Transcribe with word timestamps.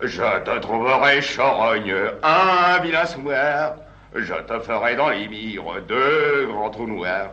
Je 0.00 0.22
te 0.44 0.58
trouverai 0.60 1.20
charogne, 1.20 1.92
un 2.22 2.78
vilain 2.80 3.04
soir. 3.04 3.74
Je 4.14 4.34
te 4.34 4.60
ferai 4.60 4.94
dans 4.94 5.08
les 5.08 5.26
mires 5.26 5.82
deux 5.88 6.46
grands 6.46 6.70
trous 6.70 6.86
noirs. 6.86 7.30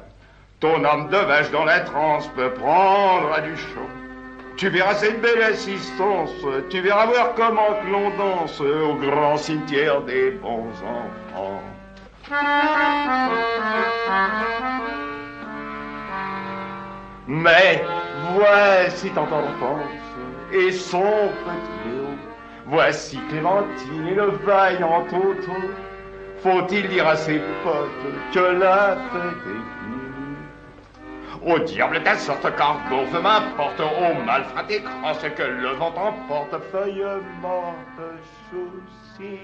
Ton 0.59 0.83
âme 0.83 1.09
de 1.09 1.17
vache 1.17 1.51
dans 1.51 1.65
la 1.65 1.81
transe 1.81 2.27
peut 2.35 2.49
prendre 2.53 3.31
à 3.33 3.41
du 3.41 3.55
chaud. 3.55 3.89
Tu 4.57 4.69
verras 4.69 4.95
cette 4.95 5.21
belle 5.21 5.43
assistance, 5.43 6.31
tu 6.71 6.81
verras 6.81 7.05
voir 7.05 7.35
comment 7.35 7.77
l'on 7.91 8.09
danse 8.17 8.59
au 8.61 8.95
grand 8.95 9.37
cimetière 9.37 10.01
des 10.01 10.31
bons 10.31 10.71
enfants. 10.81 11.61
Mais 17.27 17.83
voici 18.33 19.09
ton 19.11 19.23
enfance 19.23 19.83
et 20.51 20.71
son 20.71 21.29
petit. 21.45 22.04
Voici 22.67 23.19
Clémentine 23.29 24.07
et 24.07 24.15
le 24.15 24.31
vaillant 24.45 25.05
Toto. 25.05 25.51
Faut-il 26.41 26.89
dire 26.89 27.07
à 27.07 27.15
ses 27.15 27.39
potes 27.63 28.33
que 28.33 28.39
la 28.39 28.97
fête 29.11 29.37
est 29.45 29.63
finie? 29.79 31.53
Au 31.53 31.59
diable 31.59 32.01
ta 32.03 32.17
sorte 32.17 32.55
cargo, 32.55 33.05
m'importe, 33.11 33.79
au 33.79 34.25
mal 34.25 34.43
fraté 34.45 34.81
ce 35.21 35.27
que 35.27 35.43
le 35.43 35.75
vent 35.75 35.93
emporte, 35.95 36.55
feuille 36.71 37.03
morte, 37.39 38.01
souci. 38.49 39.37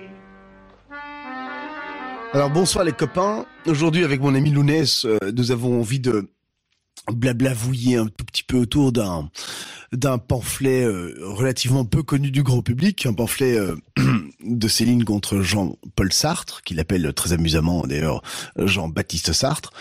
Alors 2.33 2.49
bonsoir 2.49 2.83
les 2.85 2.91
copains. 2.91 3.45
Aujourd'hui 3.67 4.03
avec 4.03 4.19
mon 4.21 4.33
ami 4.33 4.49
Lounès, 4.49 5.05
euh, 5.05 5.17
nous 5.35 5.51
avons 5.51 5.79
envie 5.79 5.99
de 5.99 6.27
blablavouiller 7.11 7.97
un 7.97 8.07
tout 8.07 8.25
petit 8.25 8.43
peu 8.43 8.57
autour 8.57 8.91
d'un 8.91 9.29
d'un 9.91 10.17
pamphlet 10.17 10.83
euh, 10.83 11.15
relativement 11.21 11.85
peu 11.85 12.03
connu 12.03 12.31
du 12.31 12.43
gros 12.43 12.61
public, 12.61 13.05
un 13.05 13.13
pamphlet 13.13 13.57
euh, 13.57 13.75
de 14.43 14.67
Céline 14.67 15.03
contre 15.03 15.41
Jean-Paul 15.41 16.13
Sartre, 16.13 16.61
qu'il 16.63 16.79
appelle 16.79 17.13
très 17.13 17.33
amusamment 17.33 17.83
d'ailleurs 17.85 18.21
Jean-Baptiste 18.57 19.33
Sartre. 19.33 19.71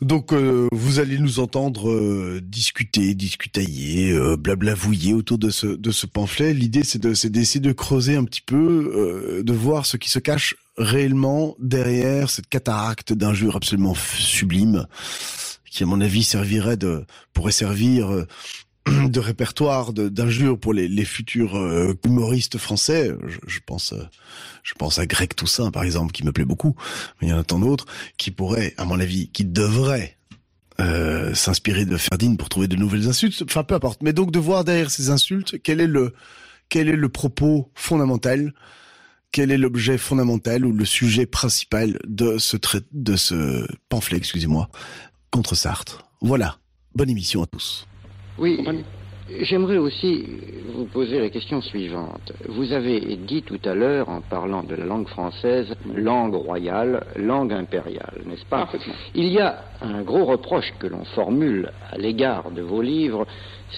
Donc 0.00 0.32
vous 0.32 1.00
allez 1.00 1.18
nous 1.18 1.40
entendre 1.40 2.38
discuter, 2.38 3.16
discutailler, 3.16 4.16
blablavouiller 4.36 5.12
autour 5.12 5.38
de 5.38 5.50
ce 5.50 5.66
de 5.66 5.90
ce 5.90 6.06
pamphlet. 6.06 6.54
L'idée 6.54 6.84
c'est 6.84 7.00
de 7.00 7.14
d'essayer 7.28 7.58
de 7.58 7.72
creuser 7.72 8.14
un 8.14 8.22
petit 8.22 8.40
peu, 8.40 9.42
de 9.44 9.52
voir 9.52 9.86
ce 9.86 9.96
qui 9.96 10.08
se 10.08 10.20
cache 10.20 10.54
réellement 10.76 11.56
derrière 11.58 12.30
cette 12.30 12.46
cataracte 12.46 13.12
d'injures 13.12 13.56
absolument 13.56 13.96
sublime 13.96 14.86
qui 15.78 15.84
à 15.84 15.86
mon 15.86 16.00
avis 16.00 16.24
servirait 16.24 16.76
de 16.76 17.04
pourrait 17.32 17.52
servir 17.52 18.12
euh, 18.12 18.26
de 19.08 19.20
répertoire 19.20 19.92
d'injures 19.92 20.58
pour 20.58 20.72
les, 20.72 20.88
les 20.88 21.04
futurs 21.04 21.56
euh, 21.56 21.94
humoristes 22.04 22.58
français. 22.58 23.12
Je, 23.46 23.58
pense, 23.64 23.92
euh, 23.92 24.02
je 24.62 24.74
pense 24.74 24.98
à 24.98 25.06
Greg 25.06 25.34
Toussaint 25.34 25.70
par 25.70 25.82
exemple, 25.82 26.12
qui 26.12 26.24
me 26.24 26.32
plaît 26.32 26.44
beaucoup, 26.44 26.76
mais 27.20 27.28
il 27.28 27.30
y 27.30 27.34
en 27.34 27.38
a 27.38 27.44
tant 27.44 27.58
d'autres 27.58 27.86
qui 28.16 28.30
pourraient, 28.30 28.74
à 28.76 28.84
mon 28.84 29.00
avis, 29.00 29.28
qui 29.28 29.44
devraient 29.44 30.16
s'inspirer 31.34 31.86
de 31.86 31.96
Ferdinand 31.96 32.36
pour 32.36 32.48
trouver 32.48 32.68
de 32.68 32.76
nouvelles 32.76 33.08
insultes. 33.08 33.42
Enfin, 33.42 33.64
peu 33.64 33.74
importe. 33.74 34.00
Mais 34.00 34.12
donc 34.12 34.30
de 34.30 34.38
voir 34.38 34.62
derrière 34.62 34.92
ces 34.92 35.10
insultes 35.10 35.60
quel 35.60 35.80
est 35.80 35.88
le 35.88 36.14
quel 36.68 36.88
est 36.88 36.94
le 36.94 37.08
propos 37.08 37.72
fondamental 37.74 38.52
quel 39.32 39.50
est 39.50 39.58
l'objet 39.58 39.98
fondamental 39.98 40.64
ou 40.64 40.72
le 40.72 40.84
sujet 40.84 41.26
principal 41.26 41.98
de 42.06 42.38
ce 42.38 42.56
de 42.92 43.16
ce 43.16 43.66
pamphlet, 43.88 44.18
excusez-moi, 44.18 44.70
contre 45.30 45.54
Sartre. 45.54 46.08
Voilà. 46.20 46.58
Bonne 46.94 47.10
émission 47.10 47.42
à 47.42 47.46
tous. 47.46 47.87
Oui. 48.38 48.64
J'aimerais 49.40 49.76
aussi 49.76 50.24
vous 50.74 50.86
poser 50.86 51.20
la 51.20 51.28
question 51.28 51.60
suivante. 51.60 52.32
Vous 52.48 52.72
avez 52.72 53.00
dit 53.16 53.42
tout 53.42 53.60
à 53.64 53.74
l'heure, 53.74 54.08
en 54.08 54.22
parlant 54.22 54.62
de 54.62 54.74
la 54.74 54.86
langue 54.86 55.06
française, 55.06 55.74
langue 55.94 56.34
royale, 56.34 57.04
langue 57.16 57.52
impériale, 57.52 58.22
n'est-ce 58.24 58.46
pas 58.46 58.70
Il 59.14 59.28
y 59.28 59.38
a 59.38 59.64
un 59.82 60.00
gros 60.00 60.24
reproche 60.24 60.72
que 60.78 60.86
l'on 60.86 61.04
formule 61.04 61.70
à 61.90 61.98
l'égard 61.98 62.50
de 62.50 62.62
vos 62.62 62.80
livres, 62.80 63.26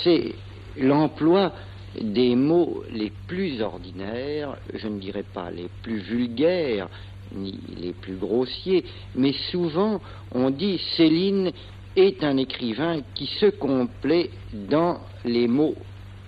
c'est 0.05 0.35
l'emploi 0.77 1.53
des 2.01 2.37
mots 2.37 2.85
les 2.93 3.11
plus 3.27 3.61
ordinaires, 3.61 4.57
je 4.73 4.87
ne 4.87 5.01
dirais 5.01 5.25
pas 5.35 5.51
les 5.51 5.69
plus 5.83 5.99
vulgaires, 5.99 6.89
ni 7.35 7.59
les 7.77 7.93
plus 7.93 8.15
grossiers, 8.15 8.85
mais 9.17 9.33
souvent 9.51 10.01
on 10.33 10.51
dit 10.51 10.81
Céline 10.97 11.51
est 11.97 12.23
un 12.23 12.37
écrivain 12.37 13.01
qui 13.15 13.27
se 13.27 13.47
complaît 13.47 14.31
dans 14.53 15.01
les 15.25 15.49
mots 15.49 15.75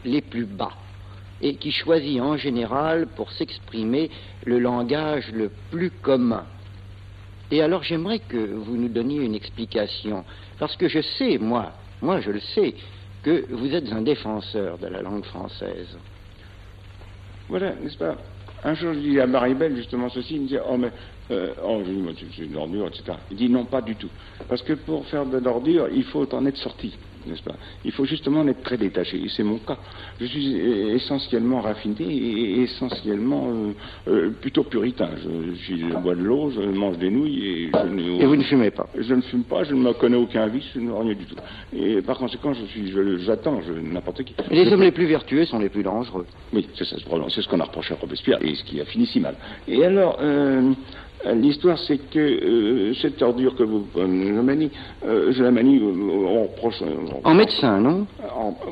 les 0.04 0.20
plus 0.20 0.46
bas 0.46 0.72
et 1.40 1.56
qui 1.56 1.72
choisit 1.72 2.20
en 2.20 2.36
général 2.36 3.06
pour 3.16 3.30
s'exprimer 3.32 4.10
le 4.44 4.58
langage 4.58 5.30
le 5.32 5.50
plus 5.70 5.90
commun. 5.90 6.44
Et 7.50 7.60
alors 7.60 7.82
j'aimerais 7.82 8.20
que 8.20 8.38
vous 8.38 8.76
nous 8.76 8.88
donniez 8.88 9.20
une 9.20 9.34
explication, 9.34 10.24
parce 10.58 10.76
que 10.76 10.88
je 10.88 11.02
sais, 11.02 11.38
moi, 11.38 11.72
moi 12.00 12.20
je 12.20 12.30
le 12.30 12.40
sais, 12.40 12.74
que 13.22 13.46
vous 13.50 13.74
êtes 13.74 13.92
un 13.92 14.02
défenseur 14.02 14.78
de 14.78 14.86
la 14.86 15.02
langue 15.02 15.24
française. 15.24 15.96
Voilà, 17.48 17.74
n'est-ce 17.74 17.98
pas? 17.98 18.16
Un 18.64 18.74
jour, 18.74 18.94
je 18.94 19.00
dis 19.00 19.20
à 19.20 19.26
Maribel 19.26 19.76
justement 19.76 20.08
ceci, 20.08 20.36
il 20.36 20.42
me 20.42 20.48
dit 20.48 20.56
Oh, 20.68 20.76
mais 20.76 20.90
euh, 21.32 21.54
oh, 21.64 21.82
c'est 22.36 22.44
une 22.44 22.56
ordure, 22.56 22.88
etc. 22.88 23.18
Il 23.30 23.36
dit 23.36 23.48
Non, 23.48 23.64
pas 23.64 23.82
du 23.82 23.96
tout. 23.96 24.10
Parce 24.48 24.62
que 24.62 24.74
pour 24.74 25.06
faire 25.06 25.26
de 25.26 25.38
l'ordure, 25.38 25.88
il 25.92 26.04
faut 26.04 26.26
en 26.34 26.46
être 26.46 26.58
sorti 26.58 26.94
n'est-ce 27.26 27.42
pas? 27.42 27.54
Il 27.84 27.92
faut 27.92 28.04
justement 28.04 28.46
être 28.48 28.62
très 28.62 28.76
détaché. 28.76 29.16
Et 29.18 29.28
c'est 29.28 29.42
mon 29.42 29.58
cas. 29.58 29.78
Je 30.20 30.26
suis 30.26 30.56
essentiellement 30.56 31.60
raffiné 31.60 32.04
et 32.04 32.62
essentiellement 32.62 33.48
euh, 33.48 33.72
euh, 34.08 34.30
plutôt 34.40 34.64
puritain. 34.64 35.10
Je, 35.16 35.98
bois 35.98 36.14
de 36.14 36.22
l'eau, 36.22 36.50
je 36.50 36.60
mange 36.60 36.98
des 36.98 37.10
nouilles 37.10 37.46
et 37.46 37.70
je 37.72 38.22
Et 38.22 38.26
vous 38.26 38.36
ne 38.36 38.42
fumez 38.42 38.70
pas? 38.70 38.88
Je 38.98 39.14
ne 39.14 39.22
fume 39.22 39.44
pas, 39.44 39.64
je 39.64 39.74
ne 39.74 39.80
me 39.80 39.92
connais 39.92 40.16
aucun 40.16 40.46
vice, 40.48 40.64
je 40.74 40.80
ne 40.80 40.92
rien 40.92 41.14
du 41.14 41.24
tout. 41.24 41.36
Et 41.74 42.02
par 42.02 42.18
conséquent, 42.18 42.52
je 42.52 42.64
suis, 42.66 42.92
j'attends 43.24 43.60
n'importe 43.82 44.24
qui. 44.24 44.34
les 44.50 44.72
hommes 44.72 44.82
les 44.82 44.92
plus 44.92 45.06
vertueux 45.06 45.44
sont 45.44 45.58
les 45.58 45.68
plus 45.68 45.82
dangereux. 45.82 46.26
Oui, 46.52 46.68
c'est 46.74 46.84
ça, 46.84 46.96
c'est 46.96 47.42
ce 47.42 47.48
qu'on 47.48 47.60
a 47.60 47.64
reproché 47.64 47.94
à 47.94 47.96
Robespierre 47.96 48.38
et 48.42 48.54
ce 48.54 48.64
qui 48.64 48.80
a 48.80 48.84
fini 48.84 49.06
si 49.06 49.20
mal. 49.20 49.34
Et 49.68 49.84
alors, 49.84 50.18
euh, 50.20 50.72
l'histoire, 51.34 51.78
c'est 51.78 51.98
que 52.10 52.18
euh, 52.18 52.94
cette 52.94 53.22
ordure 53.22 53.54
que 53.54 53.62
vous 53.62 53.86
euh, 53.96 54.06
manie, 54.42 54.70
je 55.02 55.42
la 55.42 55.50
manie 55.50 55.80
en 55.80 56.46
prochain. 56.56 56.86
En, 57.24 57.34
médecin, 57.34 57.78
non? 57.78 58.06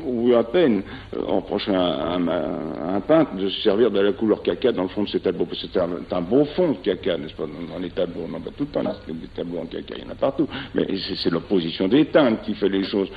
Ou 0.06 0.34
à 0.34 0.44
peine. 0.44 0.82
En 1.28 1.42
prochain 1.42 1.74
un, 1.74 2.28
un, 2.28 3.00
peintre 3.00 3.34
de 3.36 3.48
se 3.48 3.62
servir 3.62 3.90
de 3.90 4.00
la 4.00 4.12
couleur 4.12 4.42
caca 4.42 4.72
dans 4.72 4.82
le 4.82 4.88
fond 4.88 5.04
de 5.04 5.08
ses 5.08 5.20
tableaux. 5.20 5.46
C'est 5.52 5.76
un, 5.78 5.88
un, 6.10 6.20
beau 6.22 6.44
fond 6.56 6.72
de 6.72 6.78
caca, 6.78 7.16
n'est-ce 7.16 7.34
pas? 7.34 7.44
Dans, 7.44 7.78
les 7.78 7.90
tableaux, 7.90 8.26
on 8.30 8.34
en 8.34 8.40
voit 8.40 8.52
tout 8.56 8.64
le 8.64 8.70
temps 8.70 8.82
des 8.82 9.28
tableaux 9.34 9.60
en 9.60 9.66
caca, 9.66 9.94
il 9.96 10.04
y 10.04 10.06
en 10.06 10.10
a 10.10 10.14
partout. 10.14 10.48
Mais 10.74 10.86
c'est 11.22 11.30
l'opposition 11.30 11.88
des 11.88 12.06
teintes 12.06 12.42
qui 12.42 12.54
fait 12.54 12.68
les 12.68 12.84
choses. 12.84 13.10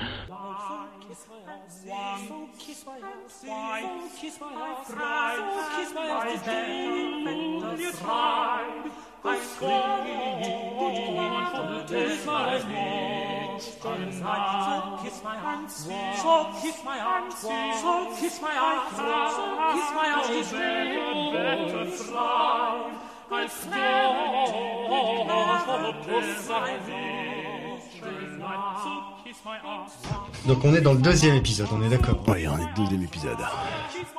Donc 30.46 30.66
on 30.66 30.74
est 30.74 30.82
dans 30.82 30.94
le 30.94 31.02
deuxième 31.02 31.36
épisode, 31.36 31.68
on 31.72 31.82
est 31.82 31.90
d'accord 31.90 32.22
Oui, 32.28 32.46
on 32.48 32.58
est 32.58 32.60
dans 32.60 32.68
le 32.68 32.76
deuxième 32.76 33.04
épisode. 33.04 33.38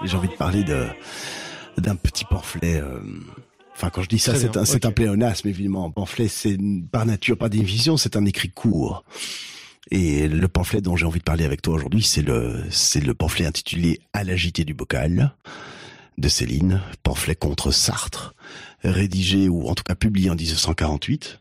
J'ai 0.02 0.16
envie 0.16 0.28
de 0.28 0.34
parler 0.34 0.64
de 0.64 0.88
d'un 1.76 1.96
petit 1.96 2.24
pamphlet 2.24 2.80
euh, 2.80 3.00
Enfin, 3.74 3.90
quand 3.90 4.02
je 4.02 4.08
dis 4.08 4.18
ça, 4.18 4.34
c'est 4.34 4.56
un, 4.56 4.64
c'est 4.64 4.84
un 4.84 4.92
pléonasme, 4.92 5.48
évidemment. 5.48 5.90
Pamphlet, 5.90 6.28
c'est 6.28 6.56
par 6.92 7.06
nature, 7.06 7.36
par 7.36 7.50
définition, 7.50 7.96
c'est 7.96 8.16
un 8.16 8.24
écrit 8.24 8.50
court. 8.50 9.04
Et 9.90 10.28
le 10.28 10.48
pamphlet 10.48 10.80
dont 10.80 10.96
j'ai 10.96 11.06
envie 11.06 11.18
de 11.18 11.24
parler 11.24 11.44
avec 11.44 11.60
toi 11.60 11.74
aujourd'hui, 11.74 12.02
c'est 12.02 12.22
le, 12.22 12.64
c'est 12.70 13.00
le 13.00 13.14
pamphlet 13.14 13.46
intitulé 13.46 14.00
À 14.12 14.24
l'agité 14.24 14.64
du 14.64 14.74
bocal 14.74 15.34
de 16.16 16.28
Céline, 16.28 16.80
pamphlet 17.02 17.34
contre 17.34 17.72
Sartre, 17.72 18.34
rédigé 18.84 19.48
ou 19.48 19.68
en 19.68 19.74
tout 19.74 19.82
cas 19.82 19.96
publié 19.96 20.30
en 20.30 20.36
1948. 20.36 21.40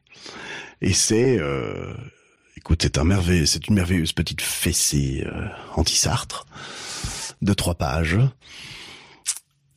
Et 0.82 0.94
c'est, 0.94 1.38
euh, 1.40 1.94
écoute, 2.58 2.82
c'est 2.82 2.98
un 2.98 3.04
merveilleux, 3.04 3.46
c'est 3.46 3.68
une 3.68 3.76
merveilleuse 3.76 4.14
petite 4.14 4.42
fessée 4.42 5.24
euh, 5.26 5.48
anti-Sartre 5.76 6.48
de 7.42 7.54
trois 7.54 7.76
pages. 7.76 8.18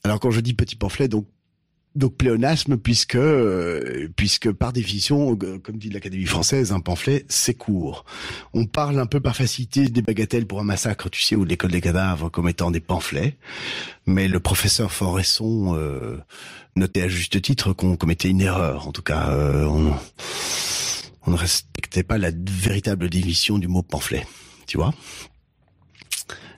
Alors 0.02 0.20
quand 0.20 0.30
je 0.30 0.40
dis 0.40 0.54
petit 0.54 0.76
pamphlet, 0.76 1.08
donc 1.08 1.26
Donc 1.96 2.16
pléonasme 2.18 2.76
puisque 2.76 3.16
euh, 3.16 4.08
puisque 4.16 4.52
par 4.52 4.74
définition, 4.74 5.36
euh, 5.42 5.58
comme 5.58 5.78
dit 5.78 5.88
l'Académie 5.88 6.26
française, 6.26 6.70
un 6.72 6.80
pamphlet 6.80 7.24
c'est 7.28 7.54
court. 7.54 8.04
On 8.52 8.66
parle 8.66 8.98
un 8.98 9.06
peu 9.06 9.18
par 9.18 9.34
facilité 9.34 9.88
des 9.88 10.02
bagatelles 10.02 10.46
pour 10.46 10.60
un 10.60 10.64
massacre, 10.64 11.08
tu 11.08 11.22
sais, 11.22 11.36
ou 11.36 11.44
de 11.44 11.48
l'école 11.48 11.70
des 11.70 11.80
cadavres 11.80 12.28
comme 12.28 12.50
étant 12.50 12.70
des 12.70 12.80
pamphlets. 12.80 13.38
Mais 14.04 14.28
le 14.28 14.40
professeur 14.40 14.92
Foresson 14.92 15.74
euh, 15.74 16.18
notait 16.76 17.02
à 17.02 17.08
juste 17.08 17.40
titre 17.40 17.72
qu'on 17.72 17.96
commettait 17.96 18.28
une 18.28 18.42
erreur. 18.42 18.86
En 18.86 18.92
tout 18.92 19.02
cas, 19.02 19.34
on, 19.34 19.94
on 21.26 21.30
ne 21.30 21.36
respectait 21.36 22.02
pas 22.02 22.18
la 22.18 22.30
véritable 22.30 23.08
définition 23.08 23.58
du 23.58 23.68
mot 23.68 23.82
pamphlet. 23.82 24.26
Tu 24.66 24.76
vois? 24.76 24.92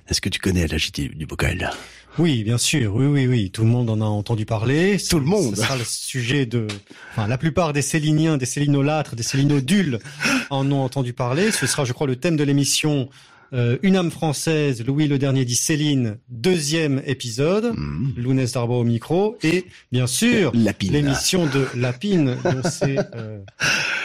Est-ce 0.08 0.20
que 0.20 0.28
tu 0.28 0.40
connais 0.40 0.66
la 0.66 0.78
JT 0.78 1.10
du 1.10 1.26
bocal? 1.26 1.70
Oui, 2.18 2.42
bien 2.42 2.58
sûr. 2.58 2.94
Oui, 2.94 3.06
oui, 3.06 3.26
oui. 3.26 3.50
Tout 3.50 3.62
le 3.62 3.68
monde 3.68 3.88
en 3.90 4.00
a 4.00 4.04
entendu 4.04 4.44
parler. 4.44 4.98
Tout 5.08 5.20
le 5.20 5.24
monde. 5.24 5.54
Ce 5.56 5.62
sera 5.62 5.76
le 5.76 5.84
sujet 5.84 6.46
de. 6.46 6.66
Enfin, 7.12 7.28
la 7.28 7.38
plupart 7.38 7.72
des 7.72 7.82
Céliniens, 7.82 8.36
des 8.36 8.46
Célinolâtres, 8.46 9.14
des 9.14 9.22
Célinodules 9.22 10.00
en 10.50 10.70
ont 10.72 10.82
entendu 10.82 11.12
parler. 11.12 11.50
Ce 11.52 11.66
sera, 11.66 11.84
je 11.84 11.92
crois, 11.92 12.06
le 12.06 12.16
thème 12.16 12.36
de 12.36 12.44
l'émission. 12.44 13.08
Euh, 13.54 13.78
une 13.82 13.96
âme 13.96 14.10
française, 14.10 14.84
Louis 14.84 15.08
le 15.08 15.18
dernier 15.18 15.46
dit 15.46 15.54
Céline, 15.54 16.18
deuxième 16.28 17.00
épisode, 17.06 17.72
mmh. 17.74 18.12
Lounès 18.18 18.52
Darbo 18.52 18.78
au 18.78 18.84
micro, 18.84 19.38
et 19.42 19.64
bien 19.90 20.06
sûr 20.06 20.52
l'émission 20.54 21.46
de 21.46 21.66
Lapine, 21.74 22.36
dont 22.44 22.60
euh, 22.82 23.38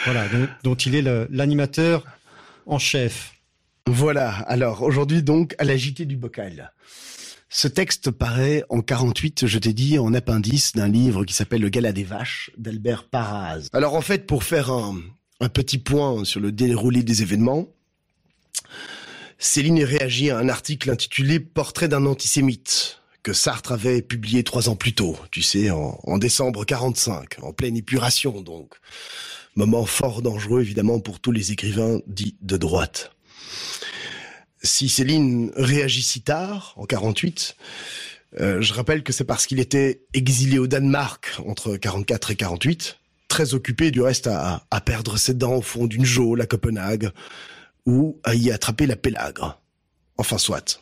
voilà, 0.05 0.29
dont, 0.29 0.47
dont, 0.63 0.75
il 0.75 0.95
est 0.95 1.01
l'animateur 1.29 2.05
en 2.65 2.79
chef. 2.79 3.33
Voilà. 3.85 4.29
Alors 4.29 4.81
aujourd'hui 4.81 5.23
donc 5.23 5.55
à 5.57 5.65
la 5.65 5.75
JT 5.75 6.05
du 6.05 6.15
bocal. 6.15 6.71
Ce 7.55 7.67
texte 7.67 8.09
paraît 8.09 8.63
en 8.69 8.81
48, 8.81 9.45
je 9.45 9.59
t'ai 9.59 9.73
dit, 9.73 9.99
en 9.99 10.15
appendice 10.15 10.71
d'un 10.71 10.87
livre 10.87 11.23
qui 11.23 11.35
s'appelle 11.35 11.61
Le 11.61 11.69
Gala 11.69 11.91
des 11.91 12.03
Vaches 12.03 12.49
d'Albert 12.57 13.03
Paraz. 13.07 13.67
Alors 13.73 13.93
en 13.93 14.01
fait, 14.01 14.25
pour 14.25 14.43
faire 14.43 14.71
un, 14.71 14.99
petit 15.53 15.77
point 15.77 16.25
sur 16.25 16.39
le 16.39 16.51
déroulé 16.51 17.03
des 17.03 17.21
événements, 17.21 17.67
Céline 19.37 19.83
réagit 19.83 20.31
à 20.31 20.39
un 20.39 20.49
article 20.49 20.89
intitulé 20.89 21.39
Portrait 21.39 21.87
d'un 21.87 22.07
antisémite 22.07 23.01
que 23.21 23.33
Sartre 23.33 23.73
avait 23.73 24.01
publié 24.01 24.43
trois 24.43 24.67
ans 24.67 24.75
plus 24.75 24.95
tôt, 24.95 25.15
tu 25.29 25.43
sais, 25.43 25.69
en, 25.69 25.99
en 26.05 26.17
décembre 26.17 26.65
45, 26.65 27.35
en 27.43 27.53
pleine 27.53 27.77
épuration 27.77 28.41
donc. 28.41 28.73
Moment 29.55 29.85
fort 29.85 30.23
dangereux 30.23 30.61
évidemment 30.61 30.99
pour 30.99 31.19
tous 31.19 31.31
les 31.31 31.51
écrivains 31.51 31.99
dits 32.07 32.35
de 32.41 32.57
droite 32.57 33.12
si 34.63 34.89
Céline 34.89 35.51
réagit 35.55 36.03
si 36.03 36.21
tard, 36.21 36.73
en 36.77 36.85
48, 36.85 37.55
euh, 38.39 38.61
je 38.61 38.73
rappelle 38.73 39.03
que 39.03 39.13
c'est 39.13 39.25
parce 39.25 39.45
qu'il 39.45 39.59
était 39.59 40.03
exilé 40.13 40.57
au 40.57 40.67
Danemark 40.67 41.39
entre 41.45 41.75
44 41.75 42.31
et 42.31 42.35
48, 42.35 42.97
très 43.27 43.53
occupé 43.53 43.91
du 43.91 44.01
reste 44.01 44.27
à, 44.27 44.65
perdre 44.85 45.17
ses 45.17 45.33
dents 45.33 45.55
au 45.55 45.61
fond 45.61 45.85
d'une 45.85 46.05
geôle 46.05 46.41
à 46.41 46.45
Copenhague, 46.45 47.11
ou 47.85 48.19
à 48.23 48.33
y 48.35 48.51
attraper 48.51 48.87
la 48.87 48.95
pélagre. 48.95 49.59
Enfin 50.17 50.37
soit. 50.37 50.81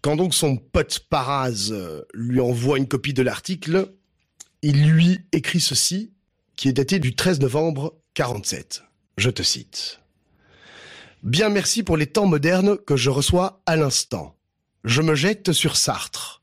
Quand 0.00 0.16
donc 0.16 0.32
son 0.32 0.56
pote 0.56 1.00
Paraz 1.10 1.70
euh, 1.70 2.02
lui 2.14 2.40
envoie 2.40 2.78
une 2.78 2.88
copie 2.88 3.12
de 3.12 3.22
l'article, 3.22 3.92
il 4.62 4.88
lui 4.88 5.20
écrit 5.32 5.60
ceci, 5.60 6.12
qui 6.56 6.68
est 6.68 6.72
daté 6.72 6.98
du 6.98 7.14
13 7.14 7.40
novembre 7.40 7.94
47. 8.14 8.82
Je 9.18 9.30
te 9.30 9.42
cite. 9.42 10.00
Bien 11.22 11.48
merci 11.48 11.82
pour 11.82 11.96
les 11.96 12.06
temps 12.06 12.26
modernes 12.26 12.78
que 12.86 12.96
je 12.96 13.10
reçois 13.10 13.62
à 13.66 13.74
l'instant. 13.74 14.36
Je 14.84 15.02
me 15.02 15.16
jette 15.16 15.52
sur 15.52 15.76
Sartre. 15.76 16.42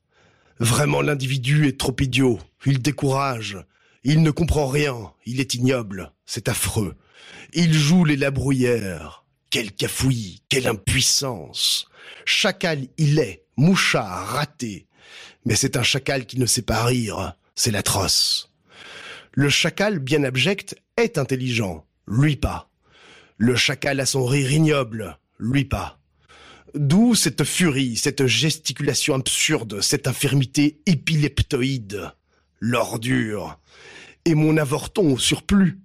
Vraiment 0.59 1.01
l'individu 1.01 1.67
est 1.67 1.79
trop 1.79 1.95
idiot. 1.99 2.39
Il 2.65 2.81
décourage. 2.81 3.57
Il 4.03 4.21
ne 4.21 4.31
comprend 4.31 4.67
rien. 4.67 5.13
Il 5.25 5.39
est 5.39 5.53
ignoble. 5.53 6.11
C'est 6.25 6.49
affreux. 6.49 6.95
Il 7.53 7.73
joue 7.73 8.03
les 8.03 8.17
labrouillères. 8.17 9.25
Quel 9.49 9.71
cafouillis, 9.71 10.41
quelle 10.49 10.67
impuissance. 10.67 11.87
Chacal 12.25 12.87
il 12.97 13.19
est, 13.19 13.45
mouchard, 13.55 14.27
raté. 14.27 14.87
Mais 15.45 15.55
c'est 15.55 15.77
un 15.77 15.83
chacal 15.83 16.25
qui 16.25 16.37
ne 16.37 16.45
sait 16.45 16.63
pas 16.63 16.83
rire. 16.83 17.33
C'est 17.55 17.71
l'atroce. 17.71 18.51
Le 19.31 19.49
chacal 19.49 19.99
bien 19.99 20.23
abject 20.23 20.75
est 20.97 21.17
intelligent. 21.17 21.85
Lui 22.07 22.35
pas. 22.35 22.69
Le 23.37 23.55
chacal 23.55 23.99
a 23.99 24.05
son 24.05 24.25
rire 24.25 24.51
ignoble, 24.51 25.17
lui 25.39 25.65
pas. 25.65 25.99
D'où 26.73 27.15
cette 27.15 27.43
furie, 27.43 27.97
cette 27.97 28.27
gesticulation 28.27 29.15
absurde, 29.15 29.81
cette 29.81 30.07
infirmité 30.07 30.79
épileptoïde, 30.85 32.13
l'ordure. 32.59 33.59
Et 34.23 34.35
mon 34.35 34.57
avorton 34.57 35.13
au 35.13 35.17
surplus, 35.17 35.79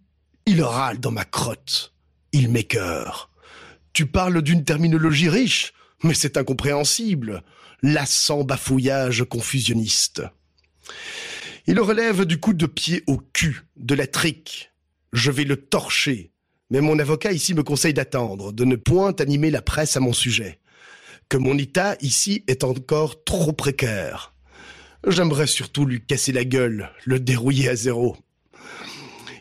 il 0.46 0.62
râle 0.62 1.00
dans 1.00 1.10
ma 1.10 1.24
crotte, 1.24 1.92
il 2.32 2.50
m'écœure. 2.50 3.30
Tu 3.92 4.06
parles 4.06 4.42
d'une 4.42 4.64
terminologie 4.64 5.28
riche, 5.28 5.72
mais 6.04 6.14
c'est 6.14 6.36
incompréhensible, 6.36 7.42
lassant 7.82 8.44
bafouillage 8.44 9.24
confusionniste. 9.24 10.22
Il 11.66 11.80
relève 11.80 12.24
du 12.24 12.38
coup 12.38 12.52
de 12.52 12.66
pied 12.66 13.02
au 13.06 13.18
cul, 13.18 13.62
de 13.76 13.94
la 13.94 14.06
trique. 14.06 14.70
Je 15.12 15.30
vais 15.30 15.44
le 15.44 15.56
torcher, 15.56 16.29
mais 16.70 16.80
mon 16.80 16.98
avocat 16.98 17.32
ici 17.32 17.52
me 17.54 17.62
conseille 17.62 17.94
d'attendre, 17.94 18.52
de 18.52 18.64
ne 18.64 18.76
point 18.76 19.14
animer 19.18 19.50
la 19.50 19.62
presse 19.62 19.96
à 19.96 20.00
mon 20.00 20.12
sujet, 20.12 20.60
que 21.28 21.36
mon 21.36 21.58
état 21.58 21.96
ici 22.00 22.44
est 22.46 22.64
encore 22.64 23.24
trop 23.24 23.52
précaire. 23.52 24.34
J'aimerais 25.06 25.46
surtout 25.46 25.84
lui 25.84 26.04
casser 26.04 26.32
la 26.32 26.44
gueule, 26.44 26.90
le 27.04 27.18
dérouiller 27.18 27.68
à 27.68 27.76
zéro. 27.76 28.16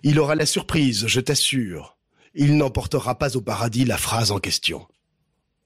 Il 0.04 0.20
aura 0.20 0.36
la 0.36 0.46
surprise, 0.46 1.06
je 1.08 1.20
t'assure. 1.20 1.98
Il 2.34 2.58
n'emportera 2.58 3.18
pas 3.18 3.36
au 3.36 3.42
paradis 3.42 3.86
la 3.86 3.98
phrase 3.98 4.32
en 4.32 4.40
question. 4.40 4.88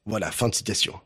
Voilà, 0.06 0.32
fin 0.32 0.50
de 0.50 0.56
citation. 0.56 1.00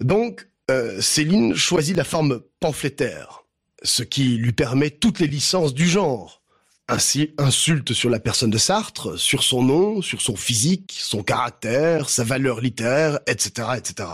Donc, 0.00 0.48
euh, 0.70 1.00
Céline 1.00 1.54
choisit 1.54 1.96
la 1.96 2.04
forme 2.04 2.40
pamphlétaire, 2.60 3.44
ce 3.82 4.02
qui 4.02 4.36
lui 4.36 4.52
permet 4.52 4.90
toutes 4.90 5.18
les 5.18 5.26
licences 5.26 5.74
du 5.74 5.86
genre 5.86 6.43
ainsi 6.88 7.34
insulte 7.38 7.92
sur 7.92 8.10
la 8.10 8.20
personne 8.20 8.50
de 8.50 8.58
Sartre, 8.58 9.18
sur 9.18 9.42
son 9.42 9.62
nom, 9.62 10.02
sur 10.02 10.20
son 10.20 10.36
physique, 10.36 10.94
son 10.98 11.22
caractère, 11.22 12.10
sa 12.10 12.24
valeur 12.24 12.60
littéraire, 12.60 13.20
etc., 13.26 13.68
etc. 13.76 14.08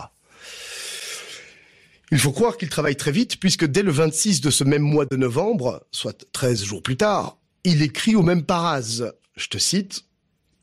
Il 2.13 2.19
faut 2.19 2.33
croire 2.33 2.57
qu'il 2.57 2.69
travaille 2.69 2.97
très 2.97 3.13
vite 3.13 3.39
puisque 3.39 3.65
dès 3.65 3.83
le 3.83 3.93
26 3.93 4.41
de 4.41 4.51
ce 4.51 4.65
même 4.65 4.83
mois 4.83 5.07
de 5.07 5.17
novembre, 5.17 5.87
soit 5.93 6.27
13 6.33 6.65
jours 6.65 6.83
plus 6.83 6.97
tard, 6.97 7.39
il 7.65 7.83
écrit 7.83 8.17
au 8.17 8.23
même 8.23 8.45
parase, 8.45 9.13
je 9.37 9.49
te 9.49 9.59
cite, 9.59 10.05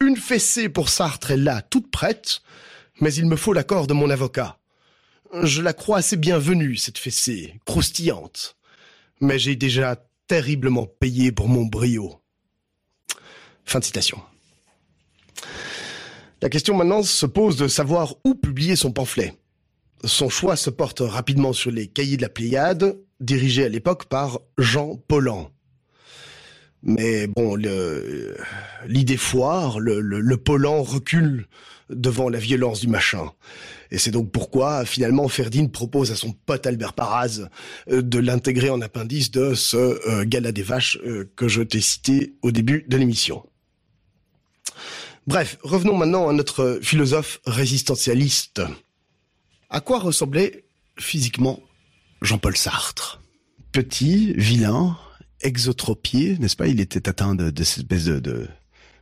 Une 0.01 0.18
fessée 0.18 0.69
pour 0.69 0.89
Sartre 0.89 1.31
est 1.31 1.38
là, 1.38 1.62
toute 1.62 1.92
prête, 1.92 2.42
mais 3.00 3.13
il 3.13 3.27
me 3.27 3.36
faut 3.36 3.53
l'accord 3.53 3.88
de 3.88 3.94
mon 3.94 4.10
avocat. 4.10 4.57
Je 5.44 5.62
la 5.62 5.74
crois 5.74 5.98
assez 5.98 6.18
bienvenue, 6.18 6.77
cette 6.77 6.98
fessée, 6.98 7.60
croustillante. 7.65 8.55
Mais 9.20 9.39
j'ai 9.39 9.55
déjà 9.55 9.98
terriblement 10.27 10.86
payé 10.86 11.31
pour 11.31 11.48
mon 11.48 11.65
brio. 11.65 12.22
Fin 13.65 13.79
de 13.79 13.84
citation. 13.86 14.19
La 16.41 16.50
question 16.50 16.75
maintenant 16.75 17.01
se 17.01 17.25
pose 17.25 17.57
de 17.57 17.67
savoir 17.67 18.15
où 18.24 18.36
publier 18.36 18.75
son 18.75 18.91
pamphlet. 18.91 19.34
Son 20.03 20.29
choix 20.29 20.55
se 20.55 20.69
porte 20.69 21.00
rapidement 21.00 21.53
sur 21.53 21.72
les 21.72 21.88
cahiers 21.88 22.17
de 22.17 22.22
la 22.22 22.29
Pléiade, 22.29 22.98
dirigés 23.19 23.65
à 23.65 23.69
l'époque 23.69 24.05
par 24.05 24.39
Jean 24.57 24.98
Paulhan. 25.07 25.50
Mais 26.84 27.27
bon, 27.27 27.55
l'idée 28.86 29.17
foire, 29.17 29.79
le, 29.79 30.00
le, 30.00 30.19
le 30.19 30.38
recule 30.79 31.48
devant 31.89 32.29
la 32.29 32.39
violence 32.39 32.81
du 32.81 32.88
machin. 32.88 33.31
Et 33.91 33.98
c'est 33.98 34.12
donc 34.12 34.31
pourquoi, 34.31 34.86
finalement, 34.86 35.27
Ferdinand 35.27 35.69
propose 35.69 36.12
à 36.12 36.15
son 36.15 36.34
pote 36.34 36.65
Albert 36.67 36.93
Paraz 36.93 37.48
euh, 37.89 38.01
de 38.01 38.19
l'intégrer 38.19 38.69
en 38.69 38.81
appendice 38.81 39.31
de 39.31 39.53
ce 39.53 39.77
euh, 39.77 40.25
gala 40.25 40.51
des 40.51 40.63
vaches 40.63 40.98
euh, 41.05 41.29
que 41.36 41.48
je 41.48 41.62
t'ai 41.62 41.81
cité 41.81 42.34
au 42.41 42.51
début 42.51 42.86
de 42.88 42.98
l'émission. 42.98 43.46
Bref, 45.25 45.57
revenons 45.63 45.96
maintenant 45.96 46.29
à 46.29 46.34
notre 46.34 46.79
philosophe 46.81 47.39
résistentialiste. 47.46 48.62
À 49.69 49.81
quoi 49.81 50.00
ressemblait 50.00 50.63
physiquement 50.98 51.62
Jean-Paul 52.22 52.55
Sartre? 52.55 53.22
Petit, 53.72 54.34
vilain, 54.34 54.98
exotropié, 55.41 56.38
n'est-ce 56.39 56.56
pas? 56.56 56.67
Il 56.67 56.79
était 56.79 57.08
atteint 57.10 57.36
de, 57.36 57.51
cette 57.63 57.79
espèce 57.79 58.06
de 58.06 58.48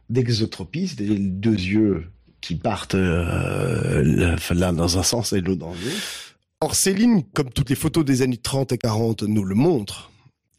d'exotropie, 0.09 0.87
c'est-à-dire 0.87 1.17
deux 1.19 1.55
yeux 1.55 2.11
qui 2.39 2.55
partent 2.55 2.93
euh, 2.93 4.35
l'un 4.51 4.73
dans 4.73 4.99
un 4.99 5.03
sens 5.03 5.33
et 5.33 5.41
l'autre 5.41 5.61
dans 5.61 5.71
l'autre. 5.71 6.35
Or, 6.61 6.75
Céline, 6.75 7.23
comme 7.33 7.49
toutes 7.49 7.69
les 7.69 7.75
photos 7.75 8.05
des 8.05 8.21
années 8.21 8.37
30 8.37 8.71
et 8.71 8.77
40 8.77 9.23
nous 9.23 9.43
le 9.43 9.55
montrent, 9.55 10.11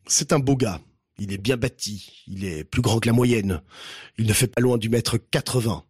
c'est 0.07 0.33
un 0.33 0.41
beau 0.41 0.57
gars. 0.57 0.81
Il 1.19 1.33
est 1.33 1.39
bien 1.39 1.57
bâti, 1.57 2.25
il 2.27 2.45
est 2.45 2.65
plus 2.65 2.83
grand 2.83 2.99
que 2.99 3.07
la 3.07 3.13
moyenne. 3.13 3.63
Il 4.19 4.27
ne 4.27 4.33
fait 4.33 4.49
pas 4.49 4.61
loin 4.61 4.79
du 4.79 4.89
mètre 4.89 5.17
80. 5.17 5.85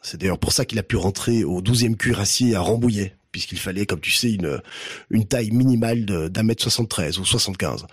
C'est 0.00 0.20
d'ailleurs 0.20 0.38
pour 0.38 0.52
ça 0.52 0.64
qu'il 0.64 0.78
a 0.78 0.82
pu 0.82 0.96
rentrer 0.96 1.44
au 1.44 1.62
12e 1.62 1.96
cuirassier 1.96 2.56
à 2.56 2.60
Rambouillet. 2.60 3.14
Puisqu'il 3.32 3.58
fallait, 3.58 3.86
comme 3.86 4.00
tu 4.00 4.12
sais, 4.12 4.32
une, 4.32 5.24
taille 5.24 5.50
minimale 5.50 6.04
d'un 6.04 6.42
mètre 6.42 6.62
73 6.62 7.18
ou 7.18 7.24
75. 7.24 7.86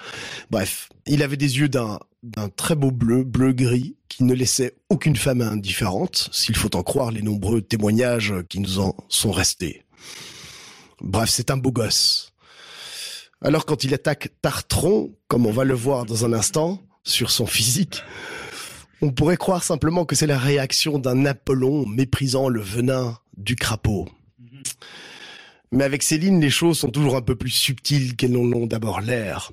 Bref, 0.51 0.89
il 1.07 1.23
avait 1.23 1.37
des 1.37 1.57
yeux 1.57 1.69
d'un 1.69 1.99
d'un 2.21 2.49
très 2.49 2.75
beau 2.75 2.91
bleu, 2.91 3.23
bleu-gris, 3.23 3.95
qui 4.09 4.23
ne 4.23 4.33
laissait 4.33 4.75
aucune 4.89 5.15
femme 5.15 5.41
indifférente, 5.41 6.29
s'il 6.33 6.55
faut 6.55 6.75
en 6.75 6.83
croire 6.83 7.11
les 7.11 7.21
nombreux 7.21 7.61
témoignages 7.61 8.33
qui 8.49 8.59
nous 8.59 8.79
en 8.79 8.95
sont 9.07 9.31
restés. 9.31 9.83
Bref, 11.01 11.29
c'est 11.29 11.49
un 11.49 11.57
beau 11.57 11.71
gosse. 11.71 12.33
Alors 13.41 13.65
quand 13.65 13.85
il 13.85 13.93
attaque 13.93 14.33
Tartron, 14.41 15.15
comme 15.29 15.45
on 15.45 15.51
va 15.51 15.63
le 15.63 15.73
voir 15.73 16.05
dans 16.05 16.25
un 16.25 16.33
instant, 16.33 16.81
sur 17.03 17.31
son 17.31 17.45
physique, 17.45 18.03
on 19.01 19.11
pourrait 19.11 19.37
croire 19.37 19.63
simplement 19.63 20.03
que 20.03 20.15
c'est 20.15 20.27
la 20.27 20.37
réaction 20.37 20.99
d'un 20.99 21.25
Apollon 21.25 21.85
méprisant 21.85 22.49
le 22.49 22.59
venin 22.59 23.17
du 23.37 23.55
crapaud. 23.55 24.09
Mais 25.71 25.83
avec 25.83 26.03
Céline, 26.03 26.39
les 26.41 26.49
choses 26.49 26.79
sont 26.79 26.89
toujours 26.89 27.15
un 27.15 27.21
peu 27.21 27.35
plus 27.35 27.51
subtiles 27.51 28.15
qu'elles 28.15 28.31
n'en 28.31 28.51
ont 28.57 28.65
d'abord 28.65 29.01
l'air. 29.01 29.51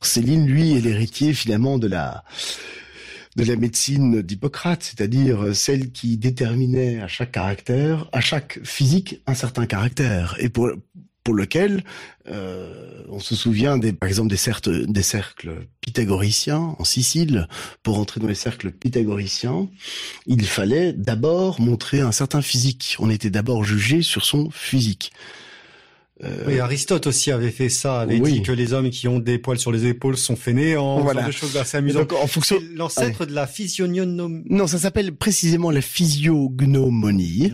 Céline, 0.00 0.46
lui, 0.46 0.76
est 0.76 0.80
l'héritier 0.80 1.34
finalement 1.34 1.78
de 1.78 1.88
la 1.88 2.24
de 3.36 3.44
la 3.44 3.56
médecine 3.56 4.22
d'Hippocrate, 4.22 4.82
c'est-à-dire 4.82 5.54
celle 5.54 5.92
qui 5.92 6.16
déterminait 6.16 7.02
à 7.02 7.06
chaque 7.06 7.32
caractère, 7.32 8.08
à 8.12 8.22
chaque 8.22 8.58
physique, 8.64 9.20
un 9.26 9.34
certain 9.34 9.66
caractère. 9.66 10.36
Et 10.38 10.48
pour 10.48 10.70
pour 11.26 11.34
lequel 11.34 11.82
euh, 12.28 13.02
on 13.08 13.18
se 13.18 13.34
souvient 13.34 13.78
des, 13.78 13.92
par 13.92 14.08
exemple 14.08 14.30
des 14.30 14.36
cercles, 14.36 14.86
des 14.86 15.02
cercles 15.02 15.66
pythagoriciens 15.80 16.76
en 16.78 16.84
Sicile. 16.84 17.48
Pour 17.82 17.98
entrer 17.98 18.20
dans 18.20 18.28
les 18.28 18.36
cercles 18.36 18.70
pythagoriciens, 18.70 19.68
il 20.28 20.46
fallait 20.46 20.92
d'abord 20.92 21.60
montrer 21.60 21.98
un 21.98 22.12
certain 22.12 22.42
physique. 22.42 22.94
On 23.00 23.10
était 23.10 23.28
d'abord 23.28 23.64
jugé 23.64 24.02
sur 24.02 24.24
son 24.24 24.50
physique. 24.52 25.10
Euh... 26.24 26.44
Oui, 26.46 26.60
Aristote 26.60 27.06
aussi 27.06 27.30
avait 27.30 27.50
fait 27.50 27.68
ça, 27.68 28.00
avait 28.00 28.18
dit 28.20 28.42
que 28.42 28.52
les 28.52 28.72
hommes 28.72 28.88
qui 28.88 29.06
ont 29.06 29.18
des 29.18 29.38
poils 29.38 29.58
sur 29.58 29.70
les 29.70 29.84
épaules 29.86 30.16
sont 30.16 30.36
fainéants, 30.36 31.00
voilà. 31.00 31.20
genre 31.22 31.28
de 31.28 31.34
choses 31.34 31.56
assez 31.56 31.76
amusantes. 31.76 32.08
Donc, 32.08 32.18
en 32.18 32.26
fonction, 32.26 32.58
l'ancêtre 32.74 33.20
ouais. 33.20 33.26
de 33.26 33.34
la 33.34 33.46
physiognomonie. 33.46 34.44
Non, 34.48 34.66
ça 34.66 34.78
s'appelle 34.78 35.14
précisément 35.14 35.70
la 35.70 35.82
physiognomonie. 35.82 37.52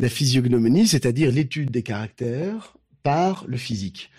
La 0.00 0.08
physiognomonie, 0.08 0.86
c'est-à-dire 0.86 1.30
l'étude 1.30 1.70
des 1.70 1.82
caractères 1.82 2.74
par 3.04 3.44
le 3.46 3.56
physique. 3.56 4.10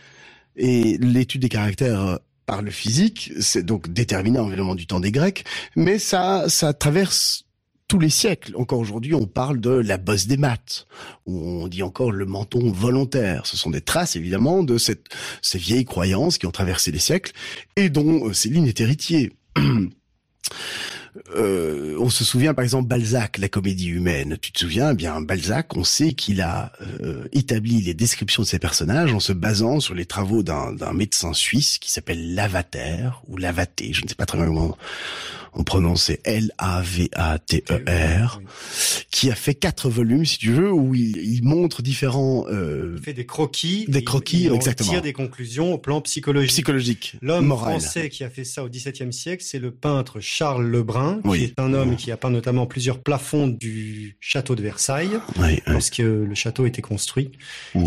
Et 0.55 0.97
l'étude 0.99 1.41
des 1.41 1.49
caractères 1.49 2.01
euh, 2.01 2.15
par 2.45 2.61
le 2.61 2.71
physique, 2.71 3.33
c'est 3.41 3.65
donc 3.65 3.91
déterminant 3.91 4.47
évidemment 4.47 4.75
du 4.75 4.87
temps 4.87 5.01
des 5.01 5.11
Grecs, 5.11 5.43
mais 5.75 5.99
ça, 5.99 6.45
ça 6.47 6.73
traverse 6.73 7.45
tous 7.87 7.99
les 7.99 8.09
siècles. 8.09 8.53
Encore 8.55 8.79
aujourd'hui, 8.79 9.13
on 9.13 9.25
parle 9.25 9.59
de 9.59 9.71
la 9.71 9.97
bosse 9.97 10.27
des 10.27 10.37
maths, 10.37 10.87
ou 11.25 11.37
on 11.37 11.67
dit 11.67 11.83
encore 11.83 12.11
le 12.11 12.25
menton 12.25 12.71
volontaire. 12.71 13.45
Ce 13.45 13.57
sont 13.57 13.71
des 13.71 13.81
traces, 13.81 14.15
évidemment, 14.15 14.63
de 14.63 14.77
ces 14.77 14.97
vieilles 15.55 15.85
croyances 15.85 16.37
qui 16.37 16.45
ont 16.45 16.51
traversé 16.51 16.91
les 16.91 16.99
siècles 16.99 17.33
et 17.75 17.89
dont 17.89 18.27
euh, 18.27 18.33
Céline 18.33 18.67
est 18.67 18.79
héritier. 18.79 19.33
Euh, 21.35 21.95
on 21.99 22.09
se 22.09 22.23
souvient 22.23 22.53
par 22.53 22.63
exemple 22.63 22.87
Balzac, 22.87 23.37
la 23.37 23.47
comédie 23.47 23.87
humaine. 23.87 24.37
Tu 24.41 24.51
te 24.51 24.59
souviens? 24.59 24.91
Eh 24.91 24.95
Bien 24.95 25.21
Balzac, 25.21 25.75
on 25.75 25.83
sait 25.83 26.13
qu'il 26.13 26.41
a 26.41 26.71
euh, 27.01 27.27
établi 27.31 27.81
les 27.81 27.93
descriptions 27.93 28.43
de 28.43 28.47
ses 28.47 28.59
personnages 28.59 29.13
en 29.13 29.19
se 29.19 29.33
basant 29.33 29.79
sur 29.79 29.93
les 29.93 30.05
travaux 30.05 30.43
d'un 30.43 30.93
médecin 30.93 31.33
suisse 31.33 31.77
qui 31.77 31.91
s'appelle 31.91 32.35
Lavater 32.35 33.09
ou 33.27 33.37
Lavaté, 33.37 33.93
je 33.93 34.03
ne 34.03 34.09
sais 34.09 34.15
pas 34.15 34.25
très 34.25 34.37
bien 34.37 34.47
comment 34.47 34.77
on 35.55 35.63
prononce 35.63 36.11
L-A-V-A-T-E-R, 36.23 37.21
qui 39.09 39.31
a 39.31 39.35
fait 39.35 39.53
quatre 39.53 39.89
volumes, 39.89 40.25
si 40.25 40.37
tu 40.37 40.51
veux, 40.51 40.71
où 40.71 40.93
il, 40.93 41.41
montre 41.43 41.81
différents... 41.81 42.45
Euh, 42.49 42.95
il 42.97 43.03
fait 43.03 43.13
des 43.13 43.25
croquis. 43.25 43.85
Des 43.87 44.03
croquis, 44.03 44.43
il, 44.45 44.53
exactement. 44.53 44.91
tire 44.91 45.01
des 45.01 45.13
conclusions 45.13 45.73
au 45.73 45.77
plan 45.77 46.01
psychologique. 46.01 46.51
Psychologique, 46.51 47.15
L'homme 47.21 47.49
français 47.49 48.09
qui 48.09 48.23
a 48.23 48.29
fait 48.29 48.43
ça 48.43 48.63
au 48.63 48.69
XVIIe 48.69 49.13
siècle, 49.13 49.43
c'est 49.45 49.59
le 49.59 49.71
peintre 49.71 50.19
Charles 50.19 50.65
Lebrun, 50.65 51.21
qui 51.33 51.43
est 51.45 51.59
un 51.59 51.73
homme 51.73 51.95
qui 51.95 52.11
a 52.11 52.17
peint 52.17 52.29
notamment 52.29 52.65
plusieurs 52.65 52.99
plafonds 52.99 53.47
du 53.47 54.17
château 54.19 54.55
de 54.55 54.61
Versailles, 54.61 55.19
oui, 55.39 55.61
lorsque 55.67 55.99
le 55.99 56.35
château 56.35 56.65
était 56.65 56.81
construit. 56.81 57.31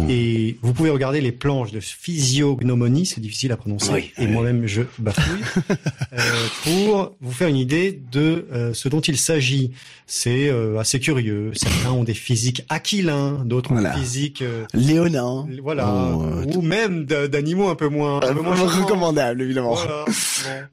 Et 0.08 0.56
vous 0.62 0.72
pouvez 0.72 0.90
regarder 0.90 1.20
les 1.20 1.32
planches 1.32 1.72
de 1.72 1.80
physiognomonie, 1.80 3.04
c'est 3.06 3.20
difficile 3.20 3.52
à 3.52 3.56
prononcer, 3.56 4.12
et 4.16 4.26
moi-même 4.26 4.66
je 4.66 4.82
bafouille, 4.98 5.42
euh, 6.12 6.46
pour 6.62 7.16
vous 7.20 7.32
faire 7.32 7.48
une 7.48 7.57
idée 7.58 8.00
de 8.10 8.46
euh, 8.52 8.72
ce 8.72 8.88
dont 8.88 9.00
il 9.00 9.18
s'agit. 9.18 9.72
C'est 10.06 10.48
euh, 10.48 10.78
assez 10.78 11.00
curieux. 11.00 11.50
Certains 11.54 11.90
ont 11.90 12.04
des 12.04 12.14
physiques 12.14 12.64
aquilins, 12.70 13.44
d'autres 13.44 13.72
voilà. 13.72 13.90
ont 13.90 13.94
des 13.94 14.00
physiques 14.00 14.40
euh, 14.40 14.64
léonins, 14.72 15.46
voilà, 15.62 16.12
oh, 16.14 16.56
ou 16.56 16.62
même 16.62 17.04
d'animaux 17.04 17.68
un 17.68 17.74
peu 17.74 17.88
moins, 17.88 18.16
un 18.22 18.34
peu 18.34 18.40
moins 18.40 18.54
recommandables 18.54 19.42
évidemment. 19.42 19.74
Voilà. 19.74 20.04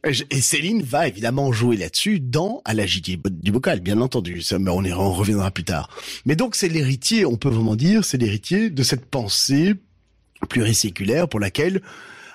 Et 0.30 0.42
Céline 0.42 0.84
va 0.84 1.08
évidemment 1.08 1.52
jouer 1.52 1.76
là-dessus 1.76 2.22
dans 2.22 2.62
à 2.64 2.74
la 2.74 2.86
JT 2.86 3.20
du 3.30 3.52
bocal, 3.52 3.82
bien 3.82 4.00
entendu. 4.00 4.42
Ça, 4.42 4.58
mais 4.58 4.72
on, 4.72 4.84
y, 4.84 4.94
on 4.94 5.12
reviendra 5.12 5.52
plus 5.52 5.66
tard. 5.66 5.90
Mais 6.26 6.38
donc 6.38 6.56
c'est 6.56 6.70
l'héritier, 6.70 7.26
on 7.26 7.36
peut 7.36 7.50
vraiment 7.50 7.76
dire, 7.76 8.06
c'est 8.06 8.18
l'héritier 8.18 8.70
de 8.70 8.84
cette 8.84 9.06
pensée 9.06 9.74
pluriséculaire 10.48 11.28
pour 11.28 11.42
laquelle 11.42 11.82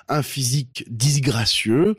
un 0.07 0.21
physique 0.21 0.85
disgracieux 0.89 1.95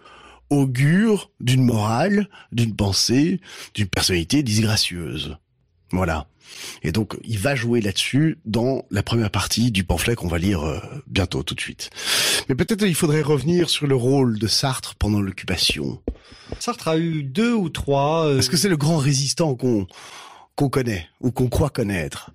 augure 0.53 1.31
d'une 1.41 1.65
morale, 1.65 2.29
d'une 2.53 2.75
pensée, 2.75 3.41
d'une 3.75 3.89
personnalité 3.89 4.43
disgracieuse. 4.43 5.37
Voilà. 5.91 6.27
Et 6.83 6.93
donc, 6.93 7.17
il 7.25 7.39
va 7.39 7.55
jouer 7.55 7.81
là-dessus 7.81 8.39
dans 8.45 8.85
la 8.91 9.03
première 9.03 9.31
partie 9.31 9.71
du 9.71 9.85
pamphlet 9.85 10.15
qu'on 10.15 10.29
va 10.29 10.39
lire 10.39 10.63
euh, 10.63 10.81
bientôt, 11.07 11.43
tout 11.43 11.55
de 11.55 11.61
suite. 11.61 11.91
Mais 12.49 12.55
peut-être 12.55 12.83
il 12.83 12.95
faudrait 12.95 13.23
revenir 13.23 13.71
sur 13.71 13.87
le 13.87 13.95
rôle 13.95 14.39
de 14.39 14.47
Sartre 14.47 14.95
pendant 14.97 15.21
l'occupation. 15.21 16.03
Sartre 16.59 16.89
a 16.89 16.99
eu 16.99 17.23
deux 17.23 17.55
ou 17.55 17.69
trois. 17.69 18.27
Euh... 18.27 18.39
Est-ce 18.39 18.51
que 18.51 18.57
c'est 18.57 18.69
le 18.69 18.77
grand 18.77 18.99
résistant 18.99 19.55
qu'on 19.55 19.87
qu'on 20.55 20.69
connaît 20.69 21.09
ou 21.21 21.31
qu'on 21.31 21.49
croit 21.49 21.71
connaître 21.71 22.31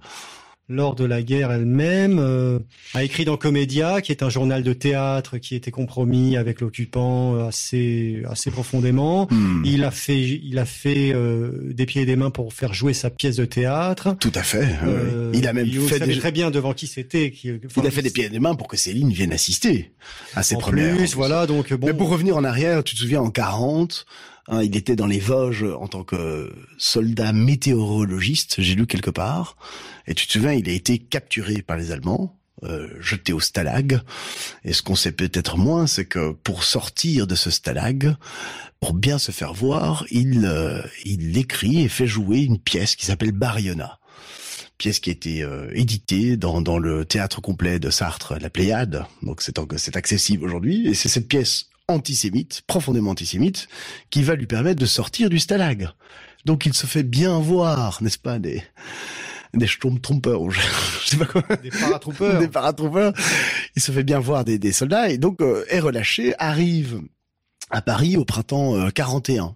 lors 0.69 0.95
de 0.95 1.05
la 1.05 1.21
guerre 1.21 1.51
elle-même, 1.51 2.19
euh, 2.19 2.59
a 2.93 3.03
écrit 3.03 3.23
dans 3.23 3.37
Comédia, 3.37 4.01
qui 4.01 4.11
est 4.11 4.21
un 4.21 4.29
journal 4.29 4.63
de 4.63 4.73
théâtre 4.73 5.37
qui 5.37 5.55
était 5.55 5.71
compromis 5.71 6.35
avec 6.35 6.59
l'occupant 6.59 7.47
assez 7.47 8.23
assez 8.29 8.51
profondément. 8.51 9.27
Hmm. 9.31 9.63
Il 9.65 9.83
a 9.83 9.91
fait 9.91 10.21
il 10.21 10.59
a 10.59 10.65
fait 10.65 11.13
euh, 11.13 11.71
des 11.73 11.85
pieds 11.85 12.01
et 12.01 12.05
des 12.05 12.15
mains 12.17 12.31
pour 12.31 12.53
faire 12.53 12.73
jouer 12.73 12.93
sa 12.93 13.09
pièce 13.09 13.37
de 13.37 13.45
théâtre. 13.45 14.15
Tout 14.19 14.31
à 14.35 14.43
fait. 14.43 14.67
Euh, 14.83 15.31
il 15.33 15.47
a 15.47 15.53
même 15.53 15.67
il 15.67 15.79
fait 15.81 15.99
des... 15.99 16.17
très 16.17 16.31
bien 16.31 16.51
devant 16.51 16.73
qui 16.73 16.87
c'était. 16.87 17.33
Enfin, 17.65 17.81
il 17.81 17.87
a 17.87 17.91
fait 17.91 18.01
des 18.01 18.11
pieds 18.11 18.25
et 18.25 18.29
des 18.29 18.39
mains 18.39 18.55
pour 18.55 18.67
que 18.67 18.75
Céline 18.75 19.11
vienne 19.11 19.31
assister 19.31 19.91
à 20.35 20.43
ses 20.43 20.55
en 20.55 20.59
premières. 20.59 20.97
Plus, 20.97 21.15
voilà 21.15 21.47
donc 21.47 21.73
bon. 21.73 21.87
Mais 21.87 21.93
pour 21.93 22.09
revenir 22.09 22.35
en 22.35 22.43
arrière, 22.43 22.83
tu 22.83 22.95
te 22.95 22.99
souviens 22.99 23.21
en 23.21 23.29
40. 23.29 24.05
Hein, 24.47 24.63
il 24.63 24.75
était 24.77 24.95
dans 24.95 25.07
les 25.07 25.19
Vosges 25.19 25.63
en 25.63 25.87
tant 25.87 26.03
que 26.03 26.53
soldat 26.77 27.33
météorologiste, 27.33 28.61
j'ai 28.61 28.75
lu 28.75 28.87
quelque 28.87 29.09
part. 29.09 29.57
Et 30.07 30.13
tu 30.13 30.25
te 30.25 30.31
souviens, 30.31 30.53
il 30.53 30.69
a 30.69 30.73
été 30.73 30.99
capturé 30.99 31.61
par 31.61 31.75
les 31.77 31.91
Allemands, 31.91 32.37
euh, 32.63 32.87
jeté 32.99 33.33
au 33.33 33.39
stalag. 33.39 33.99
Et 34.63 34.73
ce 34.73 34.81
qu'on 34.81 34.95
sait 34.95 35.11
peut-être 35.11 35.57
moins, 35.57 35.85
c'est 35.85 36.05
que 36.05 36.31
pour 36.31 36.63
sortir 36.63 37.27
de 37.27 37.35
ce 37.35 37.51
stalag, 37.51 38.15
pour 38.79 38.93
bien 38.93 39.17
se 39.17 39.31
faire 39.31 39.53
voir, 39.53 40.05
il, 40.11 40.45
euh, 40.45 40.81
il 41.03 41.37
écrit 41.37 41.81
et 41.81 41.89
fait 41.89 42.07
jouer 42.07 42.39
une 42.39 42.59
pièce 42.59 42.95
qui 42.95 43.05
s'appelle 43.05 43.31
Bariona 43.31 43.99
pièce 44.77 44.99
qui 44.99 45.09
a 45.09 45.13
été 45.13 45.41
euh, 45.41 45.71
éditée 45.73 46.37
dans, 46.37 46.61
dans 46.61 46.77
le 46.77 47.03
théâtre 47.03 47.41
complet 47.41 47.79
de 47.79 47.89
Sartre, 47.89 48.35
la 48.39 48.49
Pléiade. 48.49 49.05
Donc 49.23 49.41
c'est 49.41 49.59
c'est 49.77 49.97
accessible 49.97 50.45
aujourd'hui. 50.45 50.87
Et 50.87 50.93
c'est 50.93 51.09
cette 51.09 51.27
pièce 51.27 51.65
antisémite, 51.87 52.61
profondément 52.67 53.11
antisémite, 53.11 53.67
qui 54.09 54.23
va 54.23 54.35
lui 54.35 54.47
permettre 54.47 54.79
de 54.79 54.85
sortir 54.85 55.29
du 55.29 55.39
stalag. 55.39 55.89
Donc 56.45 56.65
il 56.65 56.73
se 56.73 56.85
fait 56.85 57.03
bien 57.03 57.39
voir, 57.39 58.01
n'est-ce 58.01 58.19
pas, 58.19 58.39
des 58.39 58.63
des 59.53 59.67
Sturmtruppers, 59.67 60.51
je, 60.51 60.61
je 61.03 61.09
sais 61.09 61.17
pas 61.17 61.25
quoi. 61.25 61.41
Des 61.57 61.69
paratroopers. 61.69 62.39
des 62.39 62.47
paratroopers. 62.47 63.13
Il 63.75 63.81
se 63.81 63.91
fait 63.91 64.03
bien 64.03 64.19
voir 64.19 64.43
des, 64.43 64.59
des 64.59 64.71
soldats 64.71 65.09
et 65.09 65.17
donc 65.17 65.41
euh, 65.41 65.65
est 65.69 65.79
relâché, 65.79 66.33
arrive 66.37 67.01
à 67.69 67.81
Paris 67.81 68.17
au 68.17 68.25
printemps 68.25 68.75
euh, 68.75 68.89
41. 68.89 69.55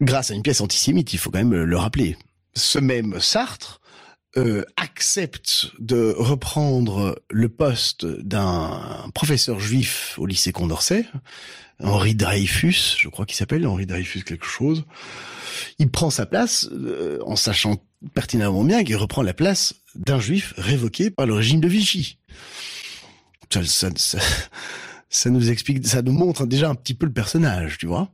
Grâce 0.00 0.30
à 0.30 0.34
une 0.34 0.42
pièce 0.42 0.60
antisémite, 0.60 1.12
il 1.12 1.18
faut 1.18 1.30
quand 1.30 1.38
même 1.38 1.64
le 1.64 1.76
rappeler. 1.76 2.16
Ce 2.54 2.78
même 2.78 3.20
Sartre 3.20 3.80
euh, 4.36 4.64
accepte 4.76 5.70
de 5.78 6.14
reprendre 6.16 7.20
le 7.30 7.48
poste 7.48 8.06
d'un 8.06 9.10
professeur 9.14 9.60
juif 9.60 10.14
au 10.18 10.26
lycée 10.26 10.52
Condorcet, 10.52 11.06
Henri 11.82 12.14
Dreyfus, 12.14 12.96
je 12.98 13.08
crois 13.08 13.26
qu'il 13.26 13.36
s'appelle 13.36 13.66
Henri 13.66 13.86
Dreyfus 13.86 14.22
quelque 14.22 14.46
chose. 14.46 14.84
Il 15.78 15.90
prend 15.90 16.10
sa 16.10 16.26
place 16.26 16.68
euh, 16.72 17.18
en 17.26 17.36
sachant 17.36 17.76
pertinemment 18.14 18.64
bien 18.64 18.84
qu'il 18.84 18.96
reprend 18.96 19.22
la 19.22 19.34
place 19.34 19.74
d'un 19.94 20.20
juif 20.20 20.54
révoqué 20.56 21.10
par 21.10 21.26
le 21.26 21.34
régime 21.34 21.60
de 21.60 21.68
Vichy. 21.68 22.18
Ça, 23.52 23.64
ça, 23.64 23.90
ça, 23.96 24.18
ça 25.16 25.30
nous 25.30 25.50
explique, 25.50 25.86
ça 25.86 26.02
nous 26.02 26.12
montre 26.12 26.46
déjà 26.46 26.68
un 26.68 26.74
petit 26.74 26.92
peu 26.92 27.06
le 27.06 27.12
personnage, 27.12 27.78
tu 27.78 27.86
vois. 27.86 28.10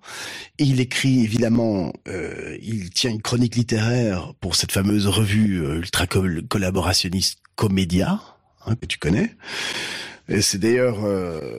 Et 0.58 0.64
il 0.64 0.80
écrit 0.80 1.20
évidemment, 1.20 1.92
euh, 2.06 2.56
il 2.62 2.90
tient 2.90 3.10
une 3.10 3.20
chronique 3.20 3.56
littéraire 3.56 4.32
pour 4.40 4.54
cette 4.54 4.70
fameuse 4.70 5.08
revue 5.08 5.64
euh, 5.64 5.78
ultra 5.78 6.06
collaborationniste 6.06 7.40
Comédia, 7.56 8.20
hein, 8.66 8.76
que 8.76 8.86
tu 8.86 8.98
connais. 8.98 9.34
Et 10.28 10.42
c'est 10.42 10.58
d'ailleurs, 10.58 11.04
euh, 11.04 11.58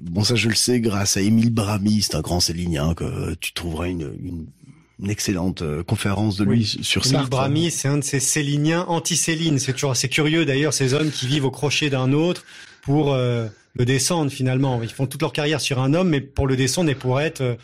bon 0.00 0.24
ça 0.24 0.34
je 0.34 0.48
le 0.48 0.56
sais, 0.56 0.80
grâce 0.80 1.16
à 1.16 1.20
Émile 1.20 1.50
Bramy, 1.50 2.02
c'est 2.02 2.16
un 2.16 2.20
grand 2.20 2.40
célinien 2.40 2.94
que 2.94 3.34
tu 3.34 3.52
trouveras 3.52 3.88
une, 3.88 4.12
une, 4.20 4.46
une 5.00 5.10
excellente 5.10 5.62
euh, 5.62 5.84
conférence 5.84 6.36
de 6.36 6.44
lui 6.44 6.66
sur 6.66 7.04
ça. 7.04 7.18
Émile 7.18 7.30
Bramy, 7.30 7.70
c'est 7.70 7.88
un 7.88 7.98
de 7.98 8.04
ces 8.04 8.20
céliniens 8.20 8.84
anti-Céline. 8.88 9.60
C'est 9.60 9.72
toujours 9.72 9.92
assez 9.92 10.08
curieux 10.08 10.44
d'ailleurs 10.44 10.74
ces 10.74 10.94
hommes 10.94 11.10
qui 11.10 11.28
vivent 11.28 11.44
au 11.44 11.50
crochet 11.52 11.90
d'un 11.90 12.12
autre 12.12 12.44
pour 12.82 13.14
euh, 13.14 13.46
le 13.74 13.84
descendre 13.84 14.30
finalement. 14.30 14.82
Ils 14.82 14.90
font 14.90 15.06
toute 15.06 15.22
leur 15.22 15.32
carrière 15.32 15.60
sur 15.60 15.80
un 15.80 15.94
homme, 15.94 16.08
mais 16.08 16.20
pour 16.20 16.46
le 16.46 16.56
descendre 16.56 16.90
et 16.90 16.94
pour 16.94 17.20
être, 17.20 17.40
euh, 17.40 17.54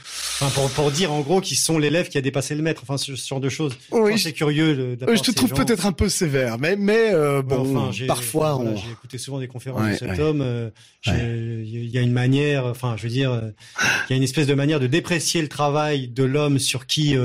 enfin 0.41 0.49
pour, 0.55 0.71
pour 0.71 0.91
dire 0.91 1.13
en 1.13 1.21
gros 1.21 1.41
qu'ils 1.41 1.57
sont 1.57 1.79
l'élève 1.79 2.09
qui 2.09 2.19
a 2.19 2.21
dépassé 2.21 2.55
le 2.55 2.63
maître. 2.63 2.83
Enfin 2.83 2.97
ce, 2.97 3.15
genre 3.15 3.41
de 3.41 3.49
choses. 3.49 3.77
Oui, 3.91 4.19
c'est 4.19 4.33
curieux. 4.33 4.97
je 5.01 5.23
te 5.23 5.31
trouve 5.33 5.53
peut-être 5.53 5.87
un 5.87 5.93
peu 5.93 6.09
sévère, 6.09 6.59
mais 6.59 6.77
mais 6.77 7.13
euh, 7.13 7.43
bon, 7.43 7.77
enfin, 7.77 8.07
parfois 8.07 8.55
voilà, 8.55 8.77
j'ai 8.77 8.91
écouté 8.91 9.19
souvent 9.19 9.41
des 9.41 9.49
conférences 9.49 9.89
de 9.89 9.97
cet 9.97 10.19
homme. 10.19 10.71
Il 11.07 11.91
y 11.91 11.99
a 11.99 12.03
une 12.03 12.13
manière, 12.13 12.67
enfin 12.67 12.95
je 12.97 13.05
veux 13.05 13.09
dire, 13.09 13.43
il 13.81 14.13
y 14.13 14.15
a 14.15 14.17
une 14.17 14.23
espèce 14.23 14.47
de 14.47 14.55
manière 14.55 14.81
de 14.81 14.87
déprécier 14.87 15.43
le 15.43 15.49
travail 15.49 16.09
de 16.09 16.25
l'homme 16.25 16.59
sur 16.59 16.87
qui 16.87 17.17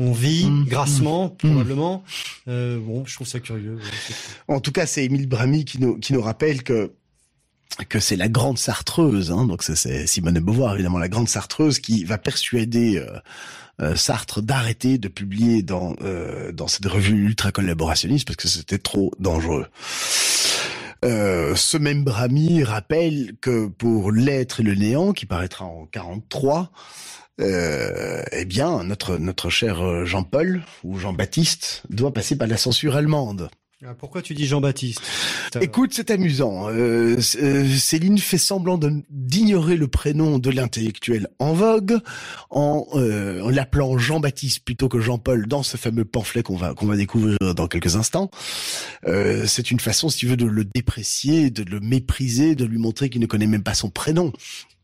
on 0.00 0.12
vit 0.12 0.46
mmh, 0.46 0.64
grassement, 0.64 1.26
mmh, 1.26 1.36
probablement. 1.36 2.02
Euh, 2.48 2.78
bon, 2.80 3.04
je 3.04 3.14
trouve 3.14 3.26
ça 3.26 3.38
curieux. 3.38 3.78
en 4.48 4.58
tout 4.58 4.72
cas, 4.72 4.86
c'est 4.86 5.04
Émile 5.04 5.28
Bramy 5.28 5.66
qui 5.66 5.78
nous, 5.78 5.98
qui 5.98 6.14
nous 6.14 6.22
rappelle 6.22 6.62
que 6.62 6.92
que 7.88 8.00
c'est 8.00 8.16
la 8.16 8.28
grande 8.28 8.58
Sartreuse, 8.58 9.30
hein, 9.30 9.46
donc 9.46 9.62
c'est 9.62 10.06
Simone 10.06 10.34
de 10.34 10.40
Beauvoir 10.40 10.74
évidemment, 10.74 10.98
la 10.98 11.08
grande 11.08 11.28
Sartreuse 11.28 11.78
qui 11.78 12.04
va 12.04 12.18
persuader 12.18 12.98
euh, 12.98 13.18
euh, 13.80 13.96
Sartre 13.96 14.42
d'arrêter 14.42 14.98
de 14.98 15.08
publier 15.08 15.62
dans 15.62 15.94
euh, 16.02 16.52
dans 16.52 16.68
cette 16.68 16.86
revue 16.86 17.24
ultra 17.24 17.52
collaborationniste 17.52 18.26
parce 18.26 18.36
que 18.36 18.48
c'était 18.48 18.78
trop 18.78 19.12
dangereux. 19.18 19.66
ce 21.02 21.76
même 21.78 22.04
Brami 22.04 22.62
rappelle 22.62 23.32
que 23.40 23.68
pour 23.68 24.12
l'être 24.12 24.60
et 24.60 24.64
le 24.64 24.74
néant, 24.74 25.12
qui 25.12 25.24
paraîtra 25.24 25.64
en 25.64 25.86
43, 25.86 26.72
euh, 27.40 28.22
eh 28.32 28.44
bien, 28.44 28.84
notre 28.84 29.16
notre 29.16 29.48
cher 29.48 30.04
Jean-Paul 30.04 30.62
ou 30.84 30.98
Jean-Baptiste 30.98 31.82
doit 31.88 32.12
passer 32.12 32.36
par 32.36 32.48
la 32.48 32.58
censure 32.58 32.96
allemande. 32.96 33.48
Ah, 33.82 33.94
pourquoi 33.94 34.20
tu 34.20 34.34
dis 34.34 34.46
Jean-Baptiste? 34.46 35.00
Écoute, 35.62 35.92
c'est 35.94 36.10
amusant. 36.10 36.68
Euh, 36.68 37.16
euh, 37.40 37.66
Céline 37.66 38.18
fait 38.18 38.36
semblant 38.36 38.78
d'ignorer 39.08 39.78
le 39.78 39.88
prénom 39.88 40.38
de 40.38 40.50
l'intellectuel 40.50 41.28
en 41.38 41.54
vogue 41.54 41.98
en, 42.50 42.86
euh, 42.92 43.40
en 43.40 43.48
l'appelant 43.48 43.96
Jean-Baptiste 43.96 44.66
plutôt 44.66 44.90
que 44.90 45.00
Jean-Paul 45.00 45.46
dans 45.46 45.62
ce 45.62 45.78
fameux 45.78 46.04
pamphlet 46.04 46.42
qu'on 46.42 46.56
va 46.56 46.74
qu'on 46.74 46.84
va 46.84 46.96
découvrir 46.96 47.38
dans 47.56 47.68
quelques 47.68 47.96
instants. 47.96 48.30
Euh, 49.06 49.46
c'est 49.46 49.70
une 49.70 49.80
façon, 49.80 50.10
si 50.10 50.18
tu 50.18 50.26
veux, 50.26 50.36
de 50.36 50.44
le 50.44 50.64
déprécier, 50.66 51.48
de 51.48 51.62
le 51.62 51.80
mépriser, 51.80 52.54
de 52.54 52.66
lui 52.66 52.78
montrer 52.78 53.08
qu'il 53.08 53.22
ne 53.22 53.26
connaît 53.26 53.46
même 53.46 53.62
pas 53.62 53.74
son 53.74 53.88
prénom. 53.88 54.30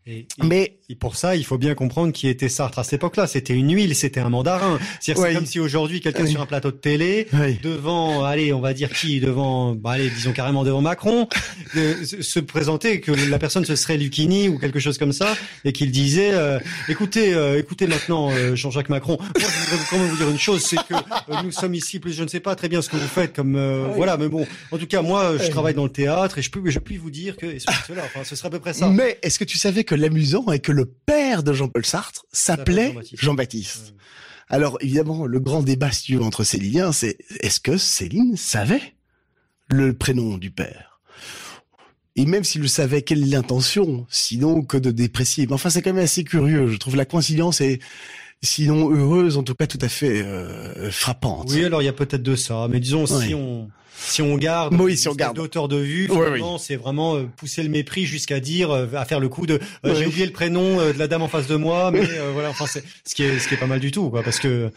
Et, 0.07 0.27
mais 0.43 0.79
et 0.89 0.95
pour 0.95 1.17
ça, 1.17 1.35
il 1.35 1.45
faut 1.45 1.59
bien 1.59 1.75
comprendre 1.75 2.13
qui 2.13 2.29
était 2.29 2.49
Sartre 2.49 2.79
à 2.79 2.85
cette 2.85 2.95
époque-là. 2.95 3.27
C'était 3.27 3.55
une 3.55 3.75
huile, 3.75 3.97
c'était 3.97 4.21
un 4.21 4.29
mandarin. 4.29 4.79
C'est 5.01 5.15
comme 5.15 5.47
si 5.47 5.59
aujourd'hui 5.59 6.01
quelqu'un 6.01 6.27
sur 6.27 6.41
un 6.41 6.47
plateau 6.47 6.71
de 6.71 6.77
télé, 6.77 7.27
devant, 7.63 8.25
allez, 8.25 8.53
on 8.53 8.61
va 8.61 8.73
dire 8.73 8.91
qui, 8.91 9.19
devant, 9.19 9.75
bah, 9.75 9.93
allez, 9.93 10.11
disons 10.11 10.33
carrément 10.33 10.63
devant 10.63 10.81
Macron, 10.81 11.29
se 11.75 12.39
présentait 12.39 13.01
que 13.01 13.11
la 13.11 13.39
personne 13.39 13.65
ce 13.65 13.75
serait 13.75 13.97
Lucchini 13.97 14.49
ou 14.49 14.59
quelque 14.59 14.79
chose 14.79 14.97
comme 14.97 15.13
ça, 15.13 15.37
et 15.65 15.73
qu'il 15.73 15.91
disait, 15.91 16.31
euh, 16.33 16.61
écoutez, 16.89 17.35
euh, 17.35 17.59
écoutez 17.59 17.89
maintenant 17.89 18.31
euh, 18.31 18.55
Jean-Jacques 18.55 18.89
Macron. 18.89 19.19
Moi, 19.19 19.29
je 19.35 19.71
voudrais 19.71 19.87
quand 19.91 19.99
même 19.99 20.09
vous 20.09 20.17
dire 20.17 20.31
une 20.31 20.39
chose, 20.39 20.63
c'est 20.63 20.77
que 20.77 21.43
nous 21.43 21.51
sommes 21.51 21.75
ici, 21.75 21.99
plus 21.99 22.13
je 22.13 22.23
ne 22.23 22.29
sais 22.29 22.41
pas 22.41 22.55
très 22.55 22.69
bien 22.69 22.81
ce 22.81 22.91
que 22.91 22.97
vous 22.97 23.09
faites, 23.09 23.35
comme 23.35 23.57
voilà, 23.97 24.17
mais 24.17 24.29
bon, 24.29 24.47
en 24.71 24.79
tout 24.79 24.87
cas, 24.87 25.03
moi, 25.03 25.37
je 25.37 25.51
travaille 25.51 25.75
dans 25.75 25.85
le 25.85 25.91
théâtre 25.91 26.39
et 26.39 26.43
je 26.43 26.51
peux, 26.51 26.63
je 26.71 26.79
puis 26.79 26.97
vous 26.97 27.11
dire 27.11 27.37
que 27.37 27.47
et 27.47 27.59
cela. 27.59 28.03
Enfin, 28.05 28.23
ce 28.25 28.37
serait 28.37 28.49
à 28.49 28.51
peu 28.51 28.61
près 28.61 28.73
ça. 28.73 28.89
Mais 28.89 29.19
est-ce 29.23 29.39
que 29.39 29.45
tu 29.45 29.59
savais 29.59 29.85
que 29.85 29.95
l'amusant 29.95 30.51
est 30.53 30.59
que 30.59 30.76
le 30.77 30.85
père 30.85 31.43
de 31.43 31.53
Jean-Paul 31.53 31.87
Sartre 31.87 32.27
s'appelait 32.33 32.95
Jean-Baptiste. 33.15 33.95
Alors 34.49 34.77
évidemment, 34.81 35.27
le 35.27 35.41
grand 35.41 35.63
débat 35.63 35.91
entre 36.21 36.45
Céliniens, 36.45 36.93
c'est 36.93 37.17
est-ce 37.41 37.61
que 37.61 37.79
Céline 37.79 38.37
savait 38.37 38.95
le 39.71 39.95
prénom 39.95 40.37
du 40.37 40.51
père? 40.51 41.01
Et 42.15 42.27
même 42.27 42.45
s'il 42.45 42.63
le 42.63 42.69
savait, 42.69 43.03
quelle 43.03 43.23
est 43.23 43.27
l'intention 43.27 44.07
Sinon 44.09 44.63
que 44.63 44.77
de 44.77 44.91
déprécier? 44.91 45.47
Mais 45.47 45.55
enfin, 45.55 45.71
c'est 45.71 45.83
quand 45.83 45.93
même 45.93 46.05
assez 46.05 46.25
curieux. 46.25 46.69
Je 46.69 46.77
trouve 46.77 46.97
la 46.97 47.05
coïncidence 47.05 47.61
est 47.61 47.81
sinon 48.43 48.91
heureuse, 48.91 49.39
en 49.39 49.43
tout 49.43 49.55
cas 49.55 49.67
tout 49.67 49.79
à 49.81 49.89
fait 49.89 50.23
euh, 50.23 50.91
frappante. 50.91 51.51
Oui, 51.51 51.65
alors 51.65 51.83
il 51.83 51.87
y 51.87 51.89
a 51.89 51.93
peut-être 51.93 52.23
de 52.23 52.37
ça. 52.37 52.69
Mais 52.71 52.81
disons, 52.81 53.07
si 53.07 53.35
on 53.35 53.71
si 53.99 54.23
on 54.23 54.37
garde, 54.37 54.75
oui, 54.79 54.97
si 54.97 55.09
on 55.09 55.15
garde. 55.15 55.37
d'auteur 55.37 55.69
de 55.69 55.77
vue, 55.77 56.09
c'est 56.59 56.77
vraiment 56.77 57.17
euh, 57.17 57.25
pousser 57.37 57.63
le 57.63 57.69
mépris 57.69 58.05
jusqu'à 58.05 58.41
dire, 58.41 58.71
euh, 58.71 58.87
à 58.95 59.05
faire 59.05 59.21
le 59.21 59.29
coup 59.29 59.47
de, 59.47 59.59
euh, 59.85 59.95
j'ai 59.95 60.07
oublié 60.07 60.27
le 60.27 60.33
prénom 60.33 60.77
de 60.77 60.99
la 60.99 61.09
dame 61.09 61.23
en 61.23 61.29
face 61.29 61.47
de 61.47 61.57
moi, 61.57 61.91
mais 61.91 62.07
voilà, 62.33 62.51
enfin, 62.51 62.67
c'est 62.67 62.85
ce 63.05 63.15
qui 63.15 63.23
est 63.23 63.39
ce 63.39 63.49
qui 63.49 63.55
est 63.55 63.59
pas 63.59 63.67
mal 63.67 63.81
du 63.81 63.91
tout, 63.91 64.11
quoi, 64.11 64.23
parce 64.23 64.39
que 64.39 64.71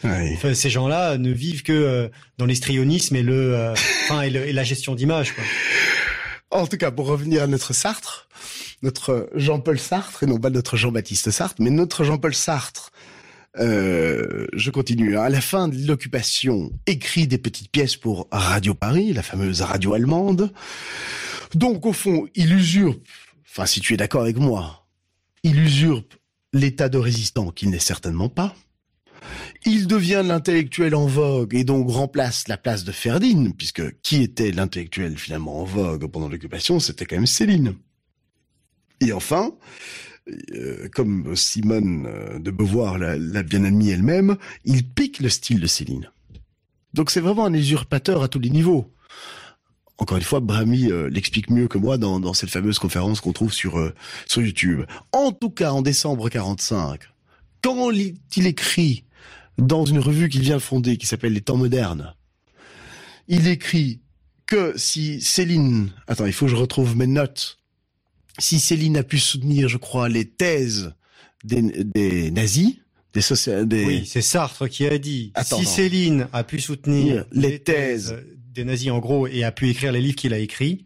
ces 0.54 0.70
gens-là 0.70 1.18
ne 1.18 1.30
vivent 1.30 1.62
que 1.62 2.10
dans 2.38 2.46
l'histrionisme 2.46 3.16
et 3.16 3.22
le, 3.22 3.72
enfin, 4.04 4.22
et, 4.22 4.28
et, 4.28 4.52
la 4.52 4.64
gestion 4.64 4.94
d'image, 4.94 5.34
quoi. 5.34 5.44
En 6.52 6.66
tout 6.66 6.78
cas, 6.78 6.90
pour 6.90 7.06
revenir 7.06 7.44
à 7.44 7.46
notre 7.46 7.72
Sartre, 7.72 8.26
notre 8.82 9.28
Jean-Paul 9.34 9.78
Sartre, 9.78 10.22
et 10.22 10.26
non 10.26 10.38
pas 10.38 10.50
notre 10.50 10.76
Jean-Baptiste 10.76 11.30
Sartre, 11.30 11.56
mais 11.60 11.70
notre 11.70 12.02
Jean-Paul 12.02 12.34
Sartre, 12.34 12.90
euh, 13.58 14.46
je 14.52 14.70
continue. 14.70 15.16
À 15.16 15.28
la 15.28 15.40
fin 15.40 15.68
de 15.68 15.86
l'occupation, 15.86 16.70
écrit 16.86 17.26
des 17.26 17.38
petites 17.38 17.70
pièces 17.70 17.96
pour 17.96 18.28
Radio 18.30 18.74
Paris, 18.74 19.12
la 19.12 19.22
fameuse 19.22 19.62
radio 19.62 19.94
allemande. 19.94 20.52
Donc, 21.54 21.84
au 21.86 21.92
fond, 21.92 22.28
il 22.34 22.52
usurpe, 22.52 23.06
enfin, 23.48 23.66
si 23.66 23.80
tu 23.80 23.94
es 23.94 23.96
d'accord 23.96 24.22
avec 24.22 24.36
moi, 24.36 24.86
il 25.42 25.58
usurpe 25.58 26.14
l'état 26.52 26.88
de 26.88 26.98
résistant 26.98 27.50
qu'il 27.50 27.70
n'est 27.70 27.78
certainement 27.78 28.28
pas. 28.28 28.54
Il 29.66 29.86
devient 29.86 30.22
l'intellectuel 30.24 30.94
en 30.94 31.06
vogue 31.06 31.54
et 31.54 31.64
donc 31.64 31.90
remplace 31.90 32.48
la 32.48 32.56
place 32.56 32.84
de 32.84 32.92
Ferdinand, 32.92 33.50
puisque 33.50 34.00
qui 34.00 34.22
était 34.22 34.52
l'intellectuel 34.52 35.18
finalement 35.18 35.60
en 35.60 35.64
vogue 35.64 36.06
pendant 36.06 36.28
l'occupation, 36.28 36.80
c'était 36.80 37.04
quand 37.04 37.16
même 37.16 37.26
Céline. 37.26 37.74
Et 39.00 39.12
enfin, 39.12 39.52
euh, 40.28 40.88
comme 40.94 41.34
Simone 41.34 42.06
euh, 42.06 42.38
de 42.38 42.50
Beauvoir 42.50 42.98
l'a 42.98 43.42
bien 43.42 43.64
admis 43.64 43.90
elle-même, 43.90 44.36
il 44.64 44.86
pique 44.86 45.20
le 45.20 45.28
style 45.28 45.60
de 45.60 45.66
Céline. 45.66 46.10
Donc 46.94 47.10
c'est 47.10 47.20
vraiment 47.20 47.46
un 47.46 47.54
usurpateur 47.54 48.22
à 48.22 48.28
tous 48.28 48.38
les 48.38 48.50
niveaux. 48.50 48.92
Encore 49.98 50.16
une 50.16 50.24
fois, 50.24 50.40
Brahmi 50.40 50.90
euh, 50.90 51.08
l'explique 51.10 51.50
mieux 51.50 51.68
que 51.68 51.78
moi 51.78 51.98
dans, 51.98 52.32
cette 52.34 52.50
fameuse 52.50 52.78
conférence 52.78 53.20
qu'on 53.20 53.32
trouve 53.32 53.52
sur 53.52 53.92
sur 54.26 54.42
YouTube. 54.42 54.82
En 55.12 55.32
tout 55.32 55.50
cas, 55.50 55.72
en 55.72 55.82
décembre 55.82 56.28
45, 56.28 57.00
quand 57.62 57.90
il 57.90 58.46
écrit 58.46 59.04
dans 59.58 59.84
une 59.84 59.98
revue 59.98 60.28
qu'il 60.28 60.40
vient 60.40 60.56
de 60.56 60.60
fonder, 60.60 60.96
qui 60.96 61.06
s'appelle 61.06 61.32
Les 61.32 61.42
Temps 61.42 61.56
modernes, 61.56 62.14
il 63.28 63.46
écrit 63.46 64.00
que 64.46 64.72
si 64.76 65.20
Céline, 65.20 65.90
attends, 66.08 66.26
il 66.26 66.32
faut 66.32 66.46
que 66.46 66.50
je 66.50 66.56
retrouve 66.56 66.96
mes 66.96 67.06
notes, 67.06 67.59
si 68.38 68.60
Céline 68.60 68.96
a 68.96 69.02
pu 69.02 69.18
soutenir, 69.18 69.68
je 69.68 69.76
crois, 69.76 70.08
les 70.08 70.24
thèses 70.24 70.92
des, 71.44 72.30
nazis, 72.30 72.76
des, 73.14 73.64
des... 73.66 73.84
Oui, 73.84 74.06
c'est 74.06 74.22
Sartre 74.22 74.68
qui 74.68 74.86
a 74.86 74.98
dit. 74.98 75.32
si 75.42 75.64
Céline 75.64 76.28
a 76.32 76.44
pu 76.44 76.60
soutenir 76.60 77.24
les, 77.32 77.58
thèses, 77.58 78.16
des 78.52 78.64
nazis 78.64 78.90
en 78.90 78.98
gros 78.98 79.26
et 79.26 79.44
a 79.44 79.52
pu 79.52 79.70
écrire 79.70 79.92
les 79.92 80.00
livres 80.00 80.16
qu'il 80.16 80.34
a 80.34 80.38
écrits, 80.38 80.84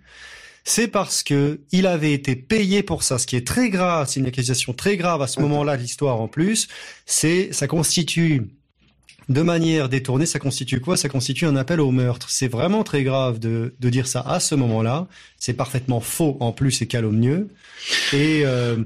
c'est 0.65 0.89
parce 0.89 1.23
que 1.23 1.61
il 1.73 1.87
avait 1.87 2.13
été 2.13 2.37
payé 2.37 2.83
pour 2.83 3.03
ça, 3.03 3.19
ce 3.19 3.27
qui 3.27 3.37
est 3.37 3.47
très 3.47 3.69
grave, 3.69 4.09
c'est 4.09 4.21
une 4.21 4.27
accusation 4.27 4.73
très 4.73 4.97
grave 4.97 5.21
à 5.21 5.27
ce 5.27 5.41
moment-là 5.41 5.77
de 5.77 5.83
l'histoire 5.83 6.21
en 6.21 6.29
plus, 6.29 6.69
c'est 7.05 7.53
ça 7.53 7.67
constitue 7.67 8.49
de 9.29 9.43
manière 9.43 9.89
détournée, 9.89 10.27
ça 10.27 10.39
constitue 10.39 10.81
quoi? 10.81 10.97
Ça 10.97 11.09
constitue 11.09 11.47
un 11.47 11.57
appel 11.57 11.81
au 11.81 11.91
meurtre. 11.91 12.29
C'est 12.31 12.49
vraiment 12.49 12.85
très 12.85 13.03
grave 13.03 13.39
de, 13.39 13.75
de 13.81 13.91
dire 13.91 14.07
ça 14.07 14.21
à 14.21 14.41
ce 14.41 14.55
moment-là. 14.55 15.09
C'est 15.39 15.55
parfaitement 15.55 16.01
faux 16.01 16.37
en 16.41 16.53
plus 16.53 16.83
et 16.83 16.87
calomnieux. 16.87 17.49
Et 18.13 18.43
euh, 18.45 18.77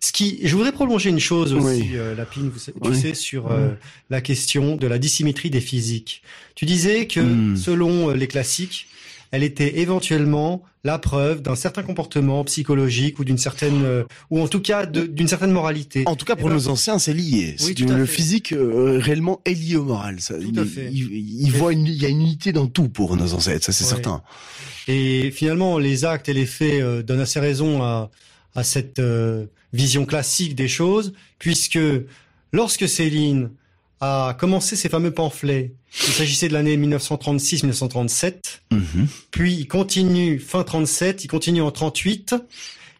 ce 0.00 0.12
qui, 0.12 0.40
je 0.42 0.54
voudrais 0.54 0.72
prolonger 0.72 1.10
une 1.10 1.20
chose 1.20 1.52
aussi, 1.52 1.90
euh, 1.94 2.14
Lapine, 2.14 2.50
tu 2.82 2.94
sais, 2.94 3.14
sur 3.14 3.50
euh, 3.50 3.70
la 4.08 4.20
question 4.20 4.76
de 4.76 4.86
la 4.86 4.98
dissymétrie 4.98 5.50
des 5.50 5.60
physiques. 5.60 6.22
Tu 6.54 6.64
disais 6.64 7.06
que 7.06 7.20
hmm. 7.20 7.56
selon 7.56 8.10
les 8.10 8.26
classiques, 8.26 8.86
elle 9.32 9.42
était 9.42 9.78
éventuellement 9.78 10.62
la 10.82 10.98
preuve 10.98 11.42
d'un 11.42 11.54
certain 11.54 11.82
comportement 11.82 12.42
psychologique 12.44 13.18
ou 13.18 13.24
d'une 13.24 13.38
certaine, 13.38 13.84
euh, 13.84 14.04
ou 14.30 14.40
en 14.40 14.48
tout 14.48 14.60
cas 14.60 14.86
d'une 14.86 15.28
certaine 15.28 15.52
moralité. 15.52 16.04
En 16.06 16.16
tout 16.16 16.24
cas, 16.24 16.36
pour 16.36 16.48
eh 16.48 16.50
ben, 16.50 16.56
nos 16.56 16.68
anciens, 16.68 16.98
c'est 16.98 17.12
lié. 17.12 17.56
le 17.78 18.06
physique 18.06 18.52
euh, 18.52 18.98
réellement 18.98 19.40
est 19.44 19.54
lié 19.54 19.76
au 19.76 19.84
moral. 19.84 20.20
Ça, 20.20 20.34
il, 20.40 20.58
Il, 20.92 21.52
voit 21.52 21.72
une, 21.72 21.86
il 21.86 22.02
y 22.02 22.06
a 22.06 22.08
une 22.08 22.22
unité 22.22 22.52
dans 22.52 22.66
tout 22.66 22.88
pour 22.88 23.16
nos 23.16 23.34
ancêtres, 23.34 23.66
ça 23.66 23.72
c'est 23.72 23.84
certain. 23.84 24.22
Et 24.88 25.30
finalement, 25.30 25.78
les 25.78 26.04
actes 26.04 26.28
et 26.28 26.32
les 26.32 26.46
faits 26.46 26.82
euh, 26.82 27.02
donnent 27.02 27.20
assez 27.20 27.38
raison 27.38 27.82
à, 27.82 28.10
à 28.54 28.64
cette 28.64 28.98
euh, 28.98 29.46
vision 29.72 30.04
classique 30.04 30.54
des 30.54 30.68
choses, 30.68 31.12
puisque 31.38 31.78
lorsque 32.52 32.88
Céline 32.88 33.50
a 34.00 34.36
commencé 34.38 34.76
ses 34.76 34.88
fameux 34.88 35.12
pamphlets, 35.12 35.74
il 36.06 36.12
s'agissait 36.12 36.48
de 36.48 36.52
l'année 36.52 36.76
1936-1937, 36.76 38.62
Mhm. 38.72 39.06
puis 39.30 39.54
il 39.54 39.66
continue 39.68 40.38
fin 40.38 40.62
37, 40.62 41.24
il 41.24 41.28
continue 41.28 41.62
en 41.62 41.70
38, 41.70 42.34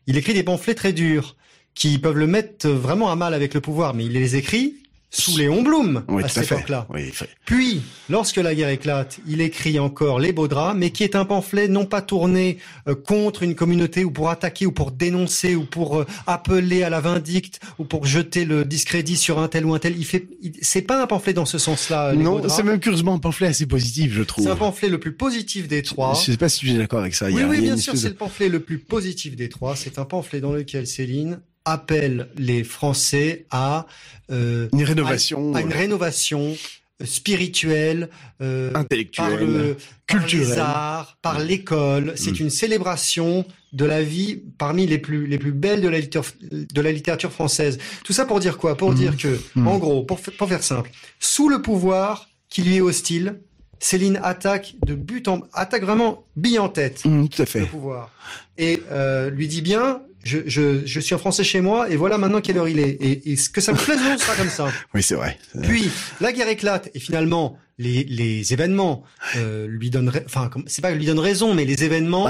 il 0.07 0.17
écrit 0.17 0.35
des 0.35 0.43
pamphlets 0.43 0.75
très 0.75 0.93
durs 0.93 1.37
qui 1.75 1.99
peuvent 1.99 2.17
le 2.19 2.27
mettre 2.27 2.69
vraiment 2.69 3.11
à 3.11 3.17
mal 3.17 3.33
avec 3.35 3.55
le 3.55 3.61
pouvoir, 3.61 3.95
mais 3.95 4.05
il 4.07 4.13
les 4.13 4.37
écrit 4.37 4.75
sous 5.11 5.37
Léon 5.37 5.63
Blum 5.63 6.05
Oui, 6.09 6.23
à 6.23 6.29
cette 6.29 6.45
époque-là. 6.51 6.87
Oui. 6.89 7.13
Puis, 7.45 7.83
lorsque 8.09 8.37
la 8.37 8.55
guerre 8.55 8.69
éclate, 8.69 9.19
il 9.27 9.41
écrit 9.41 9.79
encore 9.81 10.21
Les 10.21 10.33
Beaux 10.33 10.47
Draps, 10.49 10.77
mais 10.79 10.91
qui 10.91 11.03
est 11.03 11.17
un 11.17 11.25
pamphlet 11.25 11.67
non 11.67 11.85
pas 11.85 12.01
tourné 12.01 12.59
euh, 12.89 12.95
contre 12.95 13.43
une 13.43 13.55
communauté 13.57 14.05
ou 14.05 14.13
pour 14.13 14.31
attaquer 14.31 14.67
ou 14.67 14.73
pour 14.73 14.93
dénoncer 14.93 15.57
ou 15.57 15.65
pour 15.65 15.99
euh, 16.01 16.07
appeler 16.29 16.85
à 16.85 16.91
la 16.91 17.01
vindicte 17.01 17.61
ou 17.79 17.85
pour 17.85 18.07
jeter 18.07 18.45
le 18.45 18.65
discrédit 18.65 19.17
sur 19.17 19.41
un 19.41 19.49
tel 19.49 19.67
ou 19.67 19.75
un 19.75 19.79
tel. 19.81 19.97
Il 19.99 20.05
fait, 20.05 20.29
c'est 20.63 20.83
pas 20.83 21.03
un 21.03 21.07
pamphlet 21.09 21.33
dans 21.33 21.47
ce 21.47 21.59
sens-là. 21.59 22.13
Non, 22.15 22.49
c'est 22.49 22.63
même 22.63 22.79
curieusement 22.79 23.15
un 23.15 23.19
pamphlet 23.19 23.49
assez 23.49 23.67
positif, 23.67 24.13
je 24.13 24.23
trouve. 24.23 24.45
C'est 24.45 24.51
un 24.51 24.57
pamphlet 24.57 24.89
le 24.89 25.01
plus 25.01 25.13
positif 25.13 25.67
des 25.67 25.83
trois. 25.83 26.15
Je 26.15 26.31
sais 26.31 26.37
pas 26.37 26.49
si 26.49 26.61
tu 26.61 26.71
es 26.71 26.75
d'accord 26.75 27.01
avec 27.01 27.15
ça. 27.15 27.29
Il 27.31 27.35
y 27.35 27.37
Oui, 27.39 27.43
a- 27.43 27.49
oui, 27.49 27.61
bien 27.63 27.77
sûr, 27.77 27.97
c'est 27.97 28.05
de- 28.05 28.09
le 28.11 28.15
pamphlet 28.17 28.49
le 28.49 28.61
plus 28.61 28.79
positif 28.79 29.35
des 29.35 29.49
trois. 29.49 29.75
C'est 29.75 29.99
un 29.99 30.05
pamphlet 30.05 30.41
dans 30.41 30.53
lequel 30.53 30.87
Céline 30.87 31.41
appelle 31.65 32.29
les 32.37 32.65
Français 32.65 33.47
à 33.51 33.87
euh, 34.31 34.69
Une 34.73 34.85
rénovation 34.85 35.55
à, 35.55 35.59
à 35.59 35.61
une 35.63 35.73
rénovation 35.73 36.57
spirituelle, 37.05 38.09
euh, 38.43 38.71
par, 38.73 38.83
intellectuelle. 38.83 39.39
le, 39.41 39.75
par 40.07 40.19
culturelle. 40.21 40.49
les 40.49 40.59
arts, 40.59 41.17
par 41.23 41.39
l'école. 41.39 42.13
C'est 42.17 42.33
Mm. 42.33 42.45
une 42.45 42.51
célébration 42.51 43.45
de 43.73 43.85
la 43.85 44.03
vie 44.03 44.43
parmi 44.59 44.87
les 44.87 44.99
plus 44.99 45.27
les 45.27 45.39
plus 45.39 45.53
belles 45.53 45.81
de 45.81 45.89
la 45.89 45.99
littérature, 45.99 46.35
de 46.51 46.81
la 46.81 46.93
littérature 46.93 47.33
française. 47.33 47.79
Tout 48.05 48.13
ça 48.13 48.25
pour 48.27 48.41
dire 48.41 48.59
quoi? 48.59 48.77
Pour 48.77 48.93
Mm. 48.93 48.95
dire 48.97 49.17
que, 49.17 49.41
Mm. 49.55 49.67
en 49.69 49.79
gros, 49.79 50.03
pour, 50.05 50.21
pour 50.21 50.49
faire 50.49 50.63
simple, 50.63 50.91
sous 51.21 51.49
le 51.49 51.63
pouvoir 51.63 52.29
qui 52.49 52.63
lui 52.63 52.77
est 52.77 52.81
hostile, 52.81 53.41
Céline 53.83 54.21
attaque 54.23 54.75
de 54.85 54.95
but 54.95 55.27
en 55.29 55.41
attaque 55.55 55.83
vraiment 55.85 56.25
bille 56.37 56.59
en 56.59 56.69
tête 56.69 57.01
tout 57.03 57.29
à 57.43 57.59
le 57.59 57.65
pouvoir 57.67 58.11
et 58.59 58.83
euh, 58.93 59.31
lui 59.31 59.49
dit 59.49 59.63
bien 59.63 60.03
je, 60.25 60.39
je, 60.47 60.85
je 60.85 61.01
suis 61.01 61.15
un 61.15 61.19
Français 61.19 61.45
chez 61.45 61.61
moi 61.61 61.89
et 61.91 61.97
voilà 61.97 62.19
maintenant 62.19 62.41
quelle 62.41 62.59
heure 62.59 62.69
il 62.69 62.79
est. 62.79 62.91
Et, 63.01 63.33
et 63.33 63.37
ce 63.37 63.49
que 63.51 63.61
ça 63.61 63.73
me 63.73 63.79
plaise 63.79 63.99
non 64.03 64.17
ce 64.19 64.25
sera 64.25 64.37
comme 64.37 64.49
ça. 64.51 64.69
Oui, 64.95 65.03
c'est 65.03 65.15
vrai. 65.15 65.39
puis 65.63 65.91
la 66.21 66.33
guerre 66.33 66.49
éclate 66.49 66.91
et 66.95 67.01
finalement 67.01 67.59
les, 67.79 68.05
les 68.05 68.53
événements 68.53 69.05
euh, 69.37 69.67
lui 69.67 69.89
donnent 69.89 70.13
enfin 70.27 70.49
comme- 70.53 70.65
c'est 70.67 70.83
pas 70.83 70.91
lui 70.91 71.07
donnent 71.07 71.19
raison 71.19 71.55
mais 71.55 71.65
les 71.65 71.83
événements 71.83 72.27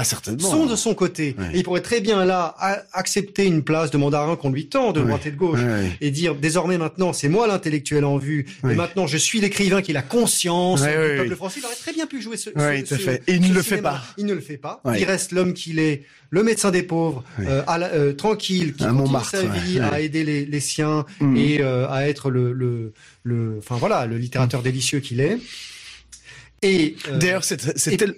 sont 0.49 0.65
de 0.65 0.77
son 0.77 0.93
côté. 0.95 1.35
Et 1.53 1.57
il 1.57 1.63
pourrait 1.63 1.81
très 1.81 1.99
bien 1.99 2.23
là 2.23 2.55
a- 2.57 2.83
accepter 2.93 3.45
une 3.47 3.61
place 3.61 3.91
de 3.91 3.97
mandarin 3.97 4.37
qu'on 4.37 4.49
lui 4.51 4.67
tend 4.69 4.93
de 4.93 5.01
droite 5.01 5.25
et 5.25 5.31
de 5.31 5.35
gauche 5.35 5.59
et 5.99 6.09
dire 6.11 6.35
désormais 6.35 6.77
maintenant 6.77 7.11
c'est 7.11 7.27
moi 7.27 7.47
l'intellectuel 7.47 8.05
en 8.05 8.17
vue 8.17 8.45
et 8.63 8.75
maintenant 8.75 9.07
je 9.07 9.17
suis 9.17 9.41
l'écrivain 9.41 9.81
qui 9.81 9.91
a 9.91 9.95
la 9.95 10.01
conscience. 10.01 10.81
Du 10.83 10.87
peuple 10.87 11.35
français 11.35 11.59
il 11.61 11.65
aurait 11.65 11.75
très 11.75 11.91
bien 11.91 12.07
pu 12.07 12.21
jouer 12.21 12.37
ce, 12.37 12.43
ce- 12.45 12.51
tout 12.51 12.93
à 12.93 12.97
ce- 12.97 13.03
fait. 13.03 13.21
Et 13.27 13.33
il 13.33 13.49
ne 13.49 13.53
le 13.53 13.61
fait 13.61 13.81
pas. 13.81 14.01
il 14.17 14.25
ne 14.27 14.33
le 14.33 14.39
fait 14.41 14.55
pas. 14.57 14.81
Il 14.97 15.03
reste 15.03 15.33
l'homme 15.33 15.53
qu'il 15.53 15.79
est 15.79 16.03
le 16.33 16.43
médecin 16.43 16.71
des 16.71 16.81
pauvres 16.83 17.23
euh, 17.39 17.61
à 17.67 17.77
la- 17.77 17.91
euh, 17.93 18.13
tranquille 18.13 18.73
qui 18.73 18.83
À 18.83 18.87
continue 18.87 19.03
Montmartre, 19.03 19.29
sa 19.31 19.43
vie 19.43 19.79
ouais. 19.79 19.85
à 19.85 19.99
aider 19.99 20.23
les, 20.23 20.45
les 20.45 20.59
siens 20.59 21.05
Mm. 21.19 21.37
et 21.37 21.61
euh, 21.61 21.87
à 21.89 22.07
être 22.07 22.31
le 22.31 22.51
le 22.53 22.93
le 23.23 23.55
enfin 23.59 23.75
voilà 23.75 24.05
le 24.07 24.17
littérateur 24.17 24.61
délicieux 24.63 24.99
qu'il 25.01 25.19
est 25.19 25.37
et 26.63 26.95
D'ailleurs, 27.19 27.43
c'est 27.43 27.59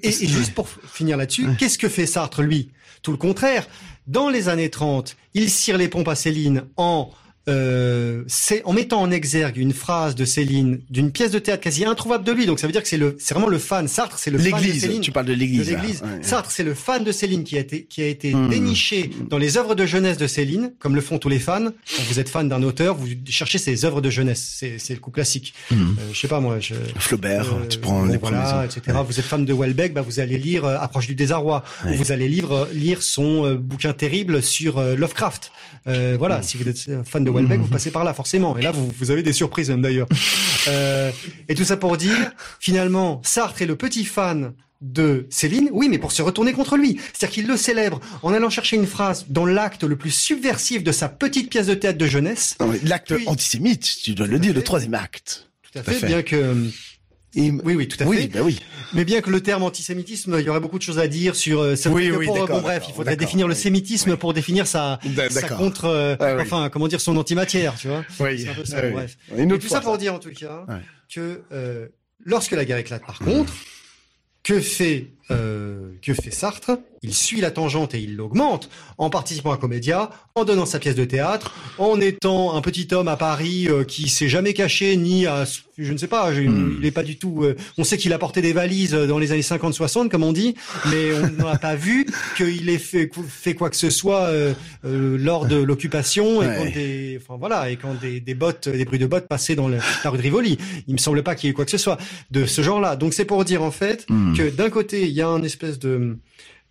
et 0.04 0.28
juste 0.28 0.54
pour 0.54 0.68
finir 0.92 1.16
là-dessus, 1.18 1.48
qu'est-ce 1.58 1.78
que 1.78 1.88
fait 1.88 2.06
Sartre, 2.06 2.42
lui? 2.42 2.70
Tout 3.02 3.12
le 3.12 3.18
contraire. 3.18 3.68
Dans 4.06 4.30
les 4.30 4.50
années 4.50 4.70
30, 4.70 5.16
il 5.34 5.50
cire 5.50 5.78
les 5.78 5.88
pompes 5.88 6.10
à 6.10 6.16
Céline 6.16 6.64
en 6.76 7.10
euh, 7.50 8.24
c'est 8.28 8.64
en 8.64 8.72
mettant 8.74 9.02
en 9.02 9.12
exergue 9.12 9.58
une 9.58 9.74
phrase 9.74 10.16
de 10.16 10.24
Céline 10.26 10.80
d'une 10.90 11.12
pièce 11.12 11.32
de 11.32 11.40
théâtre 11.40 11.62
quasi 11.62 11.84
introuvable 11.84 12.24
de 12.24 12.32
lui. 12.32 12.46
Donc 12.46 12.60
ça 12.60 12.68
veut 12.68 12.74
dire 12.74 12.82
que 12.82 12.88
c'est 12.88 12.98
le, 12.98 13.16
c'est 13.20 13.34
vraiment 13.34 13.50
le 13.50 13.58
fan. 13.58 13.88
Sartre, 13.88 14.18
c'est 14.18 14.32
le 14.32 14.38
fan 14.38 14.52
de 14.52 14.56
L'église. 14.66 14.82
Céline. 14.82 15.02
Tu 15.02 15.12
parles 15.12 15.26
de 15.26 15.34
de 15.34 15.40
l'église. 15.40 15.70
là. 15.72 15.78
l'église. 15.82 16.02
Ouais. 16.02 16.20
Sartre, 16.22 16.52
c'est 16.52 16.64
le 16.64 16.74
fan 16.74 17.04
de 17.04 17.12
Céline 17.12 17.44
qui 17.44 17.58
a 17.58 17.60
été, 17.60 17.84
qui 17.84 18.02
a 18.02 18.08
été 18.08 18.34
Hmm. 18.34 18.50
déniché 18.50 19.10
dans 19.30 19.38
les 19.38 19.58
œuvres 19.58 19.76
de 19.76 19.86
jeunesse 19.86 20.18
de 20.18 20.26
Céline, 20.28 20.72
comme 20.80 20.96
le 20.96 21.02
font 21.02 21.18
tous 21.20 21.30
les 21.30 21.40
fans. 21.40 21.66
Quand 21.66 22.04
vous 22.08 22.20
êtes 22.20 22.30
fan 22.30 22.48
d'un 22.48 22.64
auteur, 22.64 22.96
vous 22.96 23.08
cherchez 23.30 23.58
ses 23.58 23.84
œuvres 23.86 24.00
de 24.02 24.10
jeunesse. 24.10 24.54
C'est, 24.58 24.80
c'est 24.80 24.94
le 24.94 25.00
coup 25.00 25.12
classique. 25.12 25.54
Hmm. 25.70 25.76
Euh, 25.76 25.86
je 26.14 26.20
sais 26.20 26.28
pas 26.30 26.40
moi. 26.40 26.60
Je, 26.60 26.76
Flaubert, 26.98 27.54
euh, 27.54 27.68
tu 27.68 27.80
prends 27.80 28.00
bon, 28.04 28.06
les 28.12 28.18
voilà, 28.18 28.42
premiers. 28.42 28.66
etc. 28.66 28.98
Vous 29.06 29.20
êtes 29.20 29.26
fan 29.26 29.44
de 29.46 29.54
Welbeck, 29.54 29.94
bah 29.94 30.02
vous 30.02 30.20
allez 30.20 30.38
lire 30.38 30.66
Approche 30.66 31.08
du 31.08 31.16
désarroi, 31.16 31.64
Ouais. 31.86 31.92
ou 31.94 31.96
vous 31.98 32.12
allez 32.14 32.30
lire 32.30 32.68
lire 32.74 33.02
son 33.04 33.54
bouquin 33.56 33.92
terrible 33.94 34.42
sur 34.42 34.82
Lovecraft. 34.82 35.52
Euh, 35.88 36.16
voilà, 36.18 36.42
si 36.42 36.58
vous 36.58 36.68
êtes 36.68 36.90
fan 37.06 37.24
de 37.24 37.30
Welbeck, 37.34 37.60
vous 37.60 37.68
passez 37.68 37.92
par 37.92 38.04
là 38.04 38.14
forcément. 38.14 38.58
Et 38.58 38.62
là, 38.62 38.72
vous, 38.72 38.92
vous 38.98 39.12
avez 39.12 39.24
des 39.24 39.34
surprises 39.34 39.70
même 39.70 39.82
d'ailleurs. 39.82 40.08
Euh, 40.70 41.12
et 41.50 41.56
tout 41.56 41.66
ça 41.66 41.76
pour 41.76 41.98
dire, 41.98 42.32
finalement, 42.62 43.20
Sartre 43.26 43.62
est 43.62 43.66
le 43.66 43.76
petit 43.76 44.06
fan 44.06 44.54
de 44.80 45.28
Céline, 45.30 45.70
oui, 45.74 45.90
mais 45.90 45.98
pour 45.98 46.14
se 46.14 46.22
retourner 46.22 46.54
contre 46.54 46.78
lui. 46.78 47.00
C'est-à-dire 47.14 47.34
qu'il 47.34 47.48
le 47.48 47.58
célèbre 47.58 48.00
en 48.22 48.34
allant 48.34 48.50
chercher 48.50 48.78
une 48.78 48.86
phrase 48.88 49.26
dans 49.28 49.46
l'acte 49.46 49.84
le 49.84 49.98
plus 49.98 50.12
subversif 50.12 50.82
de 50.82 50.94
sa 50.94 51.10
petite 51.10 51.50
pièce 51.50 51.68
de 51.68 51.74
théâtre 51.74 51.98
de 51.98 52.06
jeunesse. 52.06 52.58
L'acte 52.84 53.14
antisémite, 53.26 53.84
tu 54.04 54.14
dois 54.14 54.28
le 54.28 54.40
dire, 54.40 54.54
le 54.54 54.62
troisième 54.64 54.94
acte. 54.94 55.50
Tout 55.64 55.80
à 55.80 55.84
Tout 55.84 55.90
à 55.90 55.94
fait, 55.94 56.00
fait. 56.00 56.08
bien 56.08 56.22
que... 56.22 56.56
Et- 57.36 57.52
Oui, 57.52 57.74
oui, 57.76 57.88
tout 57.88 58.02
à 58.04 58.06
oui, 58.08 58.18
fait. 58.24 58.28
bah 58.28 58.40
oui. 58.44 58.60
Mais 58.94 59.06
bien 59.06 59.22
que 59.22 59.30
le 59.32 59.42
terme 59.42 59.64
antisémitisme, 59.64 60.36
il 60.40 60.46
y 60.46 60.50
aurait 60.50 60.60
beaucoup 60.60 60.78
de 60.78 60.84
choses 60.84 61.00
à 61.00 61.08
dire 61.08 61.36
sur. 61.36 61.62
euh, 61.62 61.76
Oui, 61.88 62.12
oui, 62.12 62.26
pour- 62.28 62.36
d'accord, 62.36 62.58
bon, 62.58 62.62
bref, 62.62 62.84
il 62.88 62.94
faudrait 62.94 63.16
définir 63.16 63.48
le 63.48 63.56
sémitisme 63.56 64.18
pour 64.18 64.34
définir 64.34 64.68
sa, 64.68 65.00
sa 65.32 65.50
contre, 65.50 65.86
euh, 65.86 66.16
oui. 66.20 66.42
enfin, 66.42 66.70
comment 66.72 66.88
dire, 66.88 67.02
son 67.02 67.18
antimatière, 67.18 67.74
tu 67.76 67.88
vois. 67.88 68.06
Oui. 68.20 68.40
C'est 68.42 68.50
un 68.50 68.54
peu 68.54 68.66
ça, 68.66 68.82
bref. 68.90 69.18
Et 69.36 69.48
tout 69.48 69.60
fois, 69.62 69.70
ça 69.78 69.82
pour 69.82 69.98
dire 69.98 70.14
en 70.14 70.20
tout 70.20 70.32
cas 70.32 70.66
Ouais. 70.68 70.76
que 71.14 71.42
euh, 71.52 71.88
lorsque 72.24 72.52
la 72.52 72.66
guerre 72.66 72.78
éclate, 72.78 73.04
par 73.06 73.18
contre, 73.20 73.52
que 74.44 74.60
fait 74.60 75.08
euh, 75.32 75.92
que 76.02 76.14
fait 76.14 76.32
Sartre? 76.32 76.78
Il 77.04 77.14
suit 77.14 77.42
la 77.42 77.52
tangente 77.52 77.94
et 77.94 78.00
il 78.00 78.16
l'augmente 78.16 78.70
en 78.98 79.10
participant 79.10 79.52
à 79.52 79.58
Comédia, 79.58 80.10
en 80.36 80.46
donnant 80.46 80.66
sa 80.66 80.80
pièce 80.80 80.96
de 80.96 81.06
théâtre, 81.06 81.54
en 81.78 82.00
étant 82.00 82.56
un 82.56 82.62
petit 82.62 82.88
homme 82.94 83.08
à 83.10 83.18
Paris 83.18 83.68
euh, 83.70 83.84
qui 83.84 84.10
s'est 84.10 84.30
jamais 84.30 84.54
caché 84.54 84.96
ni 84.98 85.26
à 85.28 85.44
je 85.78 85.92
ne 85.92 85.98
sais 85.98 86.08
pas, 86.08 86.30
Hmm. 86.32 86.76
il 86.80 86.86
est 86.86 86.92
pas 86.92 87.02
du 87.04 87.18
tout. 87.18 87.44
euh, 87.44 87.56
on 87.80 87.84
sait 87.84 87.98
qu'il 87.98 88.14
a 88.14 88.20
porté 88.20 88.42
des 88.42 88.54
valises 88.54 88.94
euh, 88.94 89.08
dans 89.08 89.18
les 89.18 89.32
années 89.32 89.42
50-60 89.42 90.08
comme 90.08 90.24
on 90.24 90.32
dit, 90.32 90.54
mais 90.92 91.12
on 91.40 91.44
n'a 91.46 91.58
pas 91.58 91.76
vu 91.76 92.06
qu'il 92.38 92.70
ait 92.70 92.78
fait 92.78 93.10
fait 93.28 93.56
quoi 93.56 93.70
que 93.72 93.76
ce 93.76 93.90
soit 93.90 94.26
euh, 94.26 94.54
euh, 94.86 95.18
lors 95.18 95.46
de 95.48 95.56
l'occupation 95.56 96.42
et 96.44 96.48
Ouais. 96.48 96.56
quand 96.58 96.72
des 96.74 97.20
enfin 97.22 97.38
voilà 97.40 97.70
et 97.72 97.76
quand 97.78 98.00
des, 98.00 98.20
des 98.20 98.34
bottes 98.36 98.70
des 98.70 98.86
bruits 98.86 99.00
de 99.00 99.08
bottes 99.08 99.28
passaient 99.28 99.56
dans 99.56 99.68
le- 99.68 99.80
la 100.04 100.10
rue 100.12 100.18
de 100.18 100.24
Rivoli. 100.24 100.58
Il 100.88 100.94
me 100.94 101.00
semble 101.00 101.24
pas 101.24 101.34
qu'il 101.36 101.48
y 101.48 101.50
ait 101.50 101.52
eu 101.52 101.56
quoi 101.56 101.66
que 101.66 101.72
ce 101.72 101.78
soit 101.80 101.98
de 102.32 102.46
ce 102.46 102.62
genre-là. 102.62 102.96
Donc 102.96 103.14
c'est 103.14 103.26
pour 103.26 103.44
dire 103.44 103.64
en 103.64 103.72
fait 103.72 104.06
Hmm. 104.10 104.36
que 104.38 104.50
d'un 104.50 104.70
côté, 104.70 105.04
il 105.08 105.14
y 105.14 105.22
a 105.22 105.28
un 105.28 105.42
espèce 105.44 105.80
de, 105.80 106.18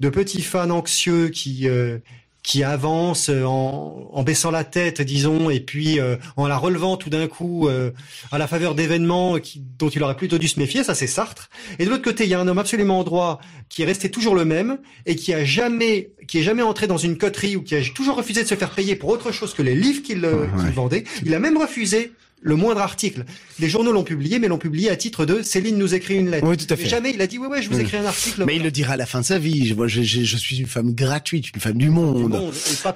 de 0.03 0.09
petit 0.11 0.43
fan 0.43 0.71
anxieux 0.73 1.29
qui, 1.29 1.69
euh, 1.69 1.99
qui 2.43 2.65
avance 2.65 3.29
euh, 3.31 3.45
en, 3.45 4.09
en 4.13 4.23
baissant 4.25 4.51
la 4.51 4.65
tête, 4.65 5.01
disons, 5.01 5.49
et 5.49 5.61
puis 5.61 6.01
euh, 6.01 6.17
en 6.37 6.49
la 6.49 6.57
relevant 6.57 6.97
tout 6.97 7.09
d'un 7.09 7.29
coup 7.29 7.69
euh, 7.69 7.93
à 8.33 8.39
la 8.39 8.49
faveur 8.49 8.75
d'événements 8.75 9.37
dont 9.79 9.89
il 9.89 10.03
aurait 10.03 10.17
plutôt 10.17 10.39
dû 10.39 10.49
se 10.49 10.59
méfier, 10.59 10.83
ça 10.83 10.97
c'est 10.97 11.07
Sartre. 11.07 11.51
Et 11.79 11.85
de 11.85 11.91
l'autre 11.91 12.03
côté, 12.03 12.25
il 12.25 12.31
y 12.31 12.35
a 12.35 12.41
un 12.41 12.49
homme 12.49 12.59
absolument 12.59 12.99
en 12.99 13.05
droit 13.05 13.41
qui 13.69 13.83
est 13.83 13.87
resté 13.87 14.11
toujours 14.11 14.35
le 14.35 14.45
même 14.45 14.79
et 15.07 15.15
qui 15.15 15.33
a 15.33 15.45
jamais, 15.45 16.11
qui 16.27 16.41
est 16.41 16.43
jamais 16.43 16.63
entré 16.63 16.89
dans 16.89 16.97
une 16.99 17.17
coterie 17.17 17.55
ou 17.55 17.63
qui 17.63 17.77
a 17.77 17.81
toujours 17.95 18.17
refusé 18.17 18.43
de 18.43 18.49
se 18.49 18.57
faire 18.57 18.71
payer 18.71 18.97
pour 18.97 19.11
autre 19.11 19.31
chose 19.31 19.55
que 19.55 19.63
les 19.63 19.77
livres 19.77 20.03
qu'il 20.03 20.27
Ouais. 20.27 20.49
qu'il 20.59 20.71
vendait. 20.73 21.05
Il 21.25 21.33
a 21.35 21.39
même 21.39 21.57
refusé 21.57 22.11
le 22.43 22.57
moindre 22.57 22.81
article. 22.81 23.25
Les 23.61 23.69
journaux 23.69 23.93
l'ont 23.93 24.05
publié, 24.05 24.39
mais 24.39 24.49
l'ont 24.49 24.59
publié 24.59 24.91
à 24.91 24.97
titre 24.97 25.25
de 25.27 25.43
Céline 25.43 25.79
nous 25.79 25.95
écrit 25.95 26.15
une 26.17 26.31
lettre. 26.31 26.47
Oui, 26.47 26.57
tout 26.57 26.67
à 26.73 26.77
fait. 26.77 26.89
jamais 26.89 27.11
il 27.15 27.21
a 27.23 27.27
dit 27.27 27.39
ouais 27.39 27.47
ouais 27.47 27.63
je 27.63 27.69
vous 27.71 27.77
Oui. 27.77 27.83
écris 27.83 27.97
un 27.99 28.05
article. 28.07 28.45
Mais 28.45 28.57
il 28.57 28.63
le 28.63 28.71
dira 28.71 28.95
à 28.95 28.97
la 28.97 29.07
fin 29.07 29.21
de 29.21 29.25
sa 29.25 29.39
vie. 29.39 29.67
Je, 29.69 29.75
moi, 29.75 29.87
je, 29.89 30.03
je, 30.03 30.23
je 30.23 30.37
suis 30.37 30.59
une 30.59 30.67
femme 30.67 30.93
gratuite, 30.95 31.47
une 31.55 31.61
femme 31.61 31.79
du 31.79 31.89
monde. 31.91 32.35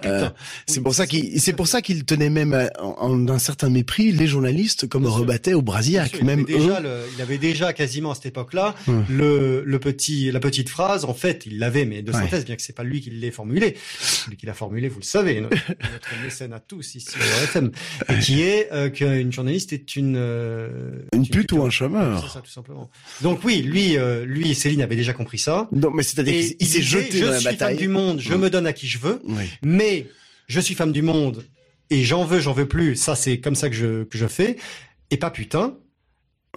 Euh, 0.05 0.29
c'est 0.67 0.79
Oui, 0.79 0.83
pour 0.83 0.95
ça 0.95 1.07
qu'il, 1.07 1.41
c'est 1.41 1.53
pour 1.53 1.69
ça 1.69 1.83
qu'il 1.83 2.05
tenait 2.05 2.31
même 2.31 2.55
euh, 2.55 2.67
en, 2.81 2.95
en 2.99 3.29
un 3.29 3.39
certain 3.39 3.71
mépris 3.71 4.13
les 4.13 4.27
journalistes 4.27 4.89
comme 4.89 5.07
rebattait 5.07 5.55
au 5.55 5.63
Brasillac. 5.63 6.11
sûr, 6.11 6.19
il 6.21 6.27
Même 6.27 6.41
avait 6.41 6.53
déjà 6.59 6.81
eux. 6.81 6.83
le- 6.83 7.01
il 7.17 7.23
avait 7.23 7.39
déjà 7.39 7.73
quasiment 7.73 8.11
à 8.11 8.15
cette 8.15 8.27
époque-là 8.27 8.75
Ouais. 8.89 8.95
le, 9.09 9.63
le 9.65 9.79
petit 9.79 10.31
la 10.31 10.41
petite 10.41 10.69
phrase 10.69 11.05
en 11.05 11.15
fait 11.15 11.45
il 11.47 11.59
l'avait 11.59 11.85
mais 11.85 12.03
de 12.03 12.13
Ouais. 12.13 12.19
synthèse 12.21 12.45
bien 12.45 12.57
que 12.57 12.63
c'est 12.63 12.75
pas 12.75 12.83
lui 12.85 13.01
qui 13.01 13.11
l'ait 13.11 13.31
formulé 13.31 13.77
celui 14.01 14.37
qui 14.37 14.47
l'a 14.47 14.55
formulé 14.55 14.89
vous 14.89 14.99
le 15.01 15.05
savez 15.05 15.41
notre, 15.41 15.57
notre 15.57 16.25
mécène 16.25 16.53
à 16.53 16.61
tous 16.61 16.95
ici 16.95 17.09
au 17.17 17.45
RFM 17.45 17.71
et 18.09 18.19
qui 18.21 18.43
est 18.43 18.69
euh, 18.73 18.89
qu'une 18.91 19.33
journaliste 19.37 19.73
est 19.73 19.97
une 19.97 20.17
euh, 20.17 21.03
Une 21.15 21.27
pute 21.29 21.53
ou 21.53 21.63
un 21.63 21.67
C'est 21.71 21.77
chômeur. 21.77 22.33
ça 22.33 22.41
tout 22.41 22.51
simplement. 22.51 22.91
Donc 23.23 23.45
oui 23.45 23.63
lui 23.63 23.97
euh, 23.97 24.25
lui 24.25 24.55
Céline 24.55 24.83
avait 24.83 24.97
déjà 24.97 25.13
compris 25.13 25.39
ça 25.39 25.69
Non, 25.73 25.91
mais 25.95 26.03
c'est-à-dire 26.03 26.35
qu'il 26.35 26.57
il 26.59 26.67
s'est 26.67 26.83
jeté 26.83 27.19
je 27.19 27.25
dans 27.25 27.31
la 27.31 27.39
suis 27.39 27.45
femme 27.49 27.53
bataille. 27.55 27.77
du 27.77 27.89
monde 27.89 28.21
je 28.21 28.35
me 28.35 28.51
donne 28.51 28.67
à 28.67 28.73
qui 28.73 28.87
je 28.89 28.99
veux 28.99 29.21
Oui. 29.25 29.45
mais 29.63 30.07
je 30.49 30.61
suis 30.61 30.75
femme 30.75 30.93
du 30.93 31.03
monde 31.03 31.45
et 31.91 32.03
j'en 32.05 32.25
veux, 32.25 32.41
j'en 32.41 32.53
veux 32.53 32.67
plus. 32.67 32.97
Ça, 32.97 33.15
c'est 33.15 33.39
comme 33.39 33.55
ça 33.55 33.69
que 33.71 33.77
je, 33.77 34.03
que 34.05 34.19
je 34.19 34.27
fais. 34.27 34.57
Et 35.11 35.17
pas 35.17 35.31
putain. 35.31 35.77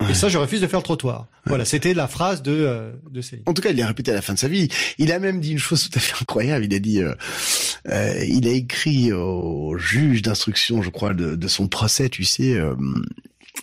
Ouais. 0.02 0.12
Et 0.12 0.13
ça, 0.15 0.28
je 0.30 0.38
refuse 0.39 0.62
de 0.62 0.65
faire 0.68 0.80
le 0.80 0.84
trottoir. 0.84 1.28
Voilà, 1.46 1.65
c'était 1.65 1.94
la 1.94 2.08
phrase 2.08 2.42
de, 2.42 2.52
euh, 2.52 2.92
de 3.12 3.22
Céline. 3.22 3.44
En 3.48 3.54
tout 3.54 3.62
cas, 3.62 3.70
il 3.72 3.78
l'a 3.78 3.86
répété 3.86 4.10
à 4.12 4.13
la 4.15 4.22
fin 4.24 4.34
de 4.34 4.39
sa 4.39 4.48
vie. 4.48 4.68
Il 4.98 5.12
a 5.12 5.20
même 5.20 5.39
dit 5.39 5.52
une 5.52 5.60
chose 5.60 5.88
tout 5.88 5.98
à 5.98 6.00
fait 6.00 6.15
incroyable. 6.22 6.65
Il 6.65 6.74
a 6.74 6.80
dit, 6.80 7.00
euh, 7.02 7.13
Euh, 7.88 8.24
il 8.28 8.48
a 8.48 8.52
écrit 8.52 9.13
au 9.13 9.78
juge 9.78 10.22
d'instruction, 10.22 10.82
je 10.82 10.89
crois, 10.89 11.13
de, 11.13 11.48
son 11.48 11.68
procès, 11.68 12.10
tu 12.10 12.24
sais, 12.24 12.56
euh, 12.56 12.76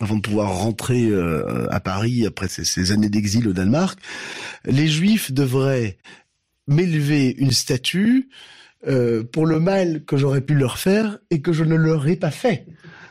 avant 0.01 0.15
de 0.15 0.21
pouvoir 0.21 0.51
rentrer 0.51 1.05
euh, 1.05 1.67
à 1.71 1.79
Paris 1.79 2.25
après 2.25 2.47
ces, 2.47 2.63
ces 2.63 2.91
années 2.91 3.09
d'exil 3.09 3.47
au 3.47 3.53
Danemark. 3.53 3.99
Les 4.65 4.87
Juifs 4.87 5.31
devraient 5.31 5.97
m'élever 6.67 7.35
une 7.37 7.51
statue 7.51 8.29
euh, 8.87 9.23
pour 9.23 9.47
le 9.47 9.59
mal 9.59 10.05
que 10.05 10.17
j'aurais 10.17 10.41
pu 10.41 10.53
leur 10.53 10.77
faire 10.77 11.17
et 11.31 11.41
que 11.41 11.51
je 11.51 11.63
ne 11.63 11.75
leur 11.75 12.07
ai 12.07 12.15
pas 12.15 12.31
fait. 12.31 12.65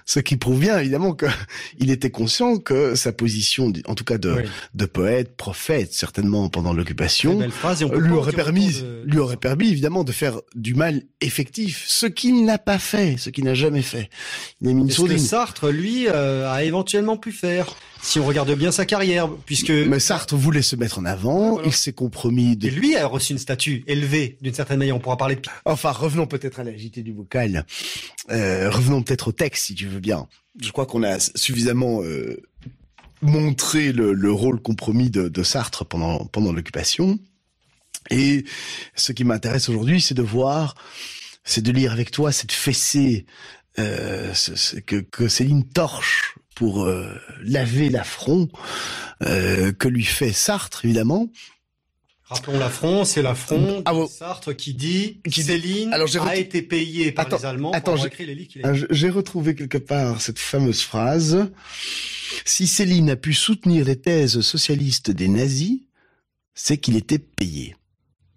Ce 0.08 0.20
qui 0.20 0.36
prouve 0.36 0.60
bien 0.60 0.78
évidemment 0.78 1.14
qu'il 1.14 1.90
était 1.90 2.10
conscient 2.10 2.58
que 2.58 2.94
sa 2.94 3.12
position, 3.12 3.72
en 3.86 3.94
tout 3.96 4.04
cas 4.04 4.18
de, 4.18 4.30
oui. 4.30 4.42
de 4.74 4.86
poète, 4.86 5.36
prophète, 5.36 5.92
certainement 5.92 6.48
pendant 6.48 6.72
l'occupation, 6.72 7.40
lui 7.40 8.12
aurait 8.12 8.32
permis, 8.32 8.80
de... 8.80 9.02
lui 9.04 9.18
aurait 9.18 9.36
permis 9.36 9.68
évidemment 9.68 10.04
de 10.04 10.12
faire 10.12 10.40
du 10.54 10.74
mal 10.74 11.02
effectif, 11.20 11.84
ce 11.88 12.06
qu'il 12.06 12.44
n'a 12.44 12.58
pas 12.58 12.78
fait, 12.78 13.16
ce 13.18 13.30
qu'il 13.30 13.44
n'a 13.44 13.54
jamais 13.54 13.82
fait. 13.82 14.08
Il 14.60 14.68
a 14.68 14.72
mis 14.72 14.82
une 14.82 14.90
ce 14.90 15.02
que 15.02 15.16
Sartre, 15.18 15.70
lui, 15.70 16.06
euh, 16.08 16.48
a 16.50 16.62
éventuellement 16.62 17.16
pu 17.16 17.32
faire 17.32 17.74
si 18.00 18.20
on 18.20 18.26
regarde 18.26 18.52
bien 18.54 18.70
sa 18.70 18.86
carrière, 18.86 19.28
puisque... 19.46 19.70
Mais 19.70 19.98
Sartre 19.98 20.36
voulait 20.36 20.62
se 20.62 20.76
mettre 20.76 21.00
en 21.00 21.04
avant, 21.04 21.54
voilà. 21.54 21.66
il 21.66 21.72
s'est 21.72 21.92
compromis... 21.92 22.56
De... 22.56 22.68
Et 22.68 22.70
lui 22.70 22.96
a 22.96 23.06
reçu 23.06 23.32
une 23.32 23.38
statue 23.38 23.82
élevée, 23.88 24.38
d'une 24.40 24.54
certaine 24.54 24.78
manière, 24.78 24.94
on 24.94 25.00
pourra 25.00 25.16
parler 25.16 25.34
de... 25.34 25.42
Enfin, 25.64 25.90
revenons 25.90 26.26
peut-être 26.26 26.60
à 26.60 26.64
la 26.64 26.76
JT 26.76 27.02
du 27.02 27.12
vocal, 27.12 27.66
euh, 28.30 28.70
revenons 28.70 29.02
peut-être 29.02 29.28
au 29.28 29.32
texte, 29.32 29.66
si 29.66 29.74
tu 29.74 29.86
veux 29.86 29.95
bien. 30.00 30.28
Je 30.60 30.70
crois 30.70 30.86
qu'on 30.86 31.02
a 31.02 31.18
suffisamment 31.18 32.02
euh, 32.02 32.36
montré 33.22 33.92
le, 33.92 34.12
le, 34.12 34.32
rôle 34.32 34.60
compromis 34.60 35.10
de, 35.10 35.28
de 35.28 35.42
Sartre 35.42 35.84
pendant, 35.84 36.24
pendant 36.26 36.52
l'occupation, 36.52 37.18
et 38.10 38.44
ce 38.94 39.12
qui 39.12 39.24
m'intéresse 39.24 39.68
aujourd'hui, 39.68 40.00
c'est 40.00 40.14
de 40.14 40.22
voir, 40.22 40.74
c'est 41.44 41.62
de 41.62 41.72
lire 41.72 41.92
avec 41.92 42.10
toi 42.10 42.32
cette 42.32 42.52
fessée 42.52 43.26
euh, 43.78 44.32
que, 44.86 44.96
que 44.96 45.28
Céline 45.28 45.64
torche 45.64 46.36
pour 46.54 46.84
euh, 46.84 47.14
laver 47.42 47.90
l'affront 47.90 48.48
euh, 49.22 49.72
que 49.72 49.88
lui 49.88 50.04
fait 50.04 50.32
Sartre, 50.32 50.84
évidemment. 50.84 51.28
Rappelons 52.28 52.58
l'affront, 52.58 53.04
c'est 53.04 53.22
l'affront 53.22 53.82
ah, 53.84 53.92
bon. 53.92 54.08
Sartre 54.08 54.54
qui 54.56 54.74
dit 54.74 55.20
qui 55.30 55.44
Céline 55.44 55.92
alors, 55.92 56.08
a 56.26 56.34
été 56.34 56.60
payée 56.60 57.12
par 57.12 57.26
attends, 57.26 57.36
les 57.36 57.44
Allemands 57.44 57.70
attends, 57.70 57.94
pour 57.94 58.06
écrire 58.06 58.26
les 58.26 58.34
livres 58.34 58.50
qu'il 58.50 58.66
a 58.66 58.72
J'ai 58.90 59.10
retrouvé 59.10 59.54
quelque 59.54 59.78
part 59.78 60.20
cette 60.20 60.40
fameuse 60.40 60.82
phrase. 60.82 61.48
Si 62.44 62.66
Céline 62.66 63.10
a 63.10 63.16
pu 63.16 63.32
soutenir 63.32 63.84
les 63.84 63.94
thèses 63.94 64.40
socialistes 64.40 65.12
des 65.12 65.28
nazis, 65.28 65.82
c'est 66.54 66.78
qu'il 66.78 66.96
était 66.96 67.20
payé. 67.20 67.76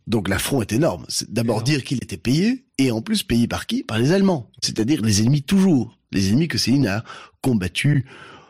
Donc 0.06 0.28
l'affront 0.28 0.62
est 0.62 0.72
énorme. 0.72 1.06
C'est 1.08 1.32
d'abord 1.32 1.64
dire 1.64 1.84
qu'il 1.84 1.98
était 1.98 2.18
payé, 2.18 2.66
et 2.78 2.92
en 2.92 3.02
plus 3.02 3.24
payé 3.24 3.48
par 3.48 3.66
qui? 3.66 3.84
Par 3.84 3.98
les 3.98 4.12
Allemands. 4.12 4.52
C'est-à-dire 4.62 5.02
les 5.02 5.22
ennemis 5.22 5.42
toujours. 5.42 5.98
Les 6.12 6.30
ennemis 6.30 6.48
que 6.48 6.60
Céline 6.60 6.88
a 6.88 7.04
combattus 7.42 8.06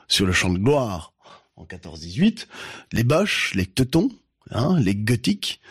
sur 0.09 0.25
le 0.25 0.33
champ 0.33 0.49
de 0.49 0.57
gloire 0.57 1.13
en 1.55 1.63
14-18. 1.63 2.47
Les 2.91 3.03
Boches, 3.03 3.53
les 3.55 3.65
Teutons, 3.65 4.09
hein, 4.51 4.79
les 4.79 4.95
Gothiques. 4.95 5.61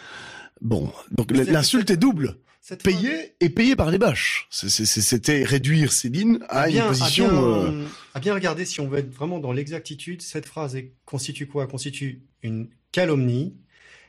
Bon, 0.61 0.93
donc 1.11 1.31
l'insulte 1.31 1.91
est 1.91 1.97
double. 1.97 2.37
Payé 2.83 3.09
fois... 3.09 3.23
et 3.41 3.49
payé 3.49 3.77
par 3.77 3.91
les 3.91 3.97
Boches. 3.97 4.47
C'était 4.51 5.43
réduire 5.43 5.91
Céline 5.91 6.41
à, 6.49 6.67
bien, 6.67 6.83
une 6.83 6.88
position... 6.88 7.27
À 7.27 7.31
bien, 7.31 7.41
euh... 7.41 7.85
à 8.14 8.21
bien 8.21 8.35
regarder, 8.35 8.64
si 8.67 8.81
on 8.81 8.88
veut 8.88 8.99
être 8.99 9.14
vraiment 9.14 9.38
dans 9.38 9.53
l'exactitude, 9.53 10.21
cette 10.21 10.45
phrase 10.45 10.77
constitue 11.07 11.47
quoi? 11.47 11.67
Constitue 11.67 12.23
une 12.43 12.69
calomnie. 12.93 13.55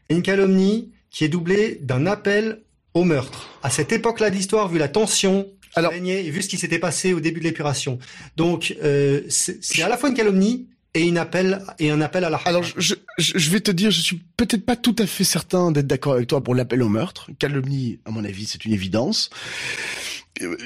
Et 0.09 0.15
une 0.15 0.23
calomnie 0.23 0.91
qui 1.09 1.23
est 1.23 1.29
doublé 1.29 1.79
d'un 1.81 2.05
appel 2.05 2.63
au 2.93 3.03
meurtre. 3.05 3.47
À 3.63 3.69
cette 3.69 3.91
époque-là 3.91 4.29
d'histoire, 4.29 4.67
vu 4.67 4.77
la 4.77 4.89
tension 4.89 5.43
qui 5.43 5.79
Alors, 5.79 5.91
régnait 5.91 6.25
et 6.25 6.29
vu 6.31 6.41
ce 6.41 6.49
qui 6.49 6.57
s'était 6.57 6.79
passé 6.79 7.13
au 7.13 7.19
début 7.19 7.39
de 7.39 7.45
l'épuration. 7.45 7.99
Donc, 8.35 8.75
euh, 8.83 9.21
c'est 9.29 9.81
à 9.83 9.87
la 9.87 9.97
fois 9.97 10.09
une 10.09 10.15
calomnie 10.15 10.67
et, 10.93 11.07
une 11.07 11.17
appel, 11.17 11.63
et 11.77 11.91
un 11.91 12.01
appel 12.01 12.23
à 12.23 12.29
la 12.29 12.37
Alors, 12.37 12.63
je, 12.63 12.73
je, 12.77 12.95
je 13.17 13.49
vais 13.49 13.59
te 13.59 13.71
dire, 13.71 13.91
je 13.91 14.01
suis 14.01 14.21
peut-être 14.37 14.65
pas 14.65 14.75
tout 14.75 14.95
à 14.99 15.05
fait 15.05 15.23
certain 15.23 15.71
d'être 15.71 15.87
d'accord 15.87 16.13
avec 16.13 16.27
toi 16.27 16.43
pour 16.43 16.55
l'appel 16.55 16.81
au 16.81 16.89
meurtre. 16.89 17.29
Calomnie, 17.39 17.99
à 18.05 18.11
mon 18.11 18.23
avis, 18.23 18.45
c'est 18.45 18.65
une 18.65 18.73
évidence. 18.73 19.29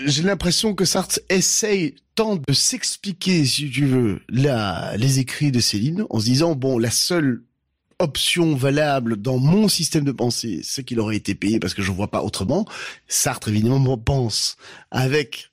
J'ai 0.06 0.24
l'impression 0.24 0.76
que 0.76 0.86
Sartre 0.86 1.20
essaye 1.30 1.96
tant 2.16 2.36
de 2.36 2.54
s'expliquer, 2.54 3.46
si 3.46 3.70
tu 3.70 3.86
veux, 3.86 4.22
la, 4.30 4.96
les 4.98 5.20
écrits 5.20 5.52
de 5.52 5.60
Céline, 5.60 6.06
en 6.10 6.20
se 6.20 6.26
disant, 6.26 6.56
bon, 6.56 6.78
la 6.78 6.92
seule 6.92 7.44
option 8.00 8.56
valable 8.56 9.18
dans 9.18 9.38
mon 9.38 9.68
système 9.68 10.04
de 10.04 10.12
pensée, 10.12 10.62
c'est 10.64 10.84
qu'il 10.84 11.00
aurait 11.00 11.16
été 11.16 11.36
payé 11.36 11.60
parce 11.60 11.74
que 11.74 11.82
je 11.82 11.92
vois 11.92 12.12
pas 12.12 12.22
autrement. 12.22 12.66
Sartre 13.08 13.50
évidemment 13.50 13.98
pense 13.98 14.58
avec 14.92 15.53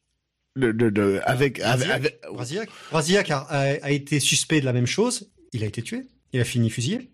le, 0.60 0.72
le, 0.72 0.90
le 0.90 1.28
avec 1.28 1.60
avec, 1.60 2.20
Brasillac, 2.32 2.68
Brasillac 2.90 3.30
a, 3.30 3.38
a, 3.38 3.90
été 3.90 4.20
suspect 4.20 4.60
de 4.60 4.66
la 4.66 4.72
même 4.72 4.86
chose. 4.86 5.30
Il 5.52 5.64
a 5.64 5.66
été 5.66 5.82
tué. 5.82 6.06
Il 6.32 6.40
a 6.40 6.44
fini 6.44 6.70
fusillé. 6.70 7.10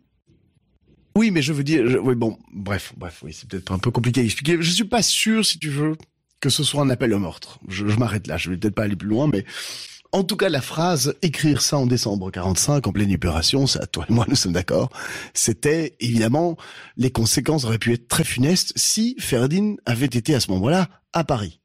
Oui, 1.16 1.30
mais 1.30 1.40
je 1.40 1.54
veux 1.54 1.64
dire, 1.64 1.88
je, 1.88 1.96
oui, 1.96 2.14
bon, 2.14 2.36
bref, 2.52 2.92
bref, 2.96 3.22
oui, 3.24 3.32
c'est 3.32 3.48
peut-être 3.48 3.72
un 3.72 3.78
peu 3.78 3.90
compliqué 3.90 4.20
à 4.20 4.24
expliquer. 4.24 4.58
Je 4.60 4.70
suis 4.70 4.84
pas 4.84 5.00
sûr, 5.00 5.46
si 5.46 5.58
tu 5.58 5.70
veux, 5.70 5.96
que 6.40 6.50
ce 6.50 6.62
soit 6.62 6.82
un 6.82 6.90
appel 6.90 7.14
au 7.14 7.18
meurtre. 7.18 7.58
Je, 7.68 7.86
je 7.88 7.98
m'arrête 7.98 8.26
là. 8.26 8.36
Je 8.36 8.50
vais 8.50 8.58
peut-être 8.58 8.74
pas 8.74 8.82
aller 8.82 8.96
plus 8.96 9.08
loin, 9.08 9.26
mais 9.26 9.46
en 10.12 10.24
tout 10.24 10.36
cas, 10.36 10.48
la 10.48 10.60
phrase 10.60 11.14
écrire 11.22 11.60
ça 11.60 11.78
en 11.78 11.86
décembre 11.86 12.30
45 12.30 12.86
en 12.86 12.92
pleine 12.92 13.12
opération, 13.14 13.66
ça, 13.66 13.86
toi 13.86 14.06
et 14.08 14.12
moi, 14.12 14.24
nous 14.28 14.36
sommes 14.36 14.52
d'accord. 14.52 14.90
C'était 15.34 15.96
évidemment 16.00 16.56
les 16.96 17.10
conséquences 17.10 17.64
auraient 17.64 17.78
pu 17.78 17.92
être 17.92 18.08
très 18.08 18.24
funestes 18.24 18.72
si 18.76 19.16
Ferdinand 19.18 19.76
avait 19.84 20.06
été 20.06 20.34
à 20.34 20.40
ce 20.40 20.50
moment-là 20.52 20.88
à 21.12 21.24
Paris. 21.24 21.60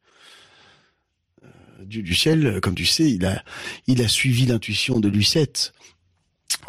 Euh, 1.81 1.85
du 1.85 2.15
ciel, 2.15 2.59
comme 2.61 2.75
tu 2.75 2.85
sais, 2.85 3.09
il 3.09 3.25
a 3.25 3.43
il 3.87 4.01
a 4.01 4.07
suivi 4.07 4.45
l'intuition 4.45 4.99
de 4.99 5.09
Lucette. 5.09 5.73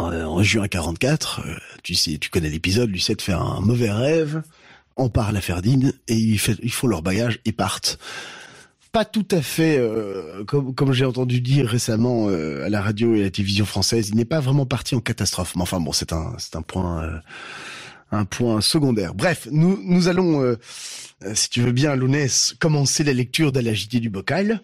Euh, 0.01 0.25
en 0.25 0.43
juin 0.43 0.69
44, 0.69 1.43
euh, 1.45 1.57
tu 1.83 1.95
sais, 1.95 2.17
tu 2.19 2.31
connais 2.31 2.49
l'épisode, 2.49 2.91
Lucette 2.91 3.21
fait 3.21 3.33
un 3.33 3.61
mauvais 3.61 3.91
rêve, 3.91 4.43
on 4.97 5.09
parle 5.09 5.37
à 5.37 5.41
Ferdinand 5.41 5.91
et 6.07 6.15
ils, 6.15 6.39
font 6.39 6.87
leur 6.87 7.03
bagage 7.03 7.41
et 7.45 7.53
partent 7.53 7.99
pas 8.93 9.07
tout 9.07 9.27
à 9.31 9.41
fait 9.41 9.79
euh, 9.79 10.45
comme, 10.45 10.75
comme 10.75 10.93
j'ai 10.93 11.07
entendu 11.07 11.41
dire 11.41 11.67
récemment 11.67 12.29
euh, 12.29 12.65
à 12.65 12.69
la 12.69 12.83
radio 12.83 13.15
et 13.15 13.21
à 13.21 13.25
la 13.25 13.31
télévision 13.31 13.65
française. 13.65 14.11
Il 14.11 14.17
n'est 14.17 14.27
pas 14.27 14.41
vraiment 14.41 14.67
parti 14.67 14.95
en 14.95 15.01
catastrophe. 15.01 15.57
Mais 15.57 15.63
enfin 15.63 15.81
bon, 15.81 15.93
c'est 15.93 16.13
un 16.13 16.35
c'est 16.39 16.57
un 16.57 16.63
point 16.63 17.03
euh, 17.03 17.19
un 18.13 18.25
point 18.25 18.61
secondaire. 18.61 19.15
Bref, 19.15 19.49
nous 19.51 19.81
nous 19.83 20.09
allons, 20.09 20.43
euh, 20.43 20.57
si 21.35 21.51
tu 21.51 21.63
veux 21.63 21.73
bien, 21.73 21.97
Lounès, 21.97 22.55
commencer 22.61 23.03
la 23.05 23.13
lecture 23.13 23.51
de 23.51 23.61
la 23.61 23.73
du 23.73 24.11
bocal. 24.11 24.63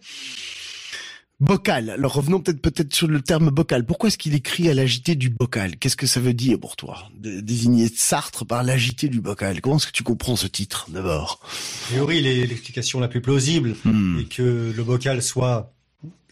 Bocal. 1.40 1.90
Alors 1.90 2.14
revenons 2.14 2.40
peut-être 2.40 2.60
peut-être 2.60 2.92
sur 2.92 3.06
le 3.06 3.20
terme 3.22 3.50
bocal. 3.50 3.86
Pourquoi 3.86 4.08
est-ce 4.08 4.18
qu'il 4.18 4.34
écrit 4.34 4.68
à 4.68 4.74
l'agité 4.74 5.14
du 5.14 5.30
bocal? 5.30 5.76
Qu'est-ce 5.76 5.96
que 5.96 6.08
ça 6.08 6.18
veut 6.18 6.34
dire 6.34 6.58
pour 6.58 6.74
toi? 6.74 7.08
De 7.16 7.40
Désigner 7.40 7.88
Sartre 7.88 8.44
par 8.44 8.64
l'agité 8.64 9.08
du 9.08 9.20
bocal. 9.20 9.60
Comment 9.60 9.76
est-ce 9.76 9.86
que 9.86 9.92
tu 9.92 10.02
comprends 10.02 10.34
ce 10.34 10.48
titre 10.48 10.86
d'abord? 10.90 11.40
A 11.42 11.86
priori, 11.92 12.20
l'explication 12.20 12.98
la 12.98 13.06
plus 13.06 13.20
plausible 13.20 13.76
hmm. 13.84 14.18
est 14.20 14.24
que 14.24 14.72
le 14.76 14.82
bocal 14.82 15.22
soit 15.22 15.72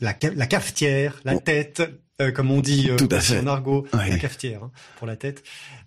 la, 0.01 0.15
la 0.35 0.47
cafetière, 0.47 1.21
la 1.25 1.39
tête, 1.39 1.83
euh, 2.21 2.33
comme 2.33 2.51
on 2.51 2.61
dit 2.61 2.91
euh, 2.91 2.97
Tout 2.97 3.09
à 3.11 3.21
fait. 3.21 3.39
en 3.39 3.47
argot, 3.47 3.87
Ouais. 3.93 4.11
la 4.11 4.19
cafetière 4.19 4.65
hein, 4.65 4.71
pour 4.99 5.07
la 5.07 5.17
tête, 5.17 5.45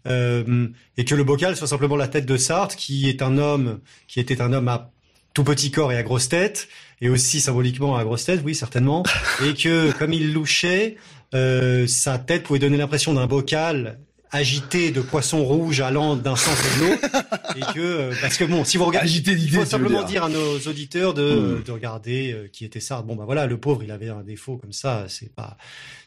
euh, 0.07 0.67
et 0.97 1.05
que 1.05 1.15
le 1.15 1.23
bocal 1.23 1.55
soit 1.55 1.67
simplement 1.67 1.95
la 1.95 2.07
tête 2.07 2.25
de 2.25 2.37
Sartre, 2.37 2.75
qui 2.75 3.09
est 3.09 3.21
un 3.21 3.37
homme, 3.37 3.79
qui 4.07 4.19
était 4.19 4.41
un 4.41 4.53
homme 4.53 4.67
à 4.67 4.91
tout 5.33 5.43
petit 5.43 5.71
corps 5.71 5.91
et 5.91 5.97
à 5.97 6.03
grosse 6.03 6.29
tête, 6.29 6.67
et 7.01 7.09
aussi 7.09 7.39
symboliquement 7.39 7.95
à 7.95 8.03
grosse 8.03 8.25
tête, 8.25 8.41
oui 8.43 8.55
certainement, 8.55 9.03
et 9.45 9.53
que 9.53 9.91
comme 9.97 10.13
il 10.13 10.33
louchait, 10.33 10.97
euh, 11.33 11.87
sa 11.87 12.17
tête 12.17 12.43
pouvait 12.43 12.59
donner 12.59 12.77
l'impression 12.77 13.13
d'un 13.13 13.27
bocal 13.27 13.99
agité 14.31 14.91
de 14.91 15.01
poissons 15.01 15.43
rouges 15.43 15.81
allant 15.81 16.15
d'un 16.15 16.35
sens 16.35 16.57
à 16.59 16.79
l'autre, 16.79 17.07
et 17.57 17.73
que 17.73 17.79
euh, 17.79 18.13
parce 18.21 18.37
que 18.37 18.43
bon, 18.45 18.63
si 18.63 18.77
vous 18.77 18.85
regardez, 18.85 19.07
Agité 19.09 19.31
il 19.31 19.49
faut 19.51 19.65
simplement 19.65 19.99
dire. 20.03 20.07
dire 20.07 20.23
à 20.25 20.29
nos 20.29 20.59
auditeurs 20.59 21.13
de, 21.13 21.59
Mm. 21.59 21.63
de 21.63 21.71
regarder 21.71 22.31
euh, 22.33 22.47
qui 22.51 22.65
était 22.65 22.79
Sartre. 22.79 23.05
Bon 23.05 23.15
bah 23.15 23.23
voilà, 23.25 23.47
le 23.47 23.57
pauvre, 23.57 23.81
il 23.83 23.91
avait 23.91 24.09
un 24.09 24.21
défaut 24.21 24.57
comme 24.57 24.73
ça, 24.73 25.05
c'est 25.07 25.33
pas, 25.33 25.57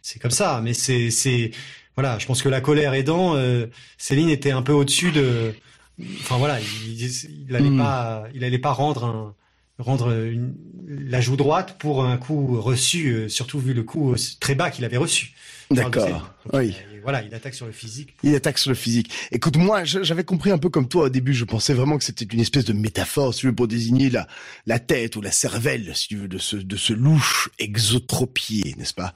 c'est 0.03 0.21
comme 0.21 0.31
ça, 0.31 0.61
mais 0.63 0.75
c'est 0.75 1.11
c'est 1.11 1.51
voilà, 1.97 2.19
je 2.19 2.27
pense 2.27 2.43
que 2.43 2.49
la 2.49 2.61
colère 2.61 2.95
aidant, 2.95 3.35
euh, 3.37 3.67
Céline 3.99 4.29
était 4.31 4.51
un 4.53 4.63
peu 4.63 4.73
au-dessus 4.73 5.11
de, 5.13 5.53
enfin 6.21 6.37
voilà, 6.39 6.59
il, 6.61 7.47
il 7.49 7.57
allait 7.57 7.71
Mm. 7.71 7.79
pas, 7.79 8.25
il 8.35 8.45
allait 8.45 8.59
pas 8.59 8.73
rendre 8.73 9.05
un 9.05 9.35
rendre 9.79 10.13
une, 10.13 10.55
la 10.87 11.21
joue 11.21 11.35
droite 11.37 11.77
pour 11.79 12.05
un 12.05 12.17
coup 12.17 12.61
reçu, 12.61 13.29
surtout 13.29 13.59
vu 13.59 13.75
le 13.75 13.83
coup 13.83 14.15
très 14.39 14.55
bas 14.55 14.71
qu'il 14.71 14.85
avait 14.85 14.97
reçu. 14.97 15.33
D'accord. 15.73 16.31
Oui. 16.53 16.77
Il- 17.03 17.05
voilà, 17.05 17.23
il 17.23 17.35
attaque 17.35 17.55
sur 17.55 17.67
le 17.67 17.73
physique. 17.73 18.15
Il 18.23 18.35
attaque 18.35 18.59
sur 18.59 18.71
le 18.71 18.77
physique. 18.77 19.11
Écoute, 19.33 19.57
moi, 19.57 19.85
j'avais 19.85 20.25
compris 20.25 20.51
un 20.51 20.59
peu 20.59 20.69
comme 20.69 20.89
toi 20.89 21.05
au 21.05 21.09
début. 21.09 21.35
Je 21.35 21.45
pensais 21.45 21.75
vraiment 21.75 21.99
que 21.99 22.05
c'était 22.05 22.25
une 22.25 22.41
espèce 22.41 22.65
de 22.65 22.73
métaphore, 22.73 23.35
si 23.35 23.41
tu 23.41 23.47
veux, 23.47 23.55
pour 23.55 23.69
désigner 23.69 24.09
la, 24.11 24.27
la 24.67 24.79
tête 24.79 25.17
ou 25.17 25.21
la 25.21 25.33
cervelle, 25.33 25.91
si 25.95 26.09
tu 26.09 26.17
veux, 26.17 26.29
de 26.29 26.39
ce, 26.39 26.57
de 26.57 26.77
ce 26.77 26.93
louche 26.93 27.51
exotropié, 27.59 28.75
n'est-ce 28.79 28.95
pas? 28.95 29.15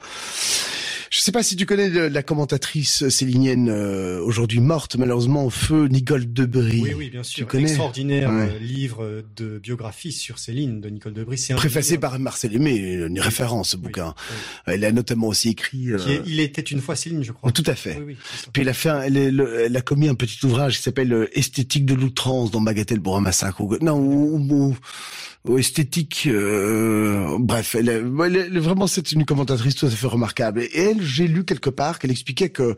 Je 1.10 1.20
sais 1.20 1.32
pas 1.32 1.42
si 1.42 1.56
tu 1.56 1.66
connais 1.66 2.08
la 2.08 2.22
commentatrice 2.22 3.08
célinienne 3.08 3.68
euh, 3.70 4.20
aujourd'hui 4.22 4.60
morte 4.60 4.96
malheureusement 4.96 5.44
au 5.46 5.50
feu, 5.50 5.86
Nicole 5.88 6.32
Debris. 6.32 6.82
Oui, 6.82 6.94
oui, 6.96 7.10
bien 7.10 7.22
sûr. 7.22 7.36
Tu 7.38 7.44
connais 7.46 7.64
Extraordinaire 7.64 8.30
Ouais. 8.30 8.48
euh, 8.52 8.58
livre 8.58 9.22
de 9.36 9.58
biographie 9.58 10.12
sur 10.12 10.38
Céline 10.38 10.80
de 10.80 10.88
Nicole 10.88 11.12
Debris. 11.14 11.38
C'est 11.38 11.54
Préfacé 11.54 11.92
livre 11.92 12.00
par 12.00 12.18
Marcel 12.18 12.54
Aimé, 12.54 12.74
une 12.76 13.20
référence 13.20 13.70
ce 13.70 13.76
Oui, 13.76 13.82
bouquin. 13.84 14.14
oui. 14.30 14.74
Elle 14.74 14.84
a 14.84 14.92
notamment 14.92 15.28
aussi 15.28 15.50
écrit. 15.50 15.90
euh, 15.92 15.98
est 16.08 16.22
Il 16.26 16.40
était 16.40 16.60
une 16.62 16.80
fois 16.80 16.96
Céline, 16.96 17.22
je 17.22 17.32
crois. 17.32 17.52
Tout 17.52 17.64
à 17.66 17.74
fait. 17.74 18.02
Oui. 18.04 18.16
Puis 18.52 18.62
elle 18.62 18.68
a 18.68 18.74
fait, 18.74 18.88
un- 18.88 19.02
elle, 19.02 19.76
a 19.76 19.80
commis 19.82 20.08
un 20.08 20.14
petit 20.14 20.44
ouvrage 20.44 20.76
qui 20.78 20.82
s'appelle 20.82 21.12
euh, 21.12 21.38
Esthétique 21.38 21.86
de 21.86 21.94
l'outrance 21.94 22.50
dans 22.50 22.60
Bagatelle 22.60 23.00
pour 23.00 23.16
un 23.16 23.20
massacre. 23.20 23.62
Non, 23.80 23.94
ou- 23.98 24.36
ou 24.36 24.76
esthétique. 25.58 26.24
euh, 26.26 27.36
bref, 27.38 27.74
elle, 27.74 27.88
elle 27.88 28.36
est- 28.36 28.58
vraiment 28.58 28.86
c'est 28.86 29.12
une 29.12 29.24
commentatrice 29.24 29.74
tout 29.76 29.86
à 29.86 29.90
fait 29.90 30.06
remarquable. 30.06 30.60
Et 30.62 30.70
elle, 30.74 31.02
j'ai 31.02 31.28
lu 31.28 31.44
quelque 31.44 31.70
part 31.70 31.98
qu'elle 31.98 32.10
expliquait 32.10 32.48
que 32.50 32.76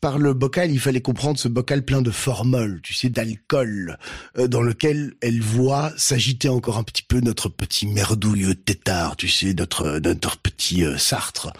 par 0.00 0.18
le 0.18 0.32
bocal, 0.34 0.70
il 0.70 0.78
fallait 0.78 1.00
comprendre 1.00 1.38
ce 1.38 1.48
bocal 1.48 1.84
plein 1.84 2.02
de 2.02 2.10
formol, 2.10 2.80
tu 2.82 2.94
sais, 2.94 3.08
d'alcool, 3.08 3.98
euh, 4.38 4.46
dans 4.46 4.62
lequel 4.62 5.14
elle 5.20 5.40
voit 5.40 5.92
s'agiter 5.96 6.48
encore 6.48 6.78
un 6.78 6.84
petit 6.84 7.02
peu 7.02 7.20
notre 7.20 7.48
petit 7.48 7.86
merdouilleux 7.86 8.54
tétard, 8.54 9.16
tu 9.16 9.28
sais, 9.28 9.54
notre 9.54 9.98
notre 9.98 10.36
petit 10.38 10.84
euh, 10.84 10.96
Sartre. 10.98 11.52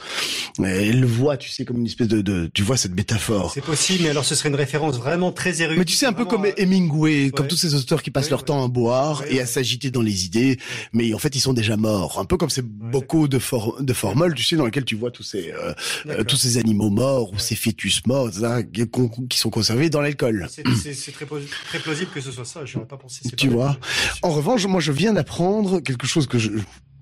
Elle 0.62 1.00
le 1.00 1.06
voit, 1.06 1.36
tu 1.36 1.50
sais, 1.50 1.64
comme 1.64 1.78
une 1.78 1.86
espèce 1.86 2.08
de, 2.08 2.20
de 2.20 2.50
tu 2.54 2.62
vois 2.62 2.76
cette 2.76 2.94
métaphore. 2.94 3.52
C'est 3.54 3.60
possible, 3.64 4.04
mais 4.04 4.10
alors 4.10 4.24
ce 4.24 4.34
serait 4.34 4.48
une 4.48 4.54
référence 4.54 4.96
vraiment 4.96 5.32
très 5.32 5.60
érudite. 5.62 5.78
Mais 5.78 5.84
tu 5.84 5.94
sais, 5.94 6.06
un 6.06 6.12
peu 6.12 6.24
comme 6.24 6.44
euh, 6.44 6.52
Hemingway, 6.56 7.30
comme 7.30 7.44
ouais. 7.44 7.48
tous 7.48 7.56
ces 7.56 7.74
auteurs 7.74 8.02
qui 8.02 8.10
passent 8.10 8.26
Ouais, 8.26 8.30
leur 8.30 8.40
ouais. 8.40 8.46
temps 8.46 8.64
à 8.64 8.68
boire 8.68 9.24
et 9.30 9.40
à 9.40 9.46
s'agiter 9.46 9.90
dans 9.90 10.02
les 10.02 10.26
idées, 10.26 10.58
mais 10.92 11.14
en 11.14 11.18
fait 11.18 11.34
ils 11.34 11.40
sont 11.40 11.52
déjà 11.54 11.76
morts. 11.76 12.18
Un 12.20 12.24
peu 12.24 12.36
comme 12.36 12.50
ces 12.50 12.62
bocaux 12.62 13.26
de, 13.28 13.38
for 13.38 13.82
de 13.82 13.92
formol, 13.92 14.34
tu 14.34 14.44
sais, 14.44 14.56
dans 14.56 14.64
lesquels 14.66 14.84
tu 14.84 14.96
vois 14.96 15.10
tous 15.10 15.22
ces 15.22 15.52
euh, 15.52 15.72
euh, 16.08 16.24
tous 16.24 16.36
ces 16.36 16.58
animaux 16.58 16.90
morts 16.90 17.32
ou 17.32 17.38
ces 17.38 17.54
fœtus 17.54 18.02
morts, 18.06 18.27
qui 19.28 19.38
sont 19.38 19.50
conservés 19.50 19.90
dans 19.90 20.00
l'alcool. 20.00 20.48
C'est- 20.50 21.12
très, 21.12 21.26
plausible 21.78 22.10
que 22.12 22.20
ce 22.20 22.32
soit 22.32 22.44
ça. 22.44 22.64
J'aurais 22.64 22.86
pas 22.86 22.96
pensé. 22.96 23.20
Tu 23.36 23.48
pas 23.48 23.54
vois. 23.54 23.78
En 24.22 24.30
revanche, 24.30 24.66
moi 24.66 24.80
je 24.80 24.92
viens 24.92 25.12
d'apprendre 25.12 25.80
quelque 25.80 26.06
chose 26.06 26.26
que 26.26 26.38
je 26.38 26.50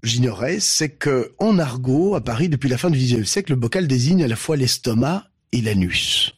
j'ignorais, 0.02 0.60
c'est 0.60 0.90
que 0.90 1.34
en 1.38 1.58
argot, 1.58 2.14
à 2.14 2.20
Paris, 2.22 2.48
depuis 2.48 2.68
la 2.68 2.78
fin 2.78 2.90
du 2.90 2.98
XIXe 2.98 3.28
siècle, 3.28 3.52
le 3.52 3.56
bocal 3.56 3.86
désigne 3.88 4.22
à 4.22 4.28
la 4.28 4.36
fois 4.36 4.56
l'estomac 4.56 5.24
et 5.52 5.60
l'anus. 5.60 6.32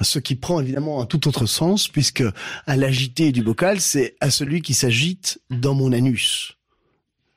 Ce 0.00 0.18
qui 0.18 0.34
prend 0.34 0.60
évidemment 0.60 1.00
un 1.00 1.06
tout 1.06 1.28
autre 1.28 1.46
sens, 1.46 1.86
puisque 1.86 2.24
à 2.66 2.76
l'agité 2.76 3.30
du 3.30 3.42
bocal, 3.42 3.80
c'est 3.80 4.16
à 4.20 4.30
celui 4.30 4.60
qui 4.62 4.74
s'agite 4.74 5.40
dans 5.50 5.74
mon 5.74 5.92
anus. 5.92 6.56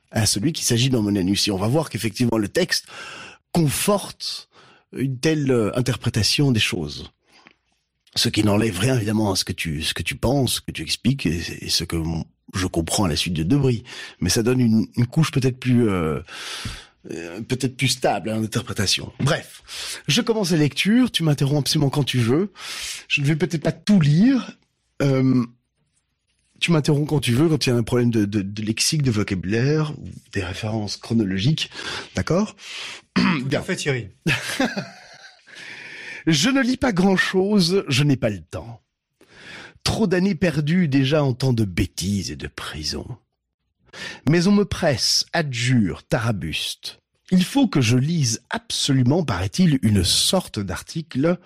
À 0.10 0.26
celui 0.26 0.52
qui 0.54 0.64
s'agit 0.64 0.90
dans 0.90 1.02
mon 1.04 1.16
anus. 1.16 1.48
Et 1.48 1.52
on 1.52 1.58
va 1.58 1.68
voir 1.68 1.90
qu'effectivement 1.90 2.38
le 2.38 2.48
texte 2.48 2.86
conforte 3.52 4.50
une 4.96 5.20
telle 5.20 5.52
euh, 5.52 5.78
interprétation 5.78 6.52
des 6.52 6.60
choses. 6.60 7.12
Ce 8.16 8.30
qui 8.30 8.44
n'enlève 8.44 8.80
rien 8.80 8.96
évidemment 8.96 9.32
à 9.32 9.36
ce 9.36 9.44
que 9.44 9.52
tu 9.52 9.84
ce 9.84 9.94
que 9.94 10.04
tu 10.04 10.16
penses, 10.16 10.56
ce 10.56 10.62
que 10.62 10.72
tu 10.72 10.82
expliques 10.82 11.26
et, 11.26 11.70
ce 11.70 11.84
que 11.84 11.98
je 12.54 12.66
comprends 12.68 13.04
à 13.04 13.10
la 13.10 13.18
suite 13.18 13.34
de 13.34 13.44
Debris. 13.44 13.84
Mais 14.22 14.30
ça 14.30 14.42
donne 14.42 14.62
une, 14.62 14.88
une 14.96 15.06
couche 15.06 15.32
peut-être 15.32 15.60
plus 15.60 15.90
euh, 15.90 16.22
euh, 17.12 17.42
peut-être 17.42 17.78
plus 17.78 17.90
stable 17.90 18.30
à 18.30 18.36
l'interprétation. 18.36 19.12
Bref, 19.20 20.02
je 20.08 20.22
commence 20.22 20.52
la 20.52 20.58
lecture. 20.58 21.12
Tu 21.12 21.24
m'interromps 21.24 21.60
absolument 21.60 21.90
quand 21.90 22.04
tu 22.04 22.18
veux. 22.18 22.52
Je 23.08 23.22
ne 23.22 23.28
vais 23.28 23.36
peut-être 23.36 23.62
pas 23.62 23.72
tout 23.72 24.00
lire. 24.00 24.58
Euh, 25.02 25.46
tu 26.66 26.72
m'interromps 26.72 27.08
quand 27.08 27.20
tu 27.20 27.34
veux, 27.34 27.48
quand 27.48 27.68
il 27.68 27.70
y 27.70 27.74
a 27.74 27.76
un 27.76 27.84
problème 27.84 28.10
de, 28.10 28.26
de, 28.26 28.42
de 28.42 28.62
lexique, 28.64 29.04
de 29.04 29.12
vocabulaire, 29.12 29.94
ou 30.00 30.10
des 30.34 30.44
références 30.44 30.98
chronologiques, 30.98 31.70
d'accord? 32.16 32.56
À 33.54 33.62
fait, 33.62 33.76
Thierry. 33.76 34.10
Je 36.26 36.50
ne 36.50 36.64
lis 36.64 36.78
pas 36.78 36.92
grand-chose, 36.92 37.84
je 37.88 38.04
n'ai 38.04 38.16
pas 38.18 38.32
le 38.32 38.42
temps. 38.42 38.82
Trop 39.84 40.08
d'années 40.08 40.34
perdues 40.34 40.88
déjà 40.88 41.24
en 41.24 41.34
temps 41.34 41.54
de 41.54 41.66
bêtises 41.66 42.32
et 42.32 42.36
de 42.36 42.48
prison. 42.48 43.06
Mais 44.28 44.48
on 44.48 44.52
me 44.52 44.66
presse, 44.66 45.28
adjure, 45.34 46.02
tarabuste. 46.02 47.00
Il 47.30 47.44
faut 47.44 47.68
que 47.68 47.80
je 47.80 47.96
lise 47.96 48.42
absolument, 48.50 49.24
paraît-il, 49.24 49.78
une 49.84 50.04
sorte 50.04 50.60
d'article, 50.60 51.38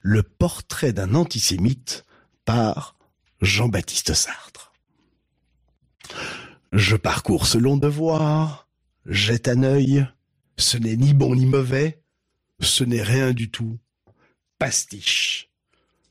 Le 0.00 0.24
portrait 0.24 0.92
d'un 0.92 1.14
antisémite 1.14 2.04
par 2.44 2.97
Jean-Baptiste 3.40 4.14
Sartre. 4.14 4.72
Je 6.72 6.96
parcours 6.96 7.46
ce 7.46 7.56
long 7.56 7.76
devoir, 7.76 8.68
jette 9.06 9.48
un 9.48 9.62
œil, 9.62 10.06
ce 10.56 10.76
n'est 10.76 10.96
ni 10.96 11.14
bon 11.14 11.34
ni 11.34 11.46
mauvais, 11.46 12.02
ce 12.60 12.84
n'est 12.84 13.02
rien 13.02 13.32
du 13.32 13.50
tout 13.50 13.78
pastiche. 14.58 15.50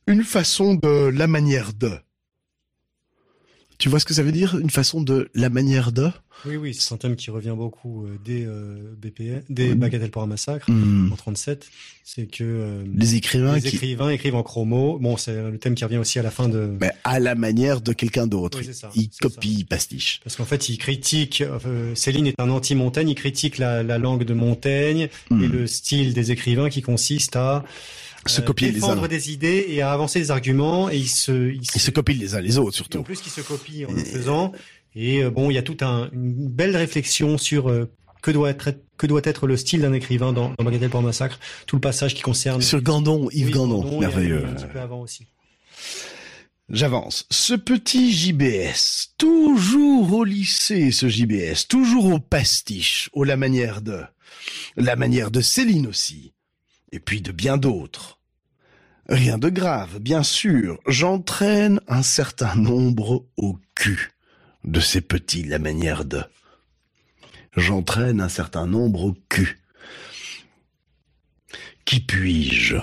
Une 0.08 0.24
façon 0.24 0.76
de 0.76 1.12
la 1.14 1.28
manière 1.28 1.74
de. 1.74 2.00
Tu 3.78 3.90
vois 3.90 4.00
ce 4.00 4.06
que 4.06 4.14
ça 4.14 4.24
veut 4.24 4.32
dire 4.32 4.58
Une 4.58 4.70
façon 4.70 5.02
de 5.02 5.30
la 5.34 5.50
manière 5.50 5.92
de? 5.92 6.10
Oui, 6.46 6.56
oui, 6.56 6.74
c'est 6.74 6.94
un 6.94 6.98
thème 6.98 7.16
qui 7.16 7.32
revient 7.32 7.54
beaucoup 7.58 8.06
euh, 8.06 8.18
dès 8.24 8.44
euh, 8.46 8.94
BPN, 9.02 9.42
des 9.50 9.76
Bagatelles 9.76 10.12
pour 10.12 10.22
un 10.22 10.28
massacre 10.28 10.70
Hmm. 10.72 11.12
en 11.12 11.16
37. 11.16 11.68
C'est 12.04 12.26
que 12.26 12.44
euh, 12.44 12.84
Les 12.96 13.16
écrivains 13.16 13.56
les 13.56 13.62
qui... 13.62 13.76
écrivains 13.76 14.10
écrivent 14.10 14.36
en 14.36 14.44
chromo. 14.44 14.98
Bon, 15.00 15.18
c'est 15.18 15.34
le 15.36 15.58
thème 15.58 15.76
qui 15.76 15.84
revient 15.84 15.98
aussi 15.98 16.20
à 16.20 16.24
la 16.24 16.32
fin 16.32 16.48
de. 16.48 16.78
Mais 16.80 16.92
à 17.04 17.20
la 17.20 17.36
manière 17.36 17.82
de 17.82 17.92
quelqu'un 17.92 18.28
d'autre. 18.28 18.60
Oui, 18.62 18.68
ils 18.96 19.10
c'est 19.12 19.20
copient, 19.20 19.66
pastiche. 19.68 20.22
Parce 20.24 20.36
qu'en 20.36 20.46
fait, 20.46 20.70
il 20.70 20.78
critique. 20.78 21.42
euh, 21.42 21.94
Céline 21.96 22.28
est 22.28 22.40
un 22.40 22.50
anti-Montaigne. 22.50 23.10
Il 23.10 23.16
critique 23.16 23.58
la, 23.58 23.84
la 23.84 23.98
langue 23.98 24.24
de 24.24 24.34
Montaigne 24.34 25.10
Hmm. 25.30 25.44
et 25.44 25.48
le 25.48 25.68
style 25.68 26.14
des 26.14 26.32
écrivains 26.32 26.70
qui 26.70 26.82
consiste 26.82 27.36
à 27.36 27.66
Se 28.26 28.42
euh, 28.42 28.44
copier 28.46 28.72
les 28.72 28.78
uns. 28.78 28.88
défendre 28.88 29.08
des 29.08 29.32
idées 29.32 29.66
et 29.70 29.82
à 29.82 29.92
avancer 29.92 30.20
des 30.20 30.32
arguments. 30.32 30.90
Et 30.90 30.98
il 30.98 31.08
se, 31.10 31.50
il 31.52 31.62
Ils 31.62 31.82
se 31.82 31.92
copient 31.92 32.16
les 32.18 32.36
uns 32.36 32.42
les 32.42 32.58
autres, 32.58 32.68
Et 32.68 32.70
en 32.70 32.84
surtout. 32.84 33.04
plus, 33.04 33.20
qui 33.22 33.30
se 33.30 33.42
copie 33.42 33.86
en 33.86 33.92
le 33.92 33.98
faisant. 34.04 34.52
Et 35.00 35.24
euh, 35.24 35.30
bon, 35.30 35.52
il 35.52 35.54
y 35.54 35.58
a 35.60 35.62
toute 35.62 35.84
un, 35.84 36.10
une 36.12 36.50
belle 36.50 36.76
réflexion 36.76 37.38
sur 37.38 37.70
euh, 37.70 37.88
que 38.24 38.32
doit 38.32 38.50
être 38.50 38.74
que 38.98 39.06
doit 39.06 39.22
être 39.26 39.46
le 39.46 39.56
style 39.56 39.82
d'un 39.82 39.94
écrivain 39.94 40.34
dans, 40.34 40.56
dans 40.58 40.64
Bagatelle 40.66 40.90
pour 40.90 41.00
un 41.00 41.04
massacre. 41.04 41.40
Tout 41.68 41.76
le 41.76 41.82
passage 41.82 42.16
qui 42.16 42.24
concerne 42.24 42.64
Sur 42.64 42.82
Gandon, 42.82 43.30
Yves 43.30 43.46
Oui, 43.46 43.52
Gandon, 43.52 44.00
merveilleux. 44.00 44.44
Un, 44.44 44.54
petit 44.54 44.66
peu 44.66 44.80
avant 44.80 45.02
aussi. 45.02 45.28
J'avance. 46.70 47.28
Ce 47.30 47.54
petit 47.54 48.12
JBS, 48.12 49.14
toujours 49.20 50.12
au 50.14 50.24
lycée, 50.24 50.92
ce 50.92 51.08
JBS, 51.08 51.68
toujours 51.70 52.12
au 52.12 52.20
pastiche, 52.20 53.12
au 53.14 53.24
la 53.24 53.38
manière 53.38 53.84
de, 53.84 54.02
la 54.76 54.96
manière 54.96 55.30
de 55.30 55.42
Céline 55.42 55.86
aussi, 55.86 56.34
et 56.92 57.00
puis 57.00 57.22
de 57.22 57.32
bien 57.32 57.58
d'autres. 57.58 58.20
Rien 59.08 59.38
de 59.38 59.50
grave, 59.50 60.00
bien 60.00 60.24
sûr, 60.24 60.80
j'entraîne 60.88 61.80
un 61.88 62.02
certain 62.02 62.56
nombre 62.56 63.26
au 63.38 63.58
cul 63.76 64.17
de 64.68 64.80
ces 64.80 65.02
petits 65.02 65.44
la 65.44 65.60
manière 65.60 66.06
de. 66.06 66.24
J'entraîne 67.56 68.22
un 68.22 68.30
certain 68.30 68.68
nombre 68.68 69.06
au 69.06 69.16
cul. 69.30 69.60
Qui 71.86 72.02
puis-je 72.02 72.76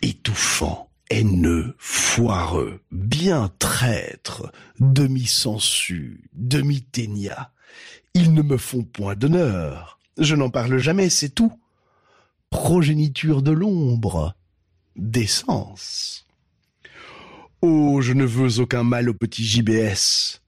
Étouffant, 0.00 0.90
haineux, 1.10 1.74
foireux, 1.78 2.80
bien 2.90 3.52
traître, 3.58 4.50
demi-sensu, 4.80 6.22
demi-ténia. 6.32 7.52
Ils 8.14 8.32
ne 8.32 8.42
me 8.42 8.56
font 8.56 8.82
point 8.82 9.14
d'honneur. 9.14 9.98
Je 10.16 10.34
n'en 10.34 10.50
parle 10.50 10.78
jamais, 10.78 11.10
c'est 11.10 11.28
tout. 11.28 11.52
Progéniture 12.50 13.42
de 13.42 13.52
l'ombre, 13.52 14.34
d'essence. 14.96 16.26
Oh, 17.60 18.00
je 18.00 18.14
ne 18.14 18.24
veux 18.24 18.60
aucun 18.60 18.82
mal 18.82 19.10
au 19.10 19.14
petit 19.14 19.44
JBS. 19.44 20.40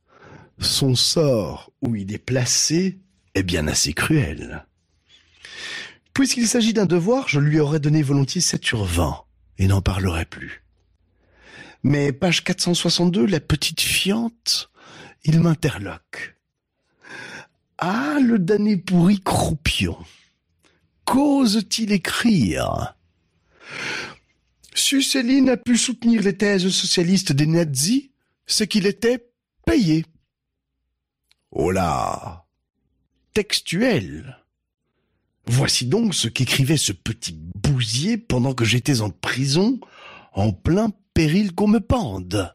Son 0.60 0.94
sort, 0.94 1.72
où 1.80 1.96
il 1.96 2.12
est 2.12 2.18
placé, 2.18 2.98
est 3.34 3.42
bien 3.42 3.66
assez 3.66 3.92
cruel. 3.92 4.66
Puisqu'il 6.12 6.46
s'agit 6.46 6.74
d'un 6.74 6.86
devoir, 6.86 7.28
je 7.28 7.40
lui 7.40 7.60
aurais 7.60 7.80
donné 7.80 8.02
volontiers 8.02 8.40
7 8.40 8.64
sur 8.64 8.84
20 8.84 9.22
et 9.58 9.66
n'en 9.66 9.80
parlerai 9.80 10.26
plus. 10.26 10.62
Mais 11.82 12.12
page 12.12 12.44
462, 12.44 13.24
la 13.24 13.40
petite 13.40 13.80
fiante, 13.80 14.70
il 15.24 15.40
m'interloque. 15.40 16.36
Ah, 17.78 18.18
le 18.22 18.38
damné 18.38 18.76
pourri 18.76 19.20
croupion. 19.20 19.96
Qu'ose-t-il 21.06 21.92
écrire? 21.92 22.94
Si 24.74 25.02
Céline 25.02 25.48
a 25.48 25.56
pu 25.56 25.78
soutenir 25.78 26.22
les 26.22 26.36
thèses 26.36 26.68
socialistes 26.68 27.32
des 27.32 27.46
nazis, 27.46 28.10
c'est 28.46 28.66
qu'il 28.66 28.86
était 28.86 29.26
payé. 29.64 30.04
Oh 31.52 31.70
là 31.72 32.46
Textuel 33.34 34.38
Voici 35.46 35.86
donc 35.86 36.14
ce 36.14 36.28
qu'écrivait 36.28 36.76
ce 36.76 36.92
petit 36.92 37.32
bousier 37.32 38.18
pendant 38.18 38.54
que 38.54 38.64
j'étais 38.64 39.00
en 39.00 39.10
prison, 39.10 39.80
en 40.32 40.52
plein 40.52 40.92
péril 41.12 41.54
qu'on 41.54 41.66
me 41.66 41.80
pende. 41.80 42.54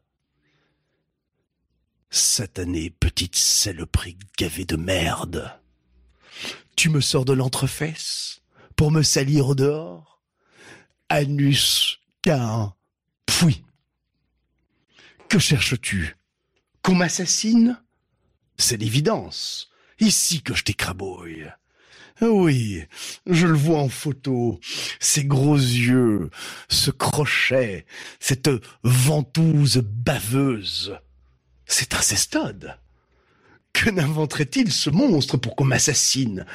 Satanée 2.09 2.89
petite 2.89 3.35
saloperie 3.35 4.17
gavée 4.37 4.63
de 4.63 4.77
merde. 4.77 5.59
Tu 6.77 6.89
me 6.89 7.01
sors 7.01 7.25
de 7.25 7.33
l'entrefesse 7.33 8.41
pour 8.77 8.91
me 8.91 9.03
salir 9.03 9.47
au 9.47 9.55
dehors? 9.55 10.21
Anus, 11.09 11.99
Cain, 12.21 12.73
pfui. 13.25 13.63
Que 15.27 15.39
cherches-tu? 15.39 16.15
Qu'on 16.81 16.95
m'assassine? 16.95 17.81
C'est 18.57 18.77
l'évidence. 18.77 19.69
Ici 19.99 20.41
que 20.41 20.53
je 20.53 20.63
t'écrabouille. 20.63 21.47
Oui, 22.21 22.83
je 23.27 23.45
le 23.47 23.57
vois 23.57 23.79
en 23.79 23.89
photo. 23.89 24.59
Ces 24.99 25.25
gros 25.25 25.55
yeux, 25.57 26.29
ce 26.69 26.89
crochet, 26.91 27.85
cette 28.19 28.49
ventouse 28.83 29.77
baveuse. 29.83 30.97
C'est 31.65 31.93
un 31.93 32.01
cestode. 32.01 32.77
Que 33.73 33.89
n'inventerait-il 33.89 34.71
ce 34.71 34.89
monstre 34.89 35.35
pour 35.35 35.57
qu'on 35.57 35.65
m'assassine 35.65 36.45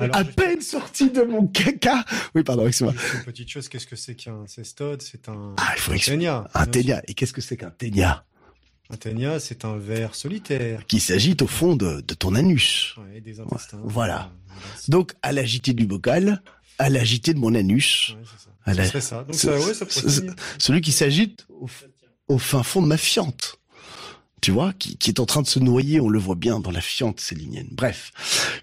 À 0.00 0.24
je- 0.24 0.30
peine 0.32 0.60
sorti 0.60 1.08
de 1.10 1.22
mon 1.22 1.46
caca. 1.46 2.04
Oui, 2.34 2.42
pardon, 2.42 2.66
excuse-moi. 2.66 2.94
une 3.14 3.22
petite 3.24 3.48
chose, 3.48 3.68
qu'est-ce 3.68 3.86
que 3.86 3.94
c'est 3.94 4.16
qu'un 4.16 4.44
cestode 4.48 5.00
C'est 5.02 5.28
un 5.28 5.54
Ah, 5.58 5.72
il 5.76 5.80
faut 5.80 5.92
expliquer. 5.92 6.16
ténia. 6.18 6.48
Un 6.54 6.66
ténia. 6.66 7.00
Et 7.06 7.14
qu'est-ce 7.14 7.32
que 7.32 7.40
c'est 7.40 7.56
qu'un 7.56 7.70
ténia? 7.70 8.24
Ténia, 9.00 9.40
c'est 9.40 9.64
un 9.64 9.76
ver 9.76 10.14
solitaire. 10.14 10.86
Qui 10.86 11.00
s'agite 11.00 11.42
au 11.42 11.46
fond 11.46 11.76
de, 11.76 12.00
de 12.02 12.14
ton 12.14 12.34
anus. 12.34 12.94
Ouais, 12.98 13.20
des 13.20 13.40
intestins. 13.40 13.80
voilà. 13.84 14.30
Donc, 14.88 15.14
à 15.22 15.32
l'agité 15.32 15.72
du 15.72 15.86
bocal, 15.86 16.42
à 16.78 16.90
l'agité 16.90 17.32
de 17.34 17.38
mon 17.38 17.54
anus, 17.54 18.10
Ouais, 18.10 18.24
c'est 18.24 18.44
ça. 18.44 18.50
À 18.64 18.72
Ce 18.74 18.78
la- 18.78 18.86
serait 18.86 19.00
ça. 19.00 19.24
Donc 19.24 19.34
ce- 19.34 19.40
ça, 19.48 19.58
ouais, 19.58 19.74
ça 19.74 19.86
pourrait 19.86 20.10
ce- 20.10 20.20
tenir. 20.20 20.34
celui 20.58 20.80
qui 20.82 20.92
s'agite 20.92 21.46
au, 22.28 22.38
fin 22.38 22.62
fond 22.62 22.80
de 22.82 22.86
ma 22.86 22.96
fiente. 22.96 23.56
Tu 24.40 24.50
vois, 24.50 24.72
qui, 24.72 24.96
qui 24.98 25.08
est 25.10 25.20
en 25.20 25.26
train 25.26 25.42
de 25.42 25.46
se 25.46 25.58
noyer, 25.60 26.00
on 26.00 26.08
le 26.08 26.18
voit 26.18 26.34
bien 26.34 26.58
dans 26.60 26.70
la 26.72 26.80
fiente 26.80 27.20
célinienne. 27.20 27.68
Bref, 27.72 28.12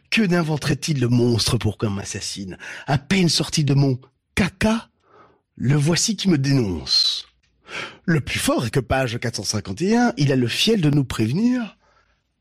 que 0.10 0.22
n'inventerait-il 0.22 1.00
le 1.00 1.08
monstre 1.08 1.58
pour 1.58 1.78
qu'on 1.78 1.90
m'assassine 1.90 2.58
À 2.88 2.98
peine 2.98 3.30
sorti 3.30 3.64
de 3.64 3.74
mon 3.74 3.98
caca, 4.36 4.90
le 5.56 5.76
voici 5.76 6.16
qui 6.18 6.28
me 6.30 6.38
dénonce. 6.38 7.28
Le 8.10 8.22
plus 8.22 8.40
fort 8.40 8.66
est 8.66 8.72
que 8.72 8.80
page 8.80 9.20
451, 9.20 10.14
il 10.18 10.32
a 10.32 10.36
le 10.36 10.48
fiel 10.48 10.82
de 10.82 10.90
nous 10.90 11.04
prévenir. 11.04 11.78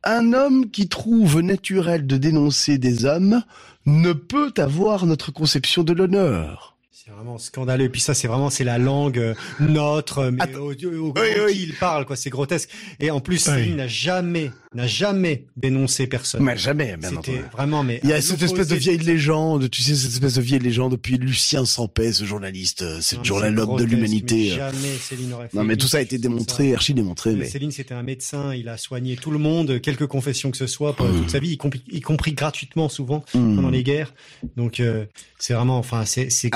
Un 0.02 0.32
homme 0.32 0.70
qui 0.70 0.88
trouve 0.88 1.42
naturel 1.42 2.06
de 2.06 2.16
dénoncer 2.16 2.78
des 2.78 3.04
hommes 3.04 3.42
ne 3.84 4.14
peut 4.14 4.54
avoir 4.56 5.04
notre 5.04 5.30
conception 5.30 5.82
de 5.82 5.92
l'honneur. 5.92 6.77
Vraiment 7.18 7.38
scandaleux. 7.38 7.84
Et 7.84 7.88
puis 7.88 8.00
ça, 8.00 8.14
c'est 8.14 8.28
vraiment, 8.28 8.48
c'est 8.48 8.62
la 8.64 8.78
langue 8.78 9.18
euh, 9.18 9.34
notre, 9.58 10.26
mais 10.30 10.54
au, 10.54 10.72
au- 10.72 11.08
au- 11.08 11.12
Oui, 11.16 11.28
oui. 11.46 11.58
il 11.68 11.74
parle, 11.74 12.06
quoi. 12.06 12.14
C'est 12.14 12.30
grotesque. 12.30 12.70
Et 13.00 13.10
en 13.10 13.18
plus, 13.20 13.46
Oui. 13.48 13.54
Céline 13.54 13.76
n'a 13.76 13.88
jamais, 13.88 14.52
n'a 14.72 14.86
jamais 14.86 15.46
dénoncé 15.56 16.06
personne. 16.06 16.42
Mais 16.44 16.56
jamais, 16.56 16.96
bien 16.96 17.10
C'était 17.10 17.42
vraiment, 17.52 17.82
mais 17.82 17.98
Il 18.04 18.10
y 18.10 18.12
a 18.12 18.20
cette 18.20 18.42
espèce 18.42 18.68
de 18.68 18.76
vieille 18.76 18.98
légende, 18.98 19.68
tu 19.68 19.82
sais, 19.82 19.96
cette 19.96 20.12
espèce 20.12 20.34
de 20.34 20.42
vieille 20.42 20.60
légende 20.60 20.92
depuis 20.92 21.18
Lucien 21.18 21.64
Sampé, 21.64 22.12
ce 22.12 22.24
journaliste, 22.24 22.82
euh, 22.82 22.98
c'est 23.00 23.16
Non, 23.16 23.22
toujours 23.22 23.38
mais 23.38 23.42
la 23.44 23.48
c'est 23.48 23.54
l'homme 23.56 23.64
de 23.64 23.70
grotesque, 23.70 23.90
l'humanité. 23.90 24.52
euh. 24.52 24.56
Jamais 24.56 24.96
Céline 25.00 25.32
aurait 25.32 25.48
fait 25.48 25.56
Non, 25.56 25.64
mais 25.64 25.76
tout 25.76 25.88
ça 25.88 25.98
a 25.98 26.00
été 26.00 26.18
démontré, 26.18 26.72
archi 26.74 26.94
démontré, 26.94 27.34
mais 27.34 27.46
Céline, 27.48 27.72
c'était 27.72 27.94
un 27.94 28.02
médecin. 28.04 28.54
Il 28.54 28.68
a 28.68 28.76
soigné 28.76 29.16
tout 29.16 29.32
le 29.32 29.38
monde, 29.38 29.80
quelque 29.80 30.04
confession 30.04 30.50
que 30.52 30.56
ce 30.56 30.68
soit, 30.68 30.94
pendant 30.94 31.14
toute 31.18 31.30
sa 31.30 31.40
vie, 31.40 31.50
y 31.50 31.56
compris, 31.56 31.82
y 31.90 32.00
compris 32.00 32.32
gratuitement 32.32 32.88
souvent 32.88 33.24
Hmm. 33.34 33.56
pendant 33.56 33.70
les 33.70 33.82
guerres. 33.82 34.14
Donc, 34.56 34.78
euh, 34.80 35.04
c'est 35.38 35.54
vraiment, 35.54 35.78
enfin, 35.78 36.04
c'est, 36.04 36.30
c'est 36.30 36.50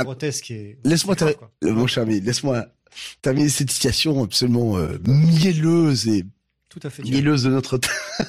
Laisse-moi 0.84 1.16
mon 1.62 1.86
cher 1.86 2.02
ami, 2.04 2.20
laisse-moi 2.20 2.66
terminer 3.22 3.48
cette 3.48 3.70
citation 3.70 4.22
absolument 4.22 4.76
euh, 4.76 4.98
mielleuse 5.06 6.08
et 6.08 6.24
Tout 6.68 6.80
à 6.82 6.90
fait. 6.90 7.02
mielleuse 7.02 7.44
de 7.44 7.50
notre 7.50 7.78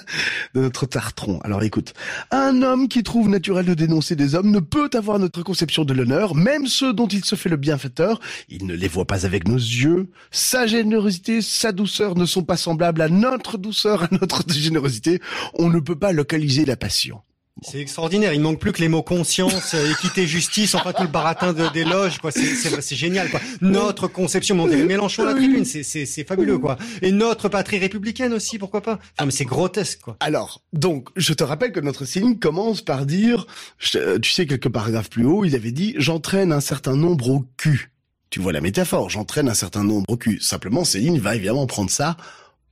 de 0.54 0.62
notre 0.62 0.86
tartron. 0.86 1.40
Alors 1.42 1.64
écoute, 1.64 1.94
un 2.32 2.62
homme 2.62 2.88
qui 2.88 3.04
trouve 3.04 3.28
naturel 3.28 3.66
de 3.66 3.74
dénoncer 3.74 4.16
des 4.16 4.36
hommes 4.36 4.52
ne 4.52 4.60
peut 4.60 4.90
avoir 4.94 5.20
notre 5.20 5.42
conception 5.44 5.84
de 5.84 5.94
l'honneur, 5.94 6.36
même 6.36 6.68
ceux 6.68 6.94
dont 6.94 7.08
il 7.08 7.26
se 7.26 7.36
fait 7.36 7.50
le 7.50 7.58
bienfaiteur, 7.58 8.20
il 8.50 8.66
ne 8.66 8.74
les 8.76 8.88
voit 8.88 9.06
pas 9.06 9.26
avec 9.26 9.48
nos 9.48 9.58
yeux. 9.58 10.08
Sa 10.32 10.68
générosité, 10.68 11.42
sa 11.42 11.72
douceur 11.72 12.16
ne 12.16 12.26
sont 12.26 12.44
pas 12.44 12.58
semblables 12.58 13.02
à 13.02 13.10
notre 13.10 13.58
douceur, 13.58 14.04
à 14.04 14.08
notre 14.12 14.44
générosité. 14.54 15.20
On 15.58 15.70
ne 15.70 15.80
peut 15.80 15.98
pas 15.98 16.12
localiser 16.14 16.66
la 16.66 16.78
passion. 16.78 17.22
C'est 17.62 17.80
extraordinaire. 17.80 18.34
Il 18.34 18.42
manque 18.42 18.60
plus 18.60 18.72
que 18.72 18.82
les 18.82 18.88
mots 18.90 19.04
conscience, 19.04 19.74
euh, 19.76 19.92
équité, 19.92 20.26
justice, 20.28 20.74
enfin 20.76 20.92
tout 20.92 21.04
le 21.04 21.08
baratin 21.08 21.54
de, 21.54 21.68
des 21.72 21.86
loges, 21.86 22.18
quoi. 22.18 22.32
C'est, 22.32 22.96
génial, 22.96 23.30
quoi. 23.30 23.40
Notre 23.62 24.08
conception, 24.08 24.56
mais 24.56 24.62
on 24.64 24.68
dirait 24.68 24.84
Mélenchon 24.84 25.24
à 25.24 25.28
la 25.28 25.34
tribune, 25.36 25.64
c'est, 25.64 26.28
fabuleux, 26.28 26.58
quoi. 26.58 26.78
Et 27.02 27.12
notre 27.12 27.50
patrie 27.50 27.78
républicaine 27.78 28.34
aussi, 28.34 28.58
pourquoi 28.58 28.82
pas. 28.82 28.94
Enfin, 29.18 29.26
mais 29.26 29.32
c'est 29.32 29.46
grotesque, 29.46 30.02
quoi. 30.02 30.18
Alors, 30.20 30.62
donc, 30.74 31.10
je 31.16 31.34
te 31.34 31.44
rappelle 31.44 31.72
que 31.72 31.80
notre 31.80 32.06
Céline 32.06 32.40
commence 32.40 32.82
par 32.82 33.06
dire, 33.06 33.46
je- 33.78 33.98
euh, 34.00 34.20
tu 34.20 34.32
sais, 34.32 34.46
quelques 34.48 34.70
paragraphes 34.70 35.10
plus 35.12 35.26
haut, 35.26 35.46
il 35.46 35.56
avait 35.56 35.72
dit, 35.72 35.94
j'entraîne 35.98 36.52
un 36.52 36.62
certain 36.62 36.96
nombre 36.96 37.30
au 37.30 37.46
cul. 37.58 37.92
Tu 38.32 38.40
vois 38.40 38.52
la 38.52 38.62
métaphore, 38.62 39.12
j'entraîne 39.12 39.48
un 39.48 39.54
certain 39.54 39.84
nombre 39.84 40.06
au 40.10 40.18
cul. 40.18 40.40
Simplement, 40.42 40.84
Céline 40.84 41.20
va 41.20 41.36
évidemment 41.36 41.68
prendre 41.68 41.92
ça 41.92 42.18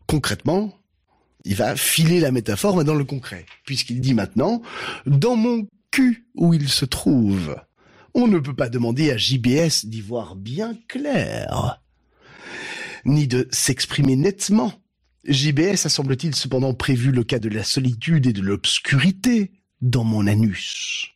concrètement. 0.07 0.73
Il 1.43 1.55
va 1.55 1.75
filer 1.75 2.19
la 2.19 2.31
métaphore, 2.31 2.83
dans 2.83 2.95
le 2.95 3.03
concret. 3.03 3.45
Puisqu'il 3.65 4.01
dit 4.01 4.13
maintenant, 4.13 4.61
dans 5.05 5.35
mon 5.35 5.67
cul 5.91 6.27
où 6.35 6.53
il 6.53 6.69
se 6.69 6.85
trouve, 6.85 7.55
on 8.13 8.27
ne 8.27 8.39
peut 8.39 8.55
pas 8.55 8.69
demander 8.69 9.11
à 9.11 9.17
JBS 9.17 9.85
d'y 9.85 10.01
voir 10.01 10.35
bien 10.35 10.77
clair, 10.87 11.81
ni 13.05 13.27
de 13.27 13.47
s'exprimer 13.51 14.15
nettement. 14.15 14.73
JBS 15.25 15.85
a 15.85 15.89
semble-t-il 15.89 16.35
cependant 16.35 16.73
prévu 16.73 17.11
le 17.11 17.23
cas 17.23 17.39
de 17.39 17.49
la 17.49 17.63
solitude 17.63 18.25
et 18.25 18.33
de 18.33 18.41
l'obscurité 18.41 19.51
dans 19.81 20.03
mon 20.03 20.27
anus. 20.27 21.11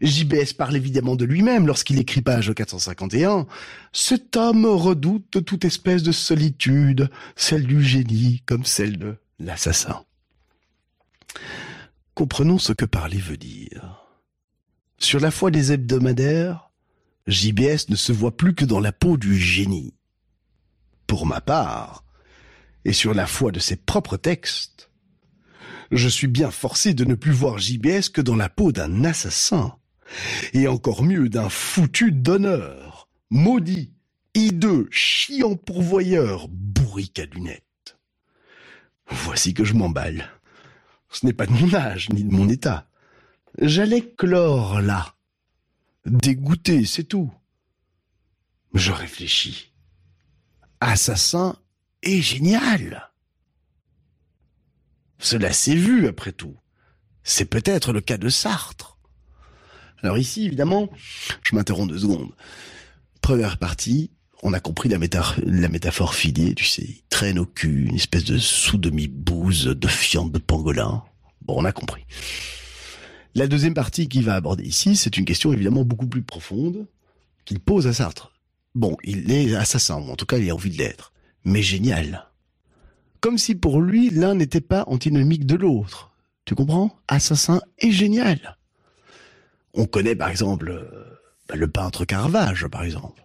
JBS 0.00 0.54
parle 0.54 0.76
évidemment 0.76 1.14
de 1.14 1.24
lui-même 1.24 1.66
lorsqu'il 1.66 1.98
écrit 1.98 2.22
page 2.22 2.52
451. 2.52 3.46
Cet 3.92 4.36
homme 4.36 4.66
redoute 4.66 5.44
toute 5.44 5.64
espèce 5.64 6.02
de 6.02 6.12
solitude, 6.12 7.10
celle 7.36 7.66
du 7.66 7.82
génie 7.82 8.42
comme 8.46 8.64
celle 8.64 8.98
de 8.98 9.16
l'assassin. 9.38 10.04
Comprenons 12.14 12.58
ce 12.58 12.72
que 12.72 12.84
parler 12.84 13.18
veut 13.18 13.36
dire. 13.36 14.06
Sur 14.98 15.20
la 15.20 15.30
foi 15.30 15.50
des 15.50 15.72
hebdomadaires, 15.72 16.70
JBS 17.26 17.88
ne 17.88 17.96
se 17.96 18.12
voit 18.12 18.36
plus 18.36 18.54
que 18.54 18.64
dans 18.64 18.80
la 18.80 18.92
peau 18.92 19.16
du 19.16 19.38
génie. 19.38 19.94
Pour 21.06 21.26
ma 21.26 21.40
part, 21.40 22.04
et 22.84 22.92
sur 22.92 23.14
la 23.14 23.26
foi 23.26 23.52
de 23.52 23.60
ses 23.60 23.76
propres 23.76 24.16
textes, 24.16 24.90
je 25.90 26.08
suis 26.08 26.26
bien 26.26 26.50
forcé 26.50 26.94
de 26.94 27.04
ne 27.04 27.14
plus 27.14 27.32
voir 27.32 27.58
JBS 27.58 28.08
que 28.12 28.20
dans 28.20 28.36
la 28.36 28.48
peau 28.48 28.72
d'un 28.72 29.04
assassin, 29.04 29.76
et 30.52 30.68
encore 30.68 31.02
mieux 31.02 31.28
d'un 31.28 31.48
foutu 31.48 32.12
d'honneur, 32.12 33.08
maudit, 33.30 33.92
hideux, 34.34 34.88
chiant 34.90 35.56
pourvoyeur, 35.56 36.48
bourrique 36.48 37.18
à 37.18 37.26
lunettes. 37.26 37.64
Voici 39.08 39.54
que 39.54 39.64
je 39.64 39.74
m'emballe. 39.74 40.30
Ce 41.10 41.26
n'est 41.26 41.32
pas 41.32 41.46
de 41.46 41.52
mon 41.52 41.74
âge, 41.74 42.08
ni 42.10 42.24
de 42.24 42.32
mon 42.32 42.48
état. 42.48 42.88
J'allais 43.58 44.14
clore 44.14 44.80
là. 44.80 45.14
Dégoûté, 46.06 46.84
c'est 46.84 47.04
tout. 47.04 47.32
Je 48.74 48.92
réfléchis. 48.92 49.72
Assassin 50.80 51.56
et 52.02 52.22
génial. 52.22 53.10
Cela 55.18 55.52
s'est 55.52 55.76
vu, 55.76 56.08
après 56.08 56.32
tout. 56.32 56.56
C'est 57.22 57.44
peut-être 57.44 57.92
le 57.92 58.00
cas 58.00 58.18
de 58.18 58.28
Sartre. 58.28 58.98
Alors 60.02 60.18
ici, 60.18 60.46
évidemment, 60.46 60.90
je 61.44 61.54
m'interromps 61.54 61.92
deux 61.92 62.00
secondes. 62.00 62.34
Première 63.20 63.58
partie, 63.58 64.10
on 64.42 64.52
a 64.52 64.60
compris 64.60 64.88
la, 64.88 64.98
méta- 64.98 65.40
la 65.44 65.68
métaphore 65.68 66.14
filée, 66.14 66.54
tu 66.54 66.64
sais, 66.64 66.82
il 66.82 67.02
traîne 67.08 67.38
au 67.38 67.46
cul, 67.46 67.86
une 67.86 67.94
espèce 67.94 68.24
de 68.24 68.38
sous-demi-bouse 68.38 69.66
de 69.66 69.88
fiente 69.88 70.32
de 70.32 70.38
pangolin. 70.38 71.04
Bon, 71.42 71.54
on 71.58 71.64
a 71.64 71.72
compris. 71.72 72.04
La 73.34 73.46
deuxième 73.46 73.74
partie 73.74 74.08
qu'il 74.08 74.24
va 74.24 74.34
aborder 74.34 74.64
ici, 74.64 74.96
c'est 74.96 75.16
une 75.16 75.24
question 75.24 75.52
évidemment 75.52 75.84
beaucoup 75.84 76.06
plus 76.06 76.22
profonde 76.22 76.86
qu'il 77.44 77.60
pose 77.60 77.86
à 77.86 77.92
Sartre. 77.92 78.32
Bon, 78.74 78.96
il 79.04 79.30
est 79.30 79.54
assassin, 79.54 79.96
ou 80.00 80.10
en 80.10 80.16
tout 80.16 80.26
cas 80.26 80.38
il 80.38 80.50
a 80.50 80.54
envie 80.54 80.70
de 80.70 80.78
l'être, 80.78 81.12
mais 81.44 81.62
génial. 81.62 82.28
Comme 83.20 83.38
si 83.38 83.54
pour 83.54 83.80
lui 83.80 84.10
l'un 84.10 84.34
n'était 84.34 84.60
pas 84.60 84.84
antinomique 84.88 85.46
de 85.46 85.54
l'autre. 85.54 86.10
Tu 86.44 86.54
comprends? 86.56 86.98
Assassin 87.06 87.60
et 87.78 87.92
génial. 87.92 88.58
On 89.74 89.86
connaît 89.86 90.16
par 90.16 90.28
exemple 90.28 90.70
euh, 90.70 91.18
bah, 91.48 91.54
le 91.54 91.68
peintre 91.68 92.04
Caravage, 92.04 92.66
par 92.66 92.82
exemple. 92.82 93.21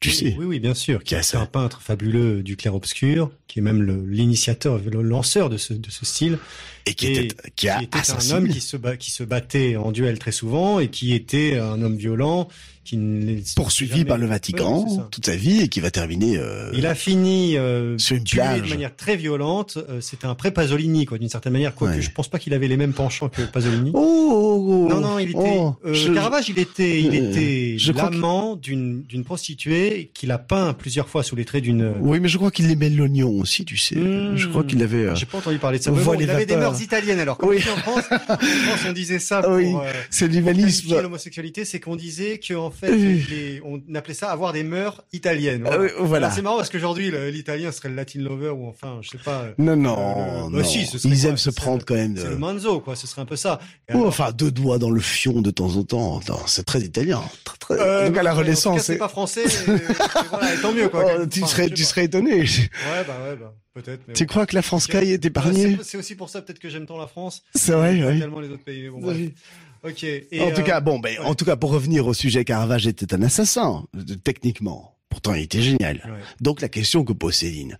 Tu 0.00 0.10
oui, 0.10 0.14
sais. 0.14 0.36
Oui, 0.38 0.44
oui, 0.44 0.60
bien 0.60 0.74
sûr. 0.74 1.02
Qui 1.02 1.16
est 1.16 1.34
un 1.34 1.46
peintre 1.46 1.82
fabuleux 1.82 2.42
du 2.44 2.56
clair-obscur, 2.56 3.32
qui 3.48 3.58
est 3.58 3.62
même 3.62 3.82
le- 3.82 4.04
l'initiateur, 4.06 4.78
le 4.78 5.02
lanceur 5.02 5.50
de 5.50 5.56
ce, 5.56 5.74
de 5.74 5.90
ce 5.90 6.06
style. 6.06 6.38
Et 6.86 6.94
qui 6.94 7.08
était, 7.08 7.34
qui 7.56 7.68
a 7.68 7.78
qui 7.78 7.84
était 7.84 8.10
un 8.12 8.30
homme 8.30 8.48
qui 8.48 8.60
se, 8.60 8.76
bat, 8.76 8.96
qui 8.96 9.10
se 9.10 9.24
battait 9.24 9.76
en 9.76 9.90
duel 9.90 10.18
très 10.20 10.32
souvent 10.32 10.78
et 10.78 10.88
qui 10.88 11.14
était 11.14 11.58
un 11.58 11.82
homme 11.82 11.96
violent, 11.96 12.48
qui 12.88 12.96
ne 12.96 13.36
poursuivi 13.54 14.04
par 14.06 14.16
le 14.16 14.26
Vatican 14.26 14.86
toute 15.10 15.26
sa 15.26 15.36
vie 15.36 15.60
et 15.60 15.68
qui 15.68 15.80
va 15.80 15.90
terminer 15.90 16.38
euh, 16.38 16.70
Il 16.72 16.86
a 16.86 16.94
fini 16.94 17.56
euh, 17.58 17.98
sur 17.98 18.16
une 18.16 18.24
tué 18.24 18.38
plage. 18.40 18.62
de 18.62 18.68
manière 18.68 18.96
très 18.96 19.16
violente. 19.16 19.76
Euh, 19.90 20.00
C'était 20.00 20.26
un 20.26 20.34
pré 20.34 20.50
Pasolini, 20.50 21.04
quoi, 21.04 21.18
d'une 21.18 21.28
certaine 21.28 21.52
manière. 21.52 21.74
Quoique 21.74 21.96
Ouais. 21.96 22.00
je 22.02 22.10
pense 22.10 22.28
pas 22.28 22.38
qu'il 22.38 22.54
avait 22.54 22.68
les 22.68 22.76
mêmes 22.78 22.94
penchants 22.94 23.28
que 23.28 23.42
Pasolini. 23.42 23.90
Oh, 23.94 23.98
oh, 24.32 24.86
oh, 24.86 24.88
non, 24.94 25.00
non, 25.00 25.18
il 25.18 25.30
était. 25.30 25.38
oh, 25.38 25.74
euh, 25.84 25.92
je- 25.92 26.12
Caravage, 26.12 26.48
il 26.48 26.58
était, 26.58 27.00
il 27.02 27.08
Euh, 27.14 27.30
était 27.30 27.76
l'amant 27.94 28.56
d'une 28.56 29.02
d'une 29.02 29.24
prostituée 29.24 30.10
qu'il 30.14 30.30
a 30.30 30.38
peint 30.38 30.72
plusieurs 30.72 31.08
fois 31.08 31.22
sous 31.22 31.36
les 31.36 31.44
traits 31.44 31.62
d'une. 31.64 31.92
Oui, 32.00 32.20
mais 32.20 32.28
je 32.28 32.38
crois 32.38 32.50
qu'il 32.50 32.70
aimait 32.70 32.88
l'oignon 32.90 33.30
aussi, 33.38 33.64
tu 33.66 33.76
sais. 33.76 33.96
Hmm. 33.96 34.36
Je 34.36 34.48
crois 34.48 34.64
qu'il 34.64 34.82
avait. 34.82 35.04
euh, 35.04 35.14
J'ai 35.14 35.26
pas 35.26 35.38
entendu 35.38 35.58
parler 35.58 35.78
de 35.78 35.84
ça. 35.84 35.90
bon, 35.90 36.14
il 36.14 36.30
avait 36.30 36.46
des 36.46 36.56
mœurs 36.56 36.80
italiennes 36.80 37.20
alors. 37.20 37.36
Comme 37.36 37.50
Oui. 37.50 37.58
en 37.58 37.76
France, 37.76 38.04
en 38.10 38.18
France, 38.38 38.80
on 38.88 38.92
disait 38.92 39.18
ça 39.18 39.42
pour. 39.42 39.52
Oui, 39.52 39.74
c'est 40.10 40.28
l'humanisme. 40.28 41.00
l'homosexualité, 41.02 41.64
c'est 41.64 41.80
qu'on 41.80 41.96
disait 41.96 42.38
qu'en 42.46 42.70
fait, 42.78 42.96
les- 42.96 43.60
on 43.64 43.80
appelait 43.94 44.14
ça 44.14 44.30
avoir 44.30 44.52
des 44.52 44.62
mœurs 44.62 45.02
italiennes. 45.12 45.64
Ah 45.70 45.76
voilà. 46.00 46.30
C'est 46.30 46.42
marrant 46.42 46.56
parce 46.56 46.70
qu'aujourd'hui, 46.70 47.10
l'italien 47.32 47.72
serait 47.72 47.88
le 47.88 47.94
Latin 47.94 48.20
lover 48.20 48.50
ou 48.50 48.66
enfin, 48.66 48.98
je 49.02 49.10
sais 49.10 49.18
pas. 49.18 49.42
euh, 49.42 49.52
Non, 49.58 49.76
non, 49.76 49.96
Euh, 49.98 50.40
non. 50.42 50.50
bah 50.58 50.64
si, 50.64 50.86
ce 50.86 50.98
serait 50.98 51.14
Ils 51.14 51.20
quoi? 51.20 51.30
aiment 51.30 51.36
se 51.36 51.50
prendre 51.50 51.84
quand 51.84 51.94
même. 51.94 52.14
De... 52.14 52.20
C'est 52.20 52.28
le 52.30 52.36
manzo, 52.38 52.80
quoi. 52.80 52.96
Ce 52.96 53.06
serait 53.06 53.22
un 53.22 53.26
peu 53.26 53.36
ça. 53.36 53.58
Et 53.88 53.92
Oh, 53.92 53.96
alors- 53.98 54.06
enfin, 54.08 54.30
deux 54.32 54.50
doigts 54.50 54.78
dans 54.78 54.90
le 54.90 55.00
fion 55.00 55.40
de 55.42 55.50
temps 55.50 55.76
en 55.76 55.82
temps. 55.84 56.20
C'est 56.46 56.64
très 56.64 56.80
italien. 56.80 57.22
Très, 57.44 57.56
très... 57.58 57.74
Euh, 57.80 58.08
Donc 58.08 58.16
à 58.16 58.22
la 58.22 58.32
ouais, 58.34 58.38
Renaissance. 58.42 58.82
c'est 58.82 58.96
pas 58.98 59.08
français. 59.08 59.44
et, 59.44 59.70
et 59.70 59.78
voilà, 60.30 60.54
et 60.54 60.58
tant 60.60 60.72
mieux, 60.72 60.88
quoi. 60.88 61.04
Oh, 61.20 61.26
tu 61.26 61.42
Enfin, 61.42 61.48
serais, 61.48 61.66
tu 61.70 61.82
pas. 61.82 61.88
serais 61.88 62.04
étonné. 62.04 62.40
Ouais, 62.42 63.04
bah 63.06 63.16
ouais, 63.24 63.36
bah 63.36 63.54
Tu 64.14 64.26
crois 64.26 64.46
que 64.46 64.54
la 64.54 64.62
France 64.62 64.86
caille 64.86 65.12
est 65.12 65.24
épargnée 65.24 65.66
Ouais, 65.66 65.78
c'est- 65.82 65.96
aussi 65.98 66.14
pour 66.14 66.28
ça 66.30 66.42
peut-être 66.42 66.58
que 66.58 66.68
j'aime 66.68 66.86
tant 66.86 66.98
la 66.98 67.06
France. 67.06 67.42
C'est 67.54 67.72
vrai, 67.72 67.90
oui. 68.04 68.18
Tellement 68.20 68.40
les 68.40 68.48
autres 68.50 68.64
pays. 68.64 68.88
bon, 68.88 69.00
bref. 69.00 69.16
Ok. 69.84 70.04
Et, 70.04 70.40
en 70.40 70.50
tout 70.50 70.60
euh, 70.60 70.64
cas, 70.64 70.80
bon, 70.80 70.98
ben, 70.98 71.18
ouais. 71.18 71.24
en 71.24 71.34
tout 71.34 71.44
cas, 71.44 71.56
pour 71.56 71.70
revenir 71.70 72.06
au 72.06 72.14
sujet, 72.14 72.44
Caravage 72.44 72.86
était 72.86 73.14
un 73.14 73.22
assassin, 73.22 73.84
techniquement. 74.24 74.94
Pourtant, 75.08 75.32
il 75.32 75.42
était 75.42 75.62
génial. 75.62 76.02
ouais. 76.04 76.20
Donc 76.40 76.60
la 76.60 76.68
question 76.68 77.02
que 77.02 77.14
pose 77.14 77.34
Céline. 77.34 77.78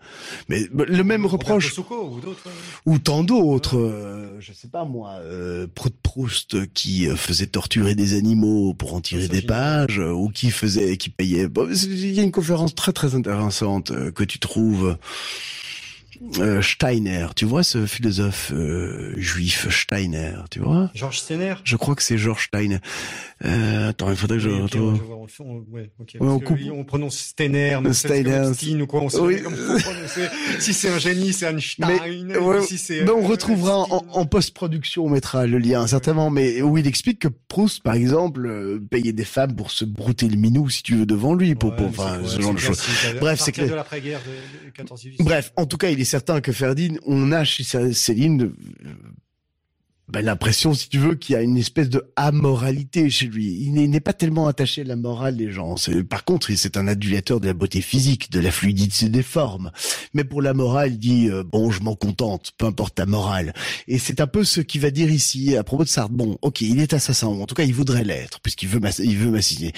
Mais 0.49 0.63
le 0.73 1.03
même 1.05 1.27
reproche, 1.27 1.79
ou 1.79 2.21
d'autres. 2.21 2.47
ouais. 2.47 2.53
ou 2.87 2.99
tant 2.99 3.23
d'autres, 3.23 3.77
euh, 3.77 4.41
je 4.41 4.53
sais 4.55 4.69
pas 4.69 4.85
moi, 4.85 5.17
euh, 5.21 5.67
Prout 5.73 5.95
Proust 6.03 6.73
qui 6.73 7.07
euh, 7.07 7.17
faisait 7.17 7.47
torturer 7.47 7.95
des 7.95 8.17
animaux 8.17 8.73
pour 8.73 8.95
en 8.95 9.03
tirer 9.03 9.29
des 9.29 9.43
pages, 9.43 10.01
euh, 10.01 10.11
ou 10.11 10.31
qui 10.31 10.51
faisait, 10.51 10.97
qui 10.97 11.11
payait. 11.11 11.49
Bon, 11.49 11.69
il 11.71 12.15
y 12.15 12.19
a 12.21 12.23
une 12.23 12.33
conférence 12.33 12.75
très 12.75 12.93
très 12.93 13.15
intéressante 13.15 13.93
que 14.13 14.25
tu 14.25 14.39
trouves. 14.39 14.97
Euh, 16.39 16.63
Steiner, 16.63 17.27
tu 17.37 17.45
vois 17.45 17.63
ce 17.63 17.87
philosophe 17.87 18.53
euh, 18.53 19.15
juif 19.17 19.69
Steiner, 19.71 20.35
tu 20.51 20.61
vois? 20.61 20.91
Georges 20.95 21.19
Steiner? 21.19 21.55
Je 21.65 21.77
crois 21.77 21.95
que 21.95 22.03
c'est 22.03 22.19
Georges 22.19 22.47
Steiner. 22.47 22.79
Euh, 23.45 23.91
attends, 23.91 24.11
il 24.11 24.17
faudrait 24.17 24.39
que 24.39 24.43
je 24.43 24.51
retrouve. 24.51 25.01
on 25.41 25.65
ouais. 25.73 25.91
Ouais, 25.99 26.39
que 26.41 26.45
coupe. 26.45 26.87
Prononce 26.87 27.19
Steiner, 27.19 27.79
mais 27.83 27.93
Steiner, 27.93 28.53
Stein 28.55 28.81
ou 28.81 28.87
quoi. 28.87 29.03
On 29.03 29.09
sait 29.09 29.21
Oui. 29.21 29.37
Si 30.59 30.75
c'est 30.75 30.89
un 30.89 30.99
génie, 30.99 31.33
c'est 31.33 31.47
Einstein. 31.47 32.25
Mais, 32.25 32.37
ou 32.37 32.51
ouais, 32.51 32.63
si 32.63 32.79
c'est. 32.79 33.05
Mais 33.05 33.11
on 33.11 33.27
retrouvera 33.27 33.79
en, 33.79 34.27
post-production, 34.27 35.05
on 35.05 35.11
mettra 35.11 35.47
le 35.47 35.59
lien 35.59 35.87
certainement, 35.87 36.31
mais 36.31 36.63
où 36.63 36.77
il 36.79 36.87
explique 36.87 37.21
que 37.21 37.29
Proust, 37.29 37.83
par 37.83 37.95
exemple, 37.95 38.81
payait 38.91 39.13
des 39.13 39.25
femmes 39.25 39.55
pour 39.55 39.71
se 39.71 39.85
brouter 39.85 40.29
le 40.29 40.37
minou, 40.37 40.69
si 40.69 40.83
tu 40.83 40.97
veux, 40.97 41.07
devant 41.07 41.35
lui, 41.35 41.55
pour, 41.55 41.75
pour 41.77 41.87
enfin, 41.87 42.21
ce 42.25 42.41
genre 42.41 42.55
de 42.55 42.59
choses. 42.59 42.83
Bref, 43.21 43.41
c'est 43.41 43.53
clair. 43.53 43.69
de 43.69 43.75
l'après-guerre 43.75 44.21
de, 44.21 44.67
de 44.67 44.73
14 44.73 45.01
18 45.01 45.23
Bref, 45.23 45.53
en 45.57 45.67
tout 45.67 45.77
cas, 45.77 45.91
il 45.91 46.01
est 46.01 46.08
certain 46.09 46.41
que 46.41 46.53
Ferdinand, 46.53 46.99
on 47.07 47.33
a 47.33 47.45
chez 47.45 47.65
Céline 47.93 48.43
euh, 48.43 48.53
ben, 50.09 50.25
l'impression, 50.25 50.73
si 50.73 50.89
tu 50.89 50.97
veux, 50.99 51.17
qu'il 51.17 51.35
y 51.35 51.37
a 51.37 51.43
une 51.43 51.59
espèce 51.59 51.91
de 51.91 52.03
amoralité 52.17 53.11
chez 53.11 53.27
lui. 53.27 53.59
Il 53.61 53.73
n'est- 53.75 54.01
pas 54.01 54.15
tellement 54.15 54.47
attaché 54.47 54.81
à 54.81 54.85
la 54.85 54.97
morale 54.97 55.37
des 55.37 55.53
gens. 55.53 55.75
Par 56.09 56.25
contre, 56.25 56.51
c'est 56.55 56.79
un 56.79 56.89
adulateur 56.89 57.41
de 57.41 57.47
la 57.47 57.53
beauté 57.53 57.83
physique, 57.83 58.31
de 58.33 58.41
la 58.41 58.51
fluidité 58.51 59.11
des 59.11 59.23
formes. 59.23 59.71
Mais 60.15 60.25
pour 60.25 60.41
la 60.41 60.55
morale, 60.55 60.93
il 60.93 60.99
dit 60.99 61.29
euh, 61.29 61.43
bon, 61.45 61.71
je 61.71 61.83
m'en 61.83 61.95
contente, 61.95 62.53
peu 62.57 62.65
importe 62.65 62.95
ta 62.95 63.05
morale. 63.05 63.53
Et 63.87 63.99
c'est 63.99 64.23
un 64.23 64.27
peu 64.27 64.45
ce 64.45 64.63
qu'il 64.63 64.81
va 64.81 64.91
dire 64.91 65.11
ici 65.11 65.55
à 65.59 65.63
propos 65.63 65.85
de 65.85 65.91
Sartre. 65.91 66.15
Bon, 66.15 66.39
ok, 66.41 66.63
il 66.63 66.81
est 66.81 66.95
assassin, 66.95 67.27
en 67.27 67.45
tout 67.45 67.55
cas, 67.55 67.65
il 67.65 67.75
voudrait 67.75 68.05
l'être 68.05 68.41
puisqu'il 68.41 68.69
veut 68.71 68.81
il 69.01 69.19
veut 69.19 69.31
m'assassiner. 69.31 69.73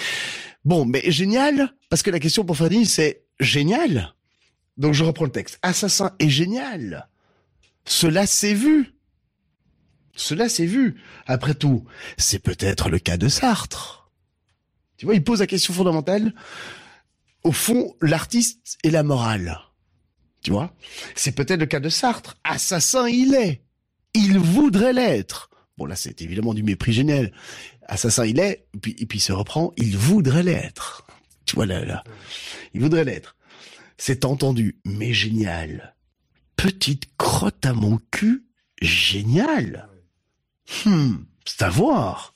Bon, 0.64 0.84
mais 0.84 1.02
génial, 1.10 1.74
parce 1.88 2.02
que 2.02 2.10
la 2.10 2.20
question 2.20 2.44
pour 2.44 2.56
Ferdinand, 2.56 2.84
c'est 2.84 3.24
génial. 3.40 4.14
Donc 4.80 4.94
je 4.94 5.04
reprends 5.04 5.26
le 5.26 5.30
texte. 5.30 5.58
Assassin 5.60 6.12
est 6.18 6.30
génial. 6.30 7.06
Cela 7.84 8.26
s'est 8.26 8.54
vu. 8.54 8.94
Cela 10.16 10.48
s'est 10.48 10.66
vu. 10.66 10.96
Après 11.26 11.54
tout, 11.54 11.84
c'est 12.16 12.38
peut-être 12.38 12.88
le 12.88 12.98
cas 12.98 13.18
de 13.18 13.28
Sartre. 13.28 14.10
Tu 14.96 15.04
vois, 15.04 15.14
il 15.14 15.22
pose 15.22 15.40
la 15.40 15.46
question 15.46 15.74
fondamentale. 15.74 16.34
Au 17.44 17.52
fond, 17.52 17.94
l'artiste 18.00 18.78
et 18.82 18.90
la 18.90 19.02
morale. 19.02 19.60
Tu 20.42 20.50
vois? 20.50 20.74
C'est 21.14 21.32
peut-être 21.32 21.60
le 21.60 21.66
cas 21.66 21.80
de 21.80 21.90
Sartre. 21.90 22.38
Assassin, 22.42 23.06
il 23.06 23.34
est. 23.34 23.62
Il 24.14 24.38
voudrait 24.38 24.94
l'être. 24.94 25.50
Bon, 25.76 25.84
là, 25.84 25.94
c'est 25.94 26.22
évidemment 26.22 26.54
du 26.54 26.62
mépris 26.62 26.94
génial. 26.94 27.32
Assassin, 27.86 28.24
il 28.24 28.40
est. 28.40 28.66
Et 28.74 29.06
puis, 29.06 29.18
il 29.18 29.20
se 29.20 29.32
reprend. 29.32 29.72
Il 29.76 29.98
voudrait 29.98 30.42
l'être. 30.42 31.06
Tu 31.44 31.54
vois, 31.56 31.66
là. 31.66 32.02
Il 32.72 32.80
voudrait 32.80 33.04
l'être. 33.04 33.36
C'est 34.02 34.24
entendu, 34.24 34.80
mais 34.86 35.12
génial. 35.12 35.94
Petite 36.56 37.04
crotte 37.18 37.66
à 37.66 37.74
mon 37.74 38.00
cul, 38.10 38.46
génial. 38.80 39.90
Hmm, 40.86 41.16
c'est 41.44 41.60
à 41.60 41.68
voir. 41.68 42.32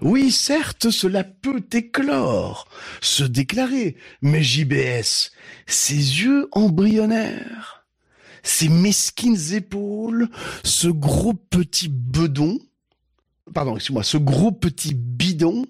Oui, 0.00 0.32
certes, 0.32 0.88
cela 0.88 1.22
peut 1.22 1.62
éclore, 1.74 2.66
se 3.02 3.22
déclarer, 3.22 3.96
mais 4.22 4.42
JBS, 4.42 5.32
ses 5.66 5.94
yeux 5.94 6.48
embryonnaires, 6.52 7.84
ses 8.42 8.70
mesquines 8.70 9.52
épaules, 9.52 10.30
ce 10.64 10.88
gros 10.88 11.34
petit 11.34 11.90
bedon, 11.90 12.58
pardon, 13.52 13.76
excuse-moi, 13.76 14.04
ce 14.04 14.16
gros 14.16 14.52
petit 14.52 14.94
bidon, 14.94 15.66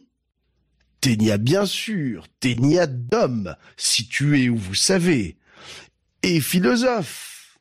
Ténia 1.05 1.37
bien 1.37 1.67
sûr, 1.67 2.25
Ténia 2.41 2.87
d'homme, 2.87 3.57
situé 3.77 4.49
où 4.49 4.57
vous 4.57 4.75
savez, 4.75 5.37
et 6.23 6.41
philosophe. 6.41 7.59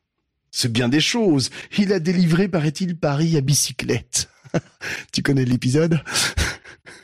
C'est 0.50 0.72
bien 0.72 0.88
des 0.88 1.02
choses. 1.02 1.50
Il 1.78 1.92
a 1.92 2.00
délivré, 2.00 2.48
paraît-il, 2.48 2.98
Paris 2.98 3.36
à 3.36 3.42
bicyclette. 3.42 4.30
tu 5.12 5.22
connais 5.24 5.44
l'épisode? 5.44 6.00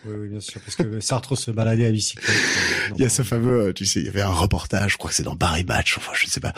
Oui, 0.06 0.14
oui, 0.18 0.30
bien 0.30 0.40
sûr, 0.40 0.62
parce 0.62 0.78
que 0.78 1.02
Sartre 1.02 1.38
se 1.38 1.52
baladait 1.52 1.88
à 1.88 1.92
bicyclette. 1.92 2.34
Il 2.96 3.02
y 3.02 3.06
a 3.06 3.10
ce 3.10 3.24
fameux, 3.24 3.68
euh, 3.68 3.74
tu 3.74 3.86
sais, 3.86 4.00
il 4.00 4.06
y 4.06 4.10
avait 4.10 4.22
un 4.22 4.30
reportage, 4.30 4.94
je 4.94 4.98
crois 4.98 5.10
que 5.10 5.16
c'est 5.18 5.24
dans 5.24 5.36
Paris 5.36 5.66
Match, 5.66 5.98
enfin 5.98 6.14
je 6.16 6.26
ne 6.26 6.30
sais 6.30 6.40
pas, 6.40 6.54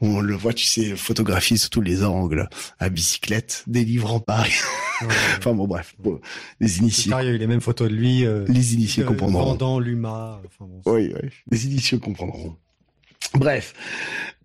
où 0.00 0.06
on 0.06 0.20
le 0.20 0.34
voit, 0.34 0.54
tu 0.54 0.64
sais, 0.64 0.96
photographié 0.96 1.56
sous 1.56 1.68
tous 1.68 1.82
les 1.82 2.04
angles, 2.04 2.48
à 2.78 2.88
bicyclette, 2.88 3.64
délivrant 3.66 4.20
Paris. 4.20 4.54
Ouais, 5.00 5.06
ouais. 5.08 5.14
enfin 5.38 5.54
bon, 5.54 5.66
bref, 5.66 5.94
bon, 5.98 6.20
les 6.60 6.78
initiés, 6.78 7.10
tard, 7.10 7.22
il 7.22 7.26
y 7.26 7.30
a 7.30 7.32
eu 7.32 7.38
les 7.38 7.46
mêmes 7.46 7.60
photos 7.60 7.88
de 7.88 7.94
lui. 7.94 8.24
euh, 8.24 8.44
les 8.48 8.74
initiés 8.74 9.02
euh, 9.02 9.06
comprendront. 9.06 9.44
Vendant 9.44 9.78
l'UMA. 9.80 10.40
Enfin, 10.46 10.66
bon, 10.70 10.80
Oui, 10.92 11.12
oui, 11.22 11.28
les 11.50 11.66
initiés 11.66 11.98
comprendront. 11.98 12.56
Bref, 13.34 13.74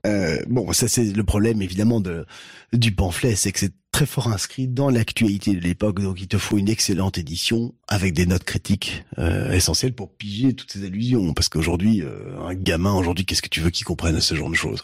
euh, 0.07 0.39
bon, 0.47 0.71
ça 0.73 0.87
c'est 0.87 1.03
le 1.05 1.23
problème 1.23 1.61
évidemment 1.61 1.99
de 1.99 2.25
du 2.73 2.91
pamphlet, 2.93 3.35
c'est 3.35 3.51
que 3.51 3.59
c'est 3.59 3.73
très 3.99 4.05
fort 4.05 4.29
inscrit 4.29 4.69
dans 4.69 4.89
l'actualité 4.89 5.53
de 5.53 5.59
l'époque, 5.59 5.99
donc 6.01 6.21
il 6.21 6.29
te 6.29 6.37
faut 6.37 6.57
une 6.57 6.69
excellente 6.69 7.17
édition 7.17 7.73
avec 7.89 8.13
des 8.13 8.25
notes 8.25 8.45
critiques 8.45 9.03
euh, 9.17 9.51
essentielles 9.51 9.91
pour 9.91 10.09
piger 10.09 10.53
toutes 10.53 10.71
ces 10.71 10.85
allusions, 10.85 11.33
parce 11.33 11.49
qu'aujourd'hui, 11.49 12.01
euh, 12.01 12.39
un 12.47 12.53
gamin 12.53 12.93
aujourd'hui, 12.93 13.25
qu'est-ce 13.25 13.41
que 13.41 13.49
tu 13.49 13.59
veux 13.59 13.71
qu'il 13.71 13.85
comprenne 13.85 14.21
ce 14.21 14.35
genre 14.35 14.49
de 14.49 14.55
choses? 14.55 14.81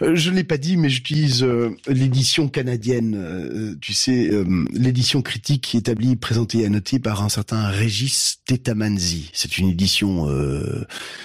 Euh, 0.00 0.16
Je 0.16 0.30
l'ai 0.30 0.42
pas 0.42 0.56
dit, 0.56 0.78
mais 0.78 0.88
j'utilise 0.88 1.42
euh, 1.42 1.76
l'édition 1.86 2.48
canadienne, 2.48 3.14
euh, 3.14 3.74
tu 3.78 3.92
sais, 3.92 4.30
euh, 4.30 4.64
l'édition 4.72 5.20
critique 5.20 5.74
établie, 5.74 6.16
présentée 6.16 6.60
et 6.60 6.64
annotée 6.64 6.98
par 6.98 7.22
un 7.22 7.28
certain 7.28 7.68
Régis 7.68 8.38
Tetamanzi. 8.46 9.28
C'est 9.34 9.58
une 9.58 9.68
édition 9.68 10.28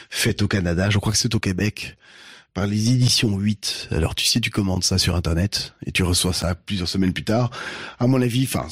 faite 0.09 0.41
au 0.41 0.49
Canada, 0.49 0.89
je 0.89 0.97
crois 0.97 1.13
que 1.13 1.17
c'est 1.17 1.33
au 1.33 1.39
Québec, 1.39 1.95
par 2.55 2.65
les 2.65 2.89
éditions 2.89 3.37
8. 3.37 3.89
Alors 3.91 4.15
tu 4.15 4.25
sais, 4.25 4.39
tu 4.39 4.49
commandes 4.49 4.83
ça 4.83 4.97
sur 4.97 5.15
Internet 5.15 5.75
et 5.85 5.91
tu 5.91 6.01
reçois 6.01 6.33
ça 6.33 6.55
plusieurs 6.55 6.87
semaines 6.87 7.13
plus 7.13 7.25
tard. 7.25 7.51
À 7.99 8.07
mon 8.07 8.19
avis, 8.21 8.45
enfin, 8.45 8.67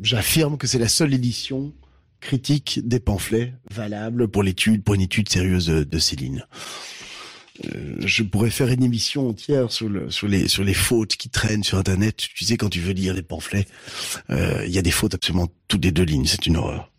j'affirme 0.00 0.56
que 0.56 0.66
c'est 0.66 0.80
la 0.80 0.88
seule 0.88 1.14
édition 1.14 1.72
critique 2.20 2.80
des 2.82 2.98
pamphlets 2.98 3.52
valable 3.70 4.26
pour 4.26 4.42
l'étude, 4.42 4.82
pour 4.82 4.94
une 4.94 5.02
étude 5.02 5.28
sérieuse 5.28 5.66
de, 5.66 5.84
de 5.84 5.98
Céline. 5.98 6.46
Euh, 7.66 7.96
je 8.00 8.22
pourrais 8.22 8.50
faire 8.50 8.68
une 8.68 8.82
émission 8.82 9.28
entière 9.28 9.70
sur 9.70 9.88
le 9.88 10.10
sur 10.10 10.26
les 10.26 10.48
sur 10.48 10.64
les 10.64 10.74
fautes 10.74 11.16
qui 11.16 11.28
traînent 11.28 11.64
sur 11.64 11.76
internet. 11.76 12.16
Tu 12.16 12.44
sais 12.44 12.56
quand 12.56 12.70
tu 12.70 12.80
veux 12.80 12.92
lire 12.92 13.12
les 13.12 13.22
pamphlets, 13.22 13.66
euh, 14.30 14.64
il 14.66 14.72
y 14.72 14.78
a 14.78 14.82
des 14.82 14.90
fautes 14.90 15.14
absolument 15.14 15.48
toutes 15.68 15.84
les 15.84 15.92
deux 15.92 16.04
lignes, 16.04 16.26
c'est 16.26 16.46
une 16.46 16.56
horreur. 16.56 16.90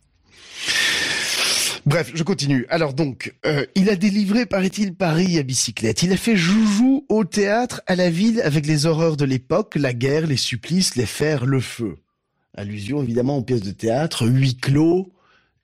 Bref, 1.88 2.12
je 2.14 2.24
continue. 2.24 2.66
Alors 2.68 2.94
donc, 2.94 3.34
euh, 3.46 3.66
il 3.76 3.90
a 3.90 3.96
délivré, 3.96 4.46
paraît-il, 4.46 4.94
Paris 4.94 5.40
à 5.40 5.44
bicyclette. 5.44 6.04
Il 6.04 6.12
a 6.12 6.18
fait 6.18 6.36
joujou 6.36 7.06
au 7.08 7.24
théâtre, 7.24 7.82
à 7.88 7.96
la 7.96 8.10
ville, 8.10 8.42
avec 8.42 8.66
les 8.66 8.86
horreurs 8.86 9.16
de 9.16 9.24
l'époque, 9.24 9.76
la 9.76 9.94
guerre, 9.94 10.28
les 10.28 10.36
supplices, 10.36 10.98
les 10.98 11.06
fers, 11.06 11.46
le 11.46 11.62
feu. 11.62 11.96
Allusion 12.58 13.02
évidemment 13.02 13.38
aux 13.38 13.42
pièces 13.42 13.62
de 13.62 13.72
théâtre, 13.72 14.28
huis 14.28 14.58
clos 14.58 15.14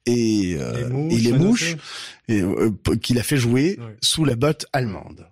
et, 0.06 0.56
euh, 0.62 0.78
Les 0.78 0.86
mouches, 0.86 1.12
et 1.12 1.18
les 1.18 1.32
mouches, 1.34 1.76
et, 2.30 2.42
euh, 2.42 2.72
qu'il 3.02 3.20
a 3.20 3.24
fait 3.24 3.36
jouer 3.36 3.78
sous 4.00 4.24
la 4.24 4.38
botte 4.38 4.66
allemande. 4.72 5.28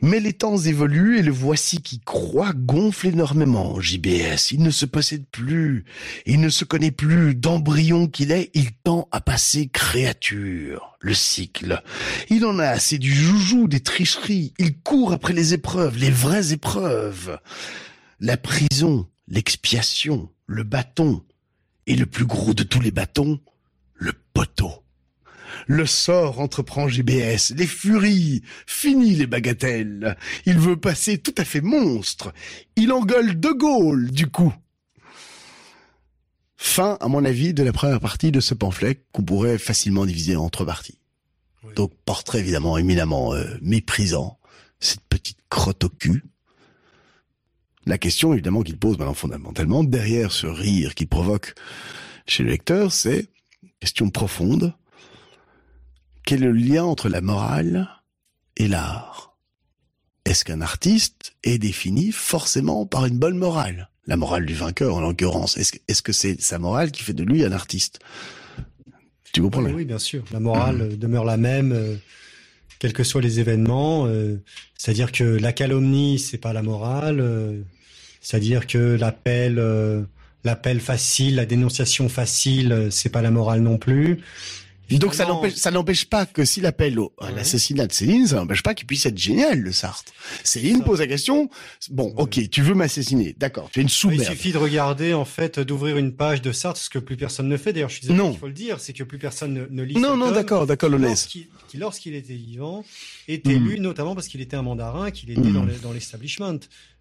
Mais 0.00 0.20
les 0.20 0.32
temps 0.32 0.58
évoluent 0.58 1.18
et 1.18 1.22
le 1.22 1.32
voici 1.32 1.80
qui 1.80 2.00
croit 2.00 2.52
gonfle 2.54 3.08
énormément. 3.08 3.80
JBS, 3.80 4.52
il 4.52 4.62
ne 4.62 4.70
se 4.70 4.86
possède 4.86 5.26
plus, 5.26 5.84
il 6.26 6.40
ne 6.40 6.48
se 6.48 6.64
connaît 6.64 6.90
plus 6.90 7.34
d'embryon 7.34 8.06
qu'il 8.06 8.32
est, 8.32 8.50
il 8.54 8.72
tend 8.72 9.08
à 9.12 9.20
passer 9.20 9.68
créature. 9.68 10.96
Le 11.00 11.14
cycle. 11.14 11.82
Il 12.30 12.44
en 12.44 12.58
a 12.58 12.66
assez 12.66 12.98
du 12.98 13.14
joujou, 13.14 13.68
des 13.68 13.80
tricheries, 13.80 14.54
il 14.58 14.76
court 14.78 15.12
après 15.12 15.32
les 15.32 15.54
épreuves, 15.54 15.98
les 15.98 16.10
vraies 16.10 16.52
épreuves. 16.52 17.38
La 18.18 18.36
prison, 18.36 19.06
l'expiation, 19.28 20.30
le 20.46 20.64
bâton, 20.64 21.22
et 21.86 21.94
le 21.94 22.06
plus 22.06 22.26
gros 22.26 22.54
de 22.54 22.62
tous 22.62 22.80
les 22.80 22.90
bâtons, 22.90 23.38
le 23.94 24.12
poteau. 24.34 24.85
Le 25.66 25.86
sort 25.86 26.40
entreprend 26.40 26.88
GBS, 26.88 27.52
les 27.56 27.66
furies, 27.66 28.42
fini 28.66 29.14
les 29.14 29.26
bagatelles. 29.26 30.16
Il 30.44 30.58
veut 30.58 30.76
passer 30.76 31.18
tout 31.18 31.34
à 31.38 31.44
fait 31.44 31.60
monstre. 31.60 32.32
Il 32.76 32.92
engueule 32.92 33.38
De 33.38 33.50
Gaulle, 33.50 34.10
du 34.10 34.26
coup. 34.28 34.54
Fin, 36.56 36.96
à 37.00 37.08
mon 37.08 37.24
avis, 37.24 37.52
de 37.52 37.62
la 37.62 37.72
première 37.72 38.00
partie 38.00 38.32
de 38.32 38.40
ce 38.40 38.54
pamphlet 38.54 39.04
qu'on 39.12 39.22
pourrait 39.22 39.58
facilement 39.58 40.06
diviser 40.06 40.36
en 40.36 40.48
trois 40.48 40.66
parties. 40.66 40.98
Oui. 41.64 41.74
Donc, 41.74 41.92
portrait 42.04 42.40
évidemment 42.40 42.78
éminemment 42.78 43.34
euh, 43.34 43.44
méprisant, 43.60 44.38
cette 44.80 45.02
petite 45.08 45.38
crotte 45.50 45.84
au 45.84 45.88
cul. 45.88 46.24
La 47.86 47.98
question 47.98 48.32
évidemment 48.32 48.62
qu'il 48.62 48.78
pose 48.78 48.98
maintenant 48.98 49.14
fondamentalement, 49.14 49.84
derrière 49.84 50.32
ce 50.32 50.46
rire 50.46 50.94
qu'il 50.94 51.06
provoque 51.06 51.54
chez 52.26 52.42
le 52.42 52.50
lecteur, 52.50 52.92
c'est 52.92 53.28
question 53.80 54.10
profonde. 54.10 54.74
Quel 56.26 56.42
est 56.42 56.46
le 56.46 56.52
lien 56.52 56.82
entre 56.82 57.08
la 57.08 57.20
morale 57.20 57.88
et 58.56 58.66
l'art? 58.66 59.38
Est-ce 60.24 60.44
qu'un 60.44 60.60
artiste 60.60 61.36
est 61.44 61.58
défini 61.58 62.10
forcément 62.10 62.84
par 62.84 63.06
une 63.06 63.16
bonne 63.16 63.38
morale? 63.38 63.90
La 64.08 64.16
morale 64.16 64.44
du 64.44 64.54
vainqueur 64.54 64.96
en 64.96 65.00
l'occurrence. 65.00 65.56
Est-ce 65.56 66.02
que 66.02 66.12
c'est 66.12 66.40
sa 66.40 66.58
morale 66.58 66.90
qui 66.90 67.04
fait 67.04 67.12
de 67.12 67.22
lui 67.22 67.44
un 67.44 67.52
artiste? 67.52 68.00
Tu 69.32 69.40
comprends 69.40 69.62
Oui, 69.62 69.84
bien 69.84 70.00
sûr. 70.00 70.24
La 70.32 70.40
morale 70.40 70.80
euh, 70.80 70.96
demeure 70.96 71.24
la 71.24 71.36
même, 71.36 71.70
euh, 71.70 71.94
quels 72.80 72.92
que 72.92 73.04
soient 73.04 73.22
les 73.22 73.38
événements. 73.38 74.06
euh, 74.08 74.42
C'est-à-dire 74.76 75.12
que 75.12 75.22
la 75.22 75.52
calomnie, 75.52 76.18
c'est 76.18 76.38
pas 76.38 76.52
la 76.52 76.62
morale. 76.62 77.64
C'est-à-dire 78.20 78.66
que 78.66 78.96
l'appel, 78.98 79.62
l'appel 80.42 80.80
facile, 80.80 81.36
la 81.36 81.46
dénonciation 81.46 82.08
facile, 82.08 82.88
c'est 82.90 83.10
pas 83.10 83.22
la 83.22 83.30
morale 83.30 83.60
non 83.60 83.78
plus. 83.78 84.24
Donc 84.90 85.14
ça 85.14 85.24
n'empêche, 85.26 85.54
ça 85.54 85.70
n'empêche 85.70 86.04
pas 86.04 86.26
que 86.26 86.44
s'il 86.44 86.64
appelle 86.66 86.98
au, 86.98 87.12
à 87.18 87.26
Ouais. 87.26 87.32
l'assassinat 87.34 87.86
de 87.86 87.92
Céline, 87.92 88.26
ça 88.26 88.36
n'empêche 88.36 88.62
pas 88.62 88.74
qu'il 88.74 88.86
puisse 88.86 89.04
être 89.06 89.18
génial, 89.18 89.58
le 89.60 89.72
Sartre. 89.72 90.12
Céline 90.44 90.78
Ça. 90.78 90.84
pose 90.84 91.00
la 91.00 91.06
question, 91.08 91.50
bon, 91.90 92.14
ok, 92.16 92.48
tu 92.50 92.62
veux 92.62 92.74
m'assassiner, 92.74 93.34
d'accord, 93.38 93.68
tu 93.72 93.80
es 93.80 93.82
une 93.82 93.88
Il 93.88 93.90
sous-merde. 93.92 94.24
suffit 94.24 94.52
de 94.52 94.58
regarder, 94.58 95.12
en 95.14 95.24
fait, 95.24 95.58
d'ouvrir 95.58 95.96
une 95.96 96.12
page 96.14 96.40
de 96.42 96.52
Sartre, 96.52 96.78
ce 96.80 96.88
que 96.90 96.98
plus 97.00 97.16
personne 97.16 97.48
ne 97.48 97.56
fait. 97.56 97.72
D'ailleurs, 97.72 97.88
je 97.88 97.94
suis 97.94 98.02
désolé, 98.02 98.18
Non. 98.18 98.32
il 98.32 98.38
faut 98.38 98.46
le 98.46 98.52
dire, 98.52 98.78
c'est 98.80 98.92
que 98.92 99.02
plus 99.02 99.18
personne 99.18 99.52
ne, 99.54 99.66
ne 99.68 99.82
lit 99.82 99.96
Non, 99.96 100.16
non, 100.16 100.30
d'accord, 100.30 100.66
d'accord. 100.66 100.90
Lorsqu'il- 100.90 101.48
qui, 101.68 101.76
lorsqu'il 101.78 102.14
était 102.14 102.34
vivant, 102.34 102.84
était 103.26 103.58
Mm. 103.58 103.68
lu 103.68 103.80
notamment 103.80 104.14
parce 104.14 104.28
qu'il 104.28 104.40
était 104.40 104.56
un 104.56 104.62
mandarin, 104.62 105.10
qu'il 105.10 105.30
était 105.30 105.40
dans 105.40 105.64
le- 105.64 105.74
dans 105.82 105.92
l'establishment, 105.92 106.60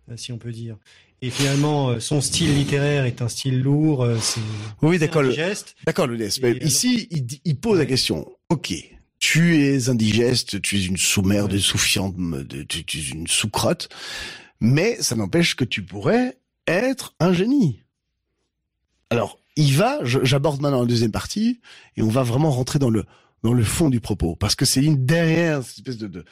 euh, 0.10 0.18
si 0.18 0.32
on 0.32 0.38
peut 0.38 0.52
dire. 0.52 0.78
Et 1.22 1.30
finalement, 1.30 1.90
euh, 1.90 2.00
son 2.00 2.22
style 2.22 2.54
littéraire 2.56 3.06
est 3.06 3.22
un 3.22 3.28
style 3.30 3.62
lourd, 3.62 4.04
euh, 4.04 4.18
c'est 4.22 4.42
Oui, 4.82 4.96
c'est 5.00 5.08
d'accord, 5.08 5.24
indigeste. 5.24 5.76
d'accord, 5.86 6.08
Lones. 6.08 6.30
Mais 6.42 6.50
alors- 6.50 6.64
ici, 6.64 7.08
il, 7.46 7.56
pose 7.58 7.78
la 7.80 7.86
question, 7.86 8.30
ok, 8.50 8.74
tu 9.20 9.58
es 9.64 9.90
indigeste, 9.90 10.62
tu 10.62 10.78
es 10.78 10.86
une 10.86 10.98
sous-merde, 10.98 11.52
Ouais. 11.52 11.58
une 11.58 11.64
tu, 12.68 12.84
tu 12.86 13.00
es 13.00 13.08
une 13.10 13.28
sous-crotte, 13.28 13.90
mais 14.60 15.02
ça 15.02 15.16
n'empêche 15.16 15.56
que 15.56 15.64
tu 15.64 15.82
pourrais 15.84 16.38
être 16.68 17.16
un 17.20 17.34
génie. 17.34 17.82
Alors, 19.10 19.40
il 19.56 19.74
va, 19.74 20.00
j'aborde 20.04 20.62
maintenant 20.62 20.82
la 20.82 20.86
deuxième 20.88 21.12
partie, 21.12 21.62
et 21.96 22.02
on 22.02 22.10
va 22.10 22.24
vraiment 22.24 22.52
rentrer 22.52 22.78
dans 22.80 22.90
le 22.90 23.06
dans 23.44 23.54
le 23.54 23.64
fond 23.64 23.90
du 23.92 24.00
propos, 24.00 24.36
parce 24.36 24.56
que 24.56 24.66
Céline, 24.66 25.06
derrière 25.06 25.62
cette 25.64 25.78
espèce 25.78 25.98
de, 25.98 26.08
de 26.08 26.26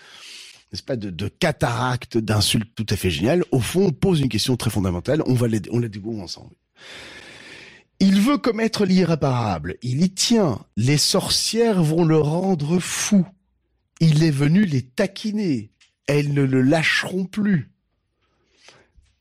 n'est-ce 0.74 0.84
pas, 0.84 0.96
de, 0.96 1.28
cataracte 1.28 2.18
d'insultes 2.18 2.74
tout 2.76 2.86
à 2.90 2.96
fait 2.96 3.12
géniales, 3.12 3.44
au 3.52 3.60
fond, 3.60 3.92
pose 3.92 4.22
une 4.22 4.30
question 4.30 4.58
très 4.58 4.72
fondamentale, 4.72 5.22
on 5.28 5.36
va 5.36 5.48
on 5.72 5.78
la 5.78 5.88
découvre 5.88 6.24
ensemble. 6.24 6.56
Il 8.00 8.20
veut 8.20 8.40
commettre 8.40 8.84
l'irréparable, 8.84 9.78
il 9.84 10.04
y 10.04 10.10
tient, 10.10 10.60
les 10.76 10.98
sorcières 10.98 11.84
vont 11.84 12.04
le 12.04 12.18
rendre 12.18 12.80
fou. 12.80 13.24
Il 14.00 14.24
est 14.24 14.32
venu 14.32 14.66
les 14.66 14.82
taquiner, 14.82 15.70
elles 16.08 16.34
ne 16.34 16.42
le 16.42 16.64
lâcheront 16.64 17.26
plus. 17.26 17.72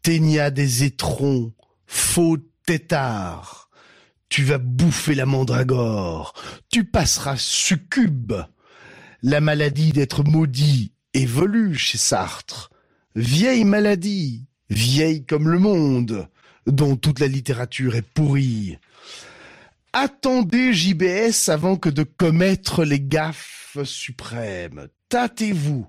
Ténia 0.00 0.50
des 0.50 0.84
étrons, 0.84 1.52
faux 1.86 2.38
têtard, 2.64 3.68
tu 4.30 4.42
vas 4.42 4.58
bouffer 4.58 5.14
la 5.14 5.26
mandragore, 5.26 6.32
tu 6.70 6.84
passeras 6.84 7.36
succube. 7.36 8.32
La 9.22 9.40
maladie 9.40 9.92
d'être 9.92 10.24
maudit 10.24 10.91
évolue 11.14 11.74
chez 11.74 11.98
Sartre. 11.98 12.70
Vieille 13.14 13.64
maladie, 13.64 14.46
vieille 14.70 15.24
comme 15.24 15.48
le 15.48 15.58
monde, 15.58 16.28
dont 16.66 16.96
toute 16.96 17.20
la 17.20 17.26
littérature 17.26 17.94
est 17.94 18.02
pourrie. 18.02 18.78
Attendez 19.92 20.72
JBS 20.72 21.48
avant 21.48 21.76
que 21.76 21.90
de 21.90 22.02
commettre 22.02 22.84
les 22.84 23.00
gaffes 23.00 23.78
suprêmes. 23.84 24.88
Tâtez-vous. 25.08 25.86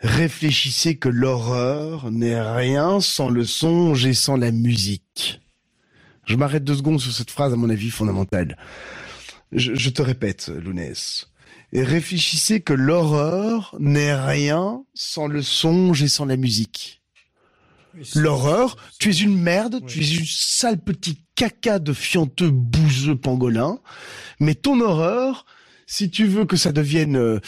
Réfléchissez 0.00 0.96
que 0.96 1.08
l'horreur 1.08 2.10
n'est 2.10 2.40
rien 2.40 3.00
sans 3.00 3.28
le 3.28 3.44
songe 3.44 4.04
et 4.04 4.14
sans 4.14 4.36
la 4.36 4.50
musique. 4.50 5.40
Je 6.26 6.34
m'arrête 6.34 6.64
deux 6.64 6.74
secondes 6.74 7.00
sur 7.00 7.12
cette 7.12 7.30
phrase, 7.30 7.52
à 7.52 7.56
mon 7.56 7.70
avis, 7.70 7.90
fondamentale. 7.90 8.56
Je, 9.52 9.90
te 9.90 10.02
répète, 10.02 10.48
Lounès. 10.48 11.30
Et 11.72 11.82
réfléchissez 11.82 12.60
que 12.60 12.74
l'horreur 12.74 13.74
n'est 13.80 14.14
rien 14.14 14.84
sans 14.94 15.26
le 15.26 15.42
songe 15.42 16.02
et 16.02 16.08
sans 16.08 16.26
la 16.26 16.36
musique. 16.36 17.02
L'horreur, 18.14 18.76
tu 18.98 19.10
es 19.10 19.16
une 19.20 19.38
merde, 19.38 19.84
tu 19.86 20.00
es 20.00 20.14
une 20.16 20.24
sale 20.26 20.78
petit 20.78 21.24
caca 21.34 21.78
de 21.78 21.92
fianteux 21.92 22.50
bouseux 22.50 23.16
pangolin, 23.16 23.78
mais 24.40 24.54
ton 24.54 24.80
horreur, 24.80 25.46
si 25.86 26.10
tu 26.10 26.26
veux 26.26 26.44
que 26.44 26.56
ça 26.56 26.72
devienne... 26.72 27.16
euh, 27.16 27.40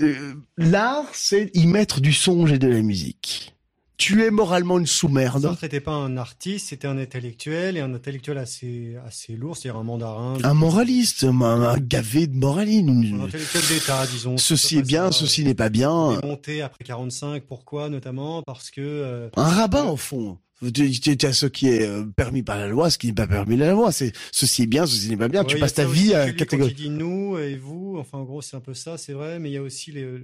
euh, 0.00 0.34
L'art, 0.56 1.06
c'est 1.12 1.50
y 1.54 1.66
mettre 1.66 2.00
du 2.00 2.12
songe 2.12 2.52
et 2.52 2.58
de 2.58 2.68
la 2.68 2.82
musique. 2.82 3.54
Tu 4.00 4.22
es 4.24 4.30
moralement 4.30 4.78
une 4.78 4.86
sous-merde. 4.86 5.42
Sartre 5.42 5.62
n'était 5.64 5.80
pas 5.80 5.92
un 5.92 6.16
artiste, 6.16 6.68
c'était 6.70 6.88
un 6.88 6.96
intellectuel, 6.96 7.76
et 7.76 7.80
un 7.80 7.92
intellectuel 7.92 8.38
assez, 8.38 8.96
assez 9.06 9.34
lourd, 9.36 9.58
c'est-à-dire 9.58 9.78
un 9.78 9.84
mandarin. 9.84 10.38
Un 10.42 10.54
moraliste, 10.54 11.24
un, 11.24 11.38
un 11.42 11.76
gavé 11.76 12.26
de 12.26 12.34
moraline. 12.34 13.18
Un 13.20 13.24
intellectuel 13.26 13.62
d'État, 13.68 14.06
disons. 14.06 14.38
Ceci 14.38 14.78
est 14.78 14.82
bien, 14.82 15.12
ceci 15.12 15.44
n'est 15.44 15.54
pas 15.54 15.68
bien. 15.68 16.18
Démonté 16.18 16.62
après 16.62 16.82
45, 16.82 17.42
pourquoi 17.46 17.90
notamment 17.90 18.42
Parce 18.46 18.70
que... 18.70 18.80
euh, 18.80 19.28
Un 19.36 19.44
rabbin, 19.48 19.84
au 19.84 19.96
fond. 19.98 20.38
Tu, 20.74 21.16
as 21.22 21.32
ce 21.32 21.46
qui 21.46 21.68
est 21.68 21.86
euh, 21.86 22.04
permis 22.04 22.42
par 22.42 22.58
la 22.58 22.68
loi, 22.68 22.90
ce 22.90 22.98
qui 22.98 23.06
n'est 23.06 23.12
pas 23.14 23.26
permis 23.26 23.56
par 23.56 23.66
la 23.66 23.72
loi. 23.72 23.92
C'est 23.92 24.12
ceci 24.32 24.62
est 24.64 24.66
bien, 24.66 24.86
ceci 24.86 25.08
n'est 25.10 25.16
pas 25.16 25.28
bien. 25.28 25.40
Ouais, 25.40 25.46
tu 25.46 25.58
passes 25.58 25.72
ta 25.74 25.86
vie 25.86 26.14
à 26.14 26.32
catégorie. 26.32 26.72
Quand 26.74 26.78
il 26.78 26.84
dit 26.84 26.90
nous 26.90 27.38
et 27.38 27.56
vous, 27.56 27.96
enfin 27.98 28.18
en 28.18 28.24
gros 28.24 28.42
c'est 28.42 28.56
un 28.56 28.60
peu 28.60 28.74
ça, 28.74 28.98
c'est 28.98 29.14
vrai, 29.14 29.38
mais 29.38 29.48
il 29.50 29.54
y 29.54 29.56
a 29.56 29.62
aussi 29.62 29.90
les- 29.92 30.22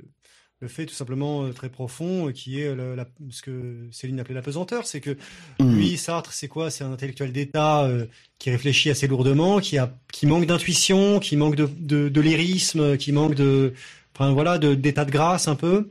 le 0.61 0.69
fait 0.69 0.87
tout 0.87 0.95
simplement 0.95 1.45
euh, 1.45 1.53
très 1.53 1.69
profond 1.69 2.29
euh, 2.29 2.33
qui 2.33 2.61
est 2.61 2.75
la- 2.75 3.07
ce 3.31 3.43
que 3.43 3.87
Céline 3.93 4.19
appelait 4.21 4.35
la 4.35 4.43
pesanteur, 4.43 4.87
c'est 4.87 5.01
que 5.01 5.17
Mm. 5.61 5.77
lui, 5.77 5.97
Sartre, 5.99 6.33
c'est 6.33 6.49
quoi? 6.49 6.71
C'est 6.71 6.85
un 6.85 6.93
intellectuel 6.93 7.33
d'État 7.33 7.85
euh, 7.85 8.07
qui 8.39 8.51
réfléchit 8.51 8.91
assez 8.91 9.07
lourdement, 9.07 9.61
qui 9.61 9.77
a, 9.79 9.93
qui 10.13 10.27
manque 10.27 10.47
d'intuition, 10.47 11.19
qui 11.21 11.37
manque 11.37 11.57
de, 11.57 11.69
de, 11.79 12.09
de 12.09 12.21
lyrisme, 12.21 12.97
qui 12.97 13.13
manque 13.13 13.35
de, 13.35 13.75
enfin 14.15 14.33
voilà, 14.33 14.59
de- 14.59 14.75
d'état 14.75 15.05
de 15.05 15.11
grâce 15.11 15.47
un 15.49 15.57
peu. 15.57 15.91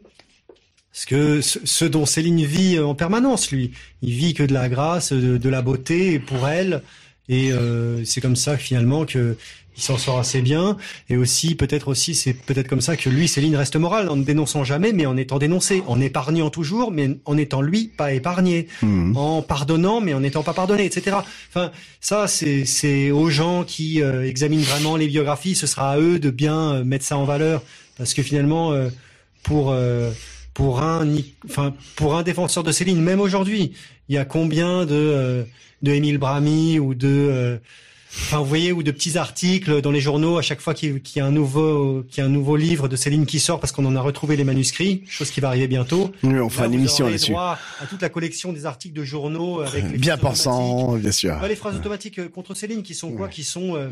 Parce 0.91 1.05
que 1.05 1.41
ce, 1.41 1.59
ce 1.65 1.85
dont 1.85 2.05
Céline 2.05 2.43
vit 2.45 2.77
euh, 2.77 2.85
en 2.85 2.95
permanence, 2.95 3.51
lui, 3.51 3.71
il 4.01 4.13
vit 4.13 4.33
que 4.33 4.43
de 4.43 4.53
la 4.53 4.69
grâce, 4.69 5.11
de, 5.13 5.49
la 5.49 5.61
beauté, 5.61 6.19
pour 6.19 6.47
elle, 6.47 6.81
Et 7.27 7.51
euh, 7.51 8.05
c'est 8.05 8.21
comme 8.21 8.35
ça 8.35 8.55
finalement 8.57 9.05
que 9.05 9.35
il 9.77 9.81
s'en 9.83 9.97
sort 9.97 10.19
assez 10.19 10.41
bien. 10.41 10.77
Et 11.09 11.17
aussi, 11.17 11.55
peut-être 11.55 11.87
aussi, 11.89 12.15
c'est 12.15 12.33
peut-être 12.33 12.67
comme 12.67 12.81
ça 12.81 12.95
que 12.95 13.09
lui, 13.09 13.27
Céline 13.27 13.55
reste 13.55 13.75
morale, 13.75 14.09
en 14.09 14.15
ne 14.15 14.23
dénonçant 14.23 14.63
jamais, 14.63 14.93
mais 14.93 15.05
en 15.05 15.17
étant 15.17 15.37
dénoncé, 15.39 15.83
en 15.87 15.99
épargnant 15.99 16.49
toujours, 16.49 16.91
mais 16.91 17.17
en 17.25 17.37
étant 17.37 17.61
lui 17.61 17.87
pas 17.87 18.13
épargné, 18.13 18.67
Mhm. 18.81 19.15
en 19.17 19.41
pardonnant, 19.41 20.01
mais 20.01 20.13
en 20.13 20.21
n'étant 20.21 20.43
pas 20.43 20.53
pardonné, 20.53 20.85
etc. 20.85 21.17
Enfin, 21.49 21.71
ça, 22.01 22.27
c'est 22.27 22.65
c'est 22.65 23.11
aux 23.11 23.29
gens 23.29 23.63
qui 23.63 24.01
euh, 24.01 24.25
examinent 24.27 24.63
vraiment 24.63 24.95
les 24.95 25.07
biographies, 25.07 25.55
ce 25.55 25.67
sera 25.67 25.91
à 25.91 25.99
eux 25.99 26.19
de 26.19 26.29
bien 26.29 26.73
euh, 26.75 26.83
mettre 26.83 27.05
ça 27.05 27.17
en 27.17 27.25
valeur, 27.25 27.61
parce 27.97 28.13
que 28.13 28.23
finalement, 28.23 28.71
euh, 28.71 28.89
pour 29.43 29.71
euh, 29.71 30.11
pour 30.53 30.81
un, 30.81 31.05
enfin, 31.49 31.73
pour 31.97 32.15
un 32.15 32.23
défenseur 32.23 32.63
de 32.63 32.71
Céline, 32.71 33.01
même 33.01 33.19
aujourd'hui, 33.19 33.73
il 34.07 34.15
y 34.15 34.17
a 34.17 34.23
combien 34.25 34.85
de 34.85 34.93
euh, 34.93 35.43
de 35.81 35.91
Émile 35.91 36.17
Bramy 36.17 36.79
ou 36.79 36.93
de 36.95 37.07
euh, 37.09 37.57
Enfin, 38.17 38.39
vous 38.39 38.45
voyez, 38.45 38.71
ou 38.71 38.81
de 38.81 38.91
petits 38.91 39.17
articles 39.17 39.81
dans 39.81 39.91
les 39.91 39.99
journaux 39.99 40.37
à 40.37 40.41
chaque 40.41 40.61
fois 40.61 40.73
qu'il 40.73 41.01
y 41.15 41.19
a 41.19 41.25
un 41.25 41.31
nouveau, 41.31 42.03
qu'il 42.09 42.21
y 42.21 42.21
a 42.21 42.25
un 42.25 42.31
nouveau 42.31 42.55
livre 42.55 42.87
de 42.87 42.95
Céline 42.95 43.25
qui 43.25 43.39
sort 43.39 43.59
parce 43.59 43.71
qu'on 43.71 43.85
en 43.85 43.95
a 43.95 44.01
retrouvé 44.01 44.35
les 44.35 44.43
manuscrits, 44.43 45.03
chose 45.07 45.29
qui 45.29 45.41
va 45.41 45.49
arriver 45.49 45.67
bientôt. 45.67 46.11
Oui, 46.23 46.39
on 46.39 46.49
fera 46.49 46.65
une 46.65 46.73
émission 46.73 47.05
là-dessus. 47.05 47.35
à 47.35 47.59
toute 47.89 48.01
la 48.01 48.09
collection 48.09 48.53
des 48.53 48.65
articles 48.65 48.95
de 48.95 49.03
journaux 49.03 49.61
avec 49.61 49.83
les 49.91 49.97
Bien 49.97 50.17
pensant, 50.17 50.95
bien 50.95 51.11
sûr. 51.11 51.39
Pas 51.39 51.47
les 51.47 51.55
phrases 51.55 51.75
automatiques 51.75 52.19
euh, 52.19 52.29
contre 52.29 52.53
Céline 52.55 52.83
qui 52.83 52.95
sont 52.95 53.11
quoi 53.11 53.27
Qui 53.27 53.43
sont 53.43 53.75
euh, 53.75 53.89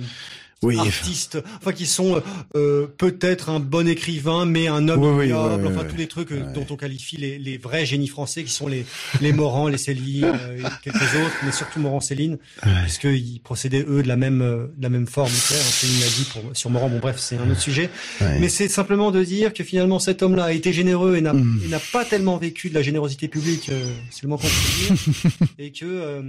Oui, 0.64 0.78
artistes, 0.80 1.38
enfin 1.60 1.74
qui 1.74 1.86
sont 1.86 2.16
euh, 2.16 2.22
euh, 2.56 2.88
peut-être 2.98 3.50
un 3.50 3.60
bon 3.60 3.88
écrivain, 3.88 4.46
mais 4.46 4.68
un 4.68 4.88
homme 4.88 5.04
Oui, 5.04 5.26
ignoble, 5.26 5.68
enfin 5.68 5.84
tous 5.86 5.96
les 5.98 6.08
trucs 6.08 6.32
euh, 6.32 6.42
dont 6.54 6.66
on 6.70 6.76
qualifie 6.76 7.18
les, 7.18 7.38
les 7.38 7.58
vrais 7.58 7.86
génies 7.86 8.08
français, 8.08 8.44
qui 8.44 8.52
sont 8.52 8.68
les 8.68 8.86
les 9.22 9.34
Morand, 9.34 9.68
les 9.68 9.78
Céline, 9.78 10.26
euh, 10.26 10.58
et 10.58 10.64
quelques 10.84 11.02
autres, 11.02 11.36
mais 11.46 11.52
surtout 11.52 11.80
Morand, 11.80 12.00
Céline, 12.00 12.38
puisqu'ils 12.84 13.42
procédaient 13.44 13.86
eux 13.88 14.02
de 14.02 14.08
la 14.08 14.16
même 14.16 14.42
euh, 14.42 14.68
de 14.78 14.84
la 14.84 14.90
même 14.90 15.08
forme. 15.08 15.30
Hein, 15.30 15.56
Céline 15.56 16.00
l'a 16.00 16.08
dit 16.08 16.28
pour, 16.32 16.44
sur 16.54 16.70
Morand. 16.70 16.90
Bon 16.90 17.00
bref, 17.00 17.18
c'est 17.20 17.38
un 17.38 17.50
autre 17.50 17.62
sujet. 17.62 17.90
Mais 18.22 18.50
c'est 18.50 18.70
simplement 18.70 19.12
de 19.12 19.24
dire 19.24 19.54
que 19.54 19.64
finalement 19.64 20.00
cet 20.00 20.24
homme-là 20.24 20.46
a 20.46 20.52
été 20.54 20.72
généreux 20.74 21.18
et 21.18 21.22
n'a 21.22 21.34
Mm. 21.34 21.70
n'a 21.70 21.80
pas 21.80 22.06
tellement 22.06 22.38
vécu 22.38 22.70
de 22.70 22.76
la 22.76 22.82
générosité 22.82 23.28
publique, 23.28 23.70
euh, 23.70 23.86
c'est 24.10 24.24
le 24.24 24.30
moins 24.30 24.38
qu'on 24.38 24.48
peut 24.48 24.96
dire, 24.96 25.48
et 25.60 25.72
que 25.72 25.86
euh, 25.86 26.22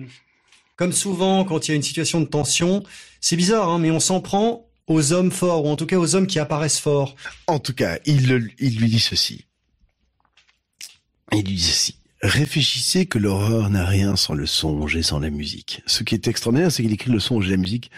comme 0.76 0.92
souvent 0.92 1.44
quand 1.44 1.66
il 1.66 1.70
y 1.70 1.74
a 1.74 1.76
une 1.76 1.82
situation 1.82 2.20
de 2.20 2.26
tension, 2.26 2.82
c'est 3.20 3.36
bizarre, 3.36 3.68
hein, 3.68 3.78
mais 3.78 3.90
on 3.90 4.00
s'en 4.00 4.20
prend 4.20 4.66
aux 4.86 5.12
hommes 5.12 5.30
forts 5.30 5.64
ou 5.64 5.68
en 5.68 5.76
tout 5.76 5.86
cas 5.86 5.96
aux 5.96 6.14
hommes 6.14 6.26
qui 6.26 6.38
apparaissent 6.38 6.80
forts. 6.80 7.16
En 7.46 7.58
tout 7.58 7.74
cas, 7.74 7.98
il, 8.06 8.26
lui 8.26 8.88
dit 8.88 9.00
ceci. 9.00 9.46
Il 11.32 11.38
lui 11.38 11.54
dit 11.54 11.62
ceci. 11.62 11.96
Réfléchissez 12.22 13.06
que 13.06 13.18
l'horreur 13.18 13.70
n'a 13.70 13.84
rien 13.84 14.16
sans 14.16 14.34
le 14.34 14.46
songe 14.46 14.96
et 14.96 15.02
sans 15.02 15.18
la 15.18 15.30
musique. 15.30 15.82
Ce 15.86 16.02
qui 16.02 16.14
est 16.14 16.26
extraordinaire, 16.26 16.72
c'est 16.72 16.82
qu'il 16.82 16.92
écrit 16.92 17.10
le 17.10 17.20
songe 17.20 17.48
et 17.48 17.50
la 17.50 17.56
musique 17.56 17.90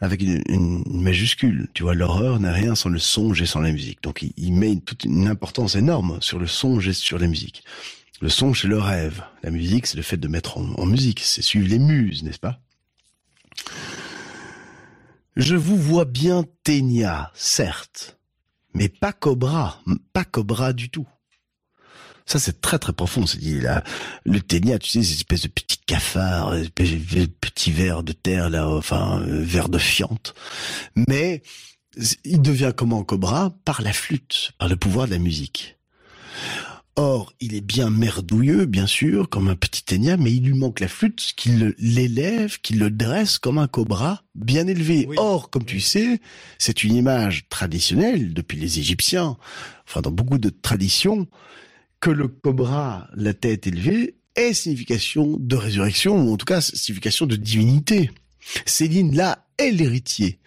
avec 0.00 0.22
une, 0.22 0.82
majuscule. 0.86 1.68
Tu 1.74 1.82
vois, 1.82 1.94
l'horreur 1.94 2.40
n'a 2.40 2.52
rien 2.52 2.74
sans 2.74 2.88
le 2.88 2.98
songe 2.98 3.42
et 3.42 3.46
sans 3.46 3.60
la 3.60 3.72
musique. 3.72 4.02
Donc 4.02 4.24
il, 4.36 4.52
met 4.52 4.76
toute 4.76 5.04
une 5.04 5.28
importance 5.28 5.74
énorme 5.74 6.18
sur 6.20 6.38
le 6.38 6.46
songe 6.46 6.88
et 6.88 6.92
sur 6.92 7.18
la 7.18 7.26
musique. 7.26 7.64
Le 8.20 8.28
songe, 8.28 8.62
c'est 8.62 8.68
le 8.68 8.78
rêve. 8.78 9.22
La 9.42 9.50
musique, 9.50 9.86
c'est 9.86 9.96
le 9.96 10.02
fait 10.02 10.18
de 10.18 10.28
mettre 10.28 10.58
en, 10.58 10.86
musique. 10.86 11.20
C'est 11.20 11.42
suivre 11.42 11.68
les 11.68 11.78
muses, 11.78 12.22
n'est-ce 12.22 12.38
pas? 12.38 12.60
Je 15.36 15.56
vous 15.56 15.76
vois 15.76 16.04
bien 16.04 16.44
Ténia, 16.64 17.30
certes, 17.34 18.18
mais 18.74 18.88
pas 18.88 19.12
Cobra, 19.12 19.80
pas 20.12 20.24
Cobra 20.24 20.72
du 20.72 20.90
tout. 20.90 21.08
Ça, 22.26 22.38
c'est 22.38 22.60
très 22.60 22.78
très 22.78 22.92
profond. 22.92 23.26
C'est 23.26 23.38
dit 23.38 23.60
là, 23.60 23.82
le 24.24 24.40
ténia, 24.40 24.78
tu 24.78 24.88
sais, 24.88 25.02
ces 25.02 25.14
espèces 25.14 25.42
de 25.42 25.48
petits 25.48 25.78
cafards, 25.78 26.54
petits 26.74 27.72
vers 27.72 28.02
de 28.02 28.12
terre 28.12 28.50
là, 28.50 28.68
enfin 28.68 29.20
euh, 29.22 29.42
vers 29.42 29.68
de 29.68 29.78
fiente. 29.78 30.34
Mais 31.08 31.42
il 32.24 32.42
devient 32.42 32.72
comment 32.76 33.02
Cobra? 33.02 33.54
Par 33.64 33.82
la 33.82 33.92
flûte, 33.92 34.52
par 34.58 34.68
le 34.68 34.76
pouvoir 34.76 35.06
de 35.06 35.12
la 35.12 35.18
musique. 35.18 35.78
Or, 36.96 37.32
il 37.40 37.54
est 37.54 37.60
bien 37.60 37.88
merdouilleux, 37.88 38.66
bien 38.66 38.86
sûr, 38.86 39.28
comme 39.28 39.48
un 39.48 39.56
petit 39.56 39.84
ténia, 39.84 40.16
mais 40.16 40.32
il 40.32 40.44
lui 40.44 40.54
manque 40.54 40.80
la 40.80 40.88
flûte 40.88 41.32
qui 41.36 41.50
l'élève, 41.78 42.60
qui 42.60 42.74
le 42.74 42.90
dresse 42.90 43.38
comme 43.38 43.58
un 43.58 43.68
cobra 43.68 44.24
bien 44.34 44.66
élevé. 44.66 45.06
Oui. 45.08 45.16
Or, 45.18 45.50
comme 45.50 45.64
tu 45.64 45.80
sais, 45.80 46.20
c'est 46.58 46.82
une 46.82 46.94
image 46.94 47.46
traditionnelle 47.48 48.34
depuis 48.34 48.58
les 48.58 48.80
Égyptiens, 48.80 49.36
enfin 49.86 50.00
dans 50.00 50.10
beaucoup 50.10 50.38
de 50.38 50.50
traditions, 50.50 51.28
que 52.00 52.10
le 52.10 52.28
cobra, 52.28 53.08
la 53.14 53.34
tête 53.34 53.66
élevée, 53.66 54.16
est 54.34 54.52
signification 54.52 55.36
de 55.38 55.56
résurrection, 55.56 56.28
ou 56.28 56.32
en 56.32 56.36
tout 56.36 56.46
cas 56.46 56.60
signification 56.60 57.26
de 57.26 57.36
divinité. 57.36 58.10
Céline, 58.66 59.14
là, 59.14 59.46
est 59.58 59.70
l'héritier 59.70 60.38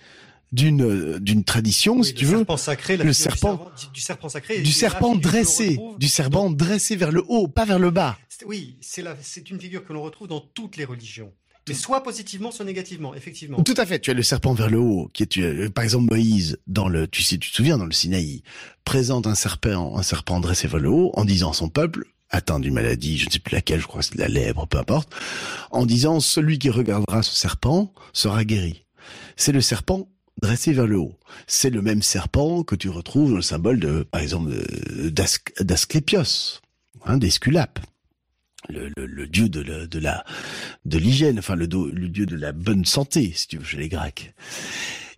d'une 0.53 0.81
euh, 0.83 1.19
d'une 1.19 1.43
tradition, 1.43 1.97
Oui, 1.97 2.05
si 2.05 2.13
tu 2.13 2.25
veux, 2.25 2.37
serpent 2.37 2.57
sacré, 2.57 2.95
le 2.95 3.11
serpent- 3.11 3.69
du, 3.93 3.99
serpent 3.99 4.29
sacré, 4.29 4.61
du 4.61 4.71
serpent 4.71 5.15
dressé, 5.15 5.79
du 5.99 6.07
serpent 6.07 6.49
dressé 6.49 6.95
vers 6.95 7.11
le 7.11 7.23
haut, 7.27 7.47
pas 7.49 7.65
vers 7.65 7.79
le 7.79 7.91
bas. 7.91 8.17
Oui, 8.45 8.77
c'est 8.81 9.03
c'est 9.21 9.49
une 9.49 9.59
figure 9.59 9.83
que 9.85 9.91
l'on 9.93 10.01
retrouve 10.03 10.27
dans 10.27 10.39
toutes 10.39 10.77
les 10.77 10.85
religions. 10.85 11.33
Mais 11.67 11.73
soit 11.75 12.03
positivement, 12.03 12.51
soit 12.51 12.65
négativement, 12.65 13.15
effectivement. 13.15 13.63
Tout 13.63 13.73
à 13.77 13.85
fait. 13.85 13.99
Tu 13.99 14.11
as 14.11 14.13
le 14.13 14.21
serpent 14.21 14.53
vers 14.53 14.69
le 14.69 14.79
haut, 14.79 15.09
qui 15.13 15.23
est, 15.23 15.27
tu 15.27 15.45
as- 15.45 15.69
par 15.69 15.85
exemple, 15.85 16.13
Moïse, 16.13 16.57
dans 16.67 16.89
le, 16.89 17.07
tu 17.07 17.23
sais, 17.23 17.37
tu 17.37 17.49
te 17.51 17.55
souviens, 17.55 17.77
dans 17.77 17.85
le 17.85 17.93
Sinaï, 17.93 18.43
présente 18.83 19.27
un 19.27 19.35
serpent, 19.35 19.97
un 19.97 20.03
serpent 20.03 20.41
dressé 20.41 20.67
vers 20.67 20.81
le 20.81 20.89
haut, 20.89 21.11
en 21.13 21.23
disant 21.23 21.51
à 21.51 21.53
son 21.53 21.69
peuple, 21.69 22.03
atteint 22.29 22.59
d'une 22.59 22.73
maladie, 22.73 23.17
je 23.17 23.27
ne 23.27 23.31
sais 23.31 23.39
plus 23.39 23.53
laquelle, 23.55 23.79
je 23.79 23.87
crois 23.87 24.01
que 24.01 24.07
c'est 24.07 24.15
de 24.15 24.19
la 24.19 24.27
lèpre, 24.27 24.67
peu 24.67 24.77
importe, 24.77 25.13
en 25.71 25.85
disant, 25.85 26.19
celui 26.19 26.59
qui 26.59 26.69
regardera 26.69 27.23
ce 27.23 27.33
serpent 27.33 27.93
sera 28.11 28.43
guéri. 28.43 28.83
C'est 29.37 29.51
le 29.53 29.61
serpent 29.61 30.09
dressé 30.41 30.73
vers 30.73 30.87
le 30.87 30.97
haut. 30.97 31.17
C'est 31.47 31.69
le 31.69 31.81
même 31.81 32.01
serpent 32.01 32.63
que 32.63 32.75
tu 32.75 32.89
retrouves 32.89 33.31
dans 33.31 33.37
le 33.37 33.41
symbole 33.41 33.79
de, 33.79 34.03
par 34.03 34.21
exemple, 34.21 34.51
d'Asclépios, 35.61 36.61
hein, 37.05 37.17
d'Esculape. 37.17 37.79
Le, 38.69 38.89
le, 38.95 39.05
le 39.05 39.27
dieu 39.27 39.49
de 39.49 39.61
de 39.61 39.99
la, 39.99 40.23
de 40.85 40.97
l'hygiène, 40.97 41.37
enfin 41.37 41.55
le 41.57 41.67
dieu 41.67 42.25
de 42.25 42.35
la 42.37 42.53
bonne 42.53 42.85
santé, 42.85 43.33
si 43.35 43.47
tu 43.49 43.57
veux, 43.57 43.65
chez 43.65 43.77
les 43.77 43.89
Grecs. 43.89 44.33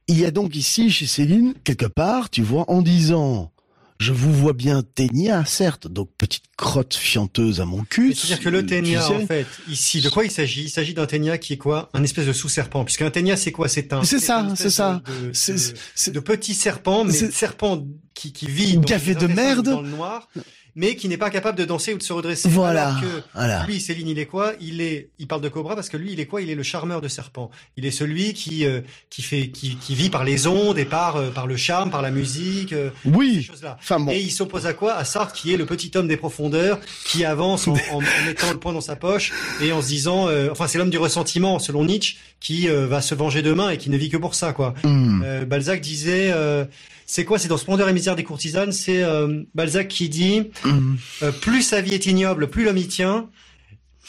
Il 0.07 0.19
y 0.19 0.25
a 0.25 0.31
donc 0.31 0.55
ici, 0.55 0.89
chez 0.89 1.05
Céline, 1.05 1.53
quelque 1.63 1.85
part, 1.85 2.29
tu 2.29 2.41
vois, 2.41 2.69
en 2.71 2.81
disant, 2.81 3.51
je 3.99 4.11
vous 4.11 4.33
vois 4.33 4.53
bien 4.53 4.83
ténia, 4.83 5.45
certes, 5.45 5.87
donc 5.87 6.09
petite 6.17 6.43
crotte 6.57 6.93
fianteuse 6.95 7.61
à 7.61 7.65
mon 7.65 7.83
cul. 7.83 8.13
C'est-à-dire 8.13 8.41
que 8.43 8.49
le 8.49 8.61
tu 8.61 8.67
ténia, 8.67 9.01
sais. 9.01 9.15
en 9.15 9.25
fait, 9.25 9.47
ici, 9.69 10.01
de 10.01 10.09
quoi 10.09 10.25
il 10.25 10.31
s'agit? 10.31 10.63
Il 10.63 10.69
s'agit 10.69 10.93
d'un 10.93 11.05
ténia 11.05 11.37
qui 11.37 11.53
est 11.53 11.57
quoi? 11.57 11.89
Un 11.93 12.03
espèce 12.03 12.25
de 12.27 12.33
sous-serpent. 12.33 12.83
Puisqu'un 12.83 13.09
ténia, 13.09 13.37
c'est 13.37 13.51
quoi? 13.53 13.67
C'est 13.69 13.93
un. 13.93 14.03
C'est 14.03 14.19
ça, 14.19 14.47
c'est 14.55 14.69
ça. 14.69 15.01
De, 15.05 15.27
de- 15.27 15.33
C'est- 15.33 16.09
de- 16.09 16.13
de 16.15 16.19
petit 16.19 16.53
serpent, 16.53 17.03
mais 17.05 17.13
c'est- 17.13 17.31
serpent 17.31 17.85
qui, 18.13 18.33
qui 18.33 18.47
vit 18.47 18.71
Une 18.73 18.81
dans 18.81 18.87
café 18.87 19.15
de 19.15 19.27
merde. 19.27 19.65
dans 19.69 19.81
le 19.81 19.89
noir, 19.89 20.27
mais 20.75 20.95
qui 20.95 21.07
n'est 21.07 21.17
pas 21.17 21.29
capable 21.29 21.57
de 21.57 21.65
danser 21.65 21.93
ou 21.93 21.97
de 21.97 22.03
se 22.03 22.11
redresser. 22.13 22.49
Voilà, 22.49 22.89
Alors 22.89 23.01
que 23.01 23.07
voilà. 23.33 23.65
lui, 23.65 23.79
Céline, 23.79 24.07
il 24.09 24.19
est 24.19 24.25
quoi? 24.25 24.53
Il 24.59 24.81
est, 24.81 25.09
il 25.19 25.27
parle 25.27 25.41
de 25.41 25.49
Cobra 25.49 25.75
parce 25.75 25.89
que 25.89 25.97
lui, 25.97 26.11
il 26.13 26.19
est 26.19 26.25
quoi? 26.25 26.41
Il 26.41 26.49
est 26.49 26.55
le 26.55 26.63
charmeur 26.63 27.01
de 27.01 27.07
serpent. 27.07 27.49
Il 27.77 27.85
est 27.85 27.91
celui 27.91 28.33
qui 28.33 28.65
euh, 28.65 28.81
qui 29.09 29.21
fait, 29.21 29.47
qui, 29.49 29.75
qui 29.77 29.95
vit 29.95 30.09
par 30.09 30.23
les 30.23 30.47
ondes 30.47 30.77
et 30.77 30.85
par 30.85 31.15
euh, 31.15 31.29
par 31.29 31.47
le 31.47 31.55
charme, 31.57 31.89
par 31.91 32.01
la 32.01 32.11
musique, 32.11 32.73
euh, 32.73 32.89
ces 33.03 33.09
Oui. 33.11 33.43
choses-là. 33.43 33.77
Enfin 33.79 33.99
bon. 33.99 34.11
Et 34.11 34.19
il 34.19 34.31
s'oppose 34.31 34.65
à 34.65 34.73
quoi? 34.73 34.93
À 34.95 35.05
Sartre, 35.05 35.33
qui 35.33 35.53
est 35.53 35.57
le 35.57 35.65
petit 35.65 35.91
homme 35.95 36.07
des 36.07 36.17
profondeurs, 36.17 36.79
qui 37.05 37.23
avance 37.25 37.67
en, 37.67 37.73
en- 37.73 37.97
en 37.97 38.01
mettant 38.25 38.51
le 38.51 38.57
poing 38.59 38.73
dans 38.73 38.81
sa 38.81 38.95
poche 38.95 39.31
et 39.61 39.71
en 39.71 39.81
se 39.81 39.87
disant, 39.87 40.27
euh, 40.27 40.49
enfin, 40.51 40.67
c'est 40.67 40.77
l'homme 40.77 40.89
du 40.89 40.97
ressentiment, 40.97 41.59
selon 41.59 41.85
Nietzsche, 41.85 42.17
qui 42.39 42.67
euh, 42.67 42.85
va 42.85 43.01
se 43.01 43.15
venger 43.15 43.41
demain 43.41 43.69
et 43.69 43.77
qui 43.77 43.89
ne 43.89 43.97
vit 43.97 44.09
que 44.09 44.17
pour 44.17 44.35
ça, 44.35 44.51
quoi. 44.53 44.73
Hmm. 44.83 45.21
Euh, 45.23 45.45
Balzac 45.45 45.79
disait, 45.81 46.31
euh, 46.33 46.65
c'est 47.05 47.25
quoi? 47.25 47.39
C'est 47.39 47.47
dans 47.47 47.57
Splendeur 47.57 47.87
et 47.89 47.93
misère 47.93 48.15
des 48.15 48.23
courtisanes. 48.23 48.71
C'est 48.71 49.03
euh, 49.03 49.43
Balzac 49.53 49.87
qui 49.87 50.09
dit, 50.09 50.51
Hmm. 50.63 50.95
euh, 51.23 51.31
plus 51.31 51.61
sa 51.61 51.81
vie 51.81 51.93
est 51.93 52.05
ignoble, 52.05 52.49
plus 52.49 52.63
l'homme 52.65 52.77
y 52.77 52.87
tient. 52.87 53.29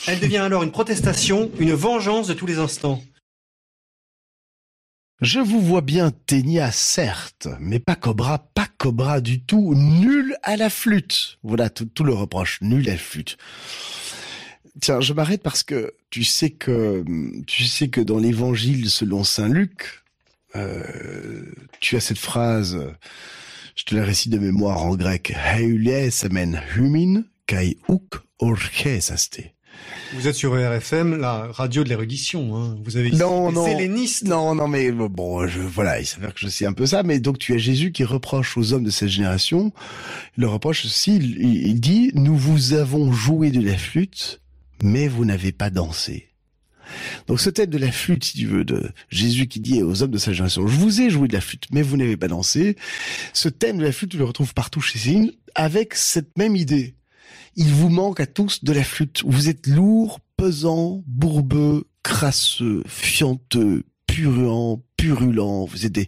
Elle 0.07 0.21
devient 0.21 0.39
alors 0.39 0.63
une 0.63 0.73
protestation, 0.73 1.51
une 1.59 1.73
vengeance 1.73 2.27
de 2.29 2.35
tous 2.35 2.47
les 2.47 2.59
instants. 2.59 3.03
Je 5.23 5.41
vous 5.41 5.63
vois 5.63 5.81
bien 5.81 6.11
Ténia, 6.11 6.71
certes, 6.71 7.49
mais 7.59 7.79
pas 7.79 7.95
Cobra, 7.97 8.39
pas 8.53 8.69
Cobra 8.77 9.23
du 9.23 9.41
tout, 9.41 9.75
nul 9.75 10.37
à 10.43 10.57
la 10.57 10.69
flûte. 10.69 11.39
Voilà 11.43 11.71
tout, 11.71 11.87
tout 11.87 12.05
le 12.05 12.13
reproche, 12.13 12.59
nul 12.61 12.87
à 12.89 12.93
la 12.93 12.99
flûte. 12.99 13.39
Tiens, 14.83 15.01
je 15.01 15.15
m'arrête 15.15 15.43
parce 15.43 15.63
que 15.63 15.95
tu 16.11 16.23
sais 16.23 16.51
que 16.51 17.03
tu 17.47 17.65
sais 17.65 17.89
que 17.89 18.03
dans 18.03 18.19
l'Évangile 18.19 18.91
selon 18.91 19.25
saint 19.25 19.49
Luc, 19.49 20.03
euh, 20.57 21.45
tu 21.81 21.97
as 21.97 22.01
cette 22.01 22.19
phrase, 22.19 22.79
je 23.77 23.85
te 23.85 23.95
la 23.95 24.05
récite 24.05 24.33
de 24.33 24.39
mémoire 24.39 24.83
en 24.83 24.97
grec, 24.97 25.35
amen 25.45 26.63
humin 26.77 27.25
kai 27.47 27.79
uk. 27.89 28.23
Vous 30.15 30.29
êtes 30.29 30.35
sur 30.35 30.53
RFM, 30.55 31.17
la 31.17 31.47
radio 31.53 31.85
de 31.85 31.89
l'érudition. 31.89 32.57
Hein. 32.57 32.79
Vous 32.85 32.97
avez 32.97 33.11
Non, 33.11 33.51
non. 33.53 33.67
Non, 34.25 34.55
non, 34.55 34.69
mais 34.69 34.91
bon, 34.91 35.47
je, 35.47 35.61
voilà, 35.61 36.01
il 36.01 36.07
s'avère 36.07 36.35
que 36.35 36.41
je 36.41 36.49
sais 36.49 36.67
un 36.67 36.73
peu 36.73 36.87
ça, 36.87 37.03
mais 37.03 37.19
donc 37.19 37.39
tu 37.39 37.55
as 37.55 37.59
Jésus 37.59 37.93
qui 37.93 38.05
reproche 38.05 38.57
aux 38.57 38.73
hommes 38.73 38.85
de 38.85 38.91
cette 38.91 39.09
génération, 39.09 39.73
il 40.37 40.43
leur 40.43 40.53
reproche 40.53 40.85
aussi, 40.85 41.17
il, 41.17 41.43
il 41.67 41.81
dit, 41.81 42.11
nous 42.15 42.37
vous 42.37 42.73
avons 42.75 43.13
joué 43.13 43.51
de 43.51 43.61
la 43.61 43.77
flûte, 43.77 44.41
mais 44.83 45.09
vous 45.09 45.25
n'avez 45.25 45.53
pas 45.53 45.71
dansé. 45.71 46.29
Donc 47.27 47.41
ce 47.41 47.51
thème 47.51 47.71
de 47.71 47.79
la 47.79 47.93
flûte, 47.93 48.25
si 48.25 48.37
tu 48.37 48.47
veux, 48.47 48.65
de 48.65 48.91
Jésus 49.09 49.47
qui 49.47 49.61
dit 49.61 49.83
aux 49.83 50.03
hommes 50.03 50.11
de 50.11 50.19
sa 50.19 50.33
génération, 50.33 50.67
je 50.67 50.77
vous 50.77 51.01
ai 51.01 51.11
joué 51.11 51.29
de 51.29 51.33
la 51.33 51.41
flûte, 51.41 51.65
mais 51.71 51.83
vous 51.83 51.97
n'avez 51.97 52.17
pas 52.17 52.29
dansé. 52.29 52.77
Ce 53.33 53.49
thème 53.49 53.79
de 53.79 53.85
la 53.85 53.93
flûte, 53.93 54.11
tu 54.11 54.19
le 54.19 54.25
retrouves 54.25 54.55
partout 54.55 54.81
chez 54.81 54.99
Céline, 54.99 55.33
avec 55.55 55.95
cette 55.95 56.37
même 56.39 56.57
idée. 56.57 56.95
Il 57.57 57.69
vous 57.69 57.89
manque 57.89 58.21
à 58.21 58.27
tous 58.27 58.65
de 58.65 58.73
la 58.73 58.85
flûte. 58.85 59.23
Vous 59.27 59.49
êtes 59.49 59.67
lourd, 59.67 60.21
pesant, 60.37 61.03
bourbeux, 61.07 61.85
crasseux, 62.03 62.83
fianteux, 62.87 63.85
puruant, 64.21 64.83
purulent. 64.97 65.67
Vous 65.69 65.85
êtes 65.85 65.93
des, 65.93 66.07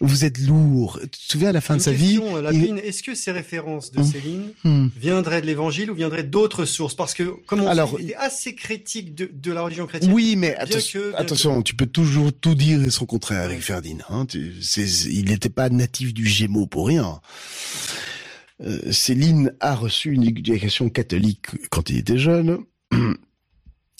vous 0.00 0.24
êtes 0.24 0.38
lourd. 0.38 0.98
Tu 1.02 1.08
te 1.08 1.32
souviens 1.32 1.50
à 1.50 1.52
la 1.52 1.60
fin 1.60 1.74
Une 1.74 1.78
de 1.78 1.82
sa 1.84 1.92
vie 1.92 2.18
euh, 2.22 2.76
est-ce 2.76 3.02
que 3.02 3.14
ces 3.14 3.32
références 3.32 3.92
de 3.92 4.00
Hum. 4.00 4.04
Céline 4.06 4.42
Hmm. 4.64 4.88
viendraient 4.96 5.40
de 5.42 5.46
l'évangile 5.46 5.90
ou 5.90 5.94
viendraient 5.94 6.22
d'autres 6.24 6.64
sources? 6.64 6.94
Parce 6.94 7.12
que, 7.14 7.24
comme 7.46 7.60
on 7.60 7.66
Alors, 7.68 7.90
sait, 7.90 7.96
il 8.00 8.10
est 8.12 8.16
assez 8.16 8.54
critique 8.54 9.14
de, 9.14 9.30
de 9.32 9.52
la 9.52 9.60
religion 9.62 9.86
chrétienne. 9.86 10.12
Oui, 10.12 10.36
mais 10.36 10.56
attention, 10.56 11.58
que- 11.58 11.62
tu 11.62 11.74
peux 11.74 11.86
toujours 11.86 12.32
tout 12.32 12.54
dire 12.54 12.82
et 12.82 12.90
son 12.90 13.04
contraire 13.06 13.42
avec. 13.42 13.60
Ferdinand. 13.60 14.04
Hein, 14.08 14.26
il 14.32 15.24
n'était 15.26 15.48
pas 15.50 15.68
natif 15.68 16.14
du 16.14 16.26
Gémeaux 16.26 16.66
pour 16.66 16.86
rien. 16.86 17.20
Euh, 18.64 18.90
Céline 18.90 19.52
a 19.60 19.74
reçu 19.74 20.12
une 20.12 20.24
éducation 20.24 20.88
catholique 20.88 21.46
quand 21.70 21.90
il 21.90 21.98
était 21.98 22.18
jeune. 22.18 22.58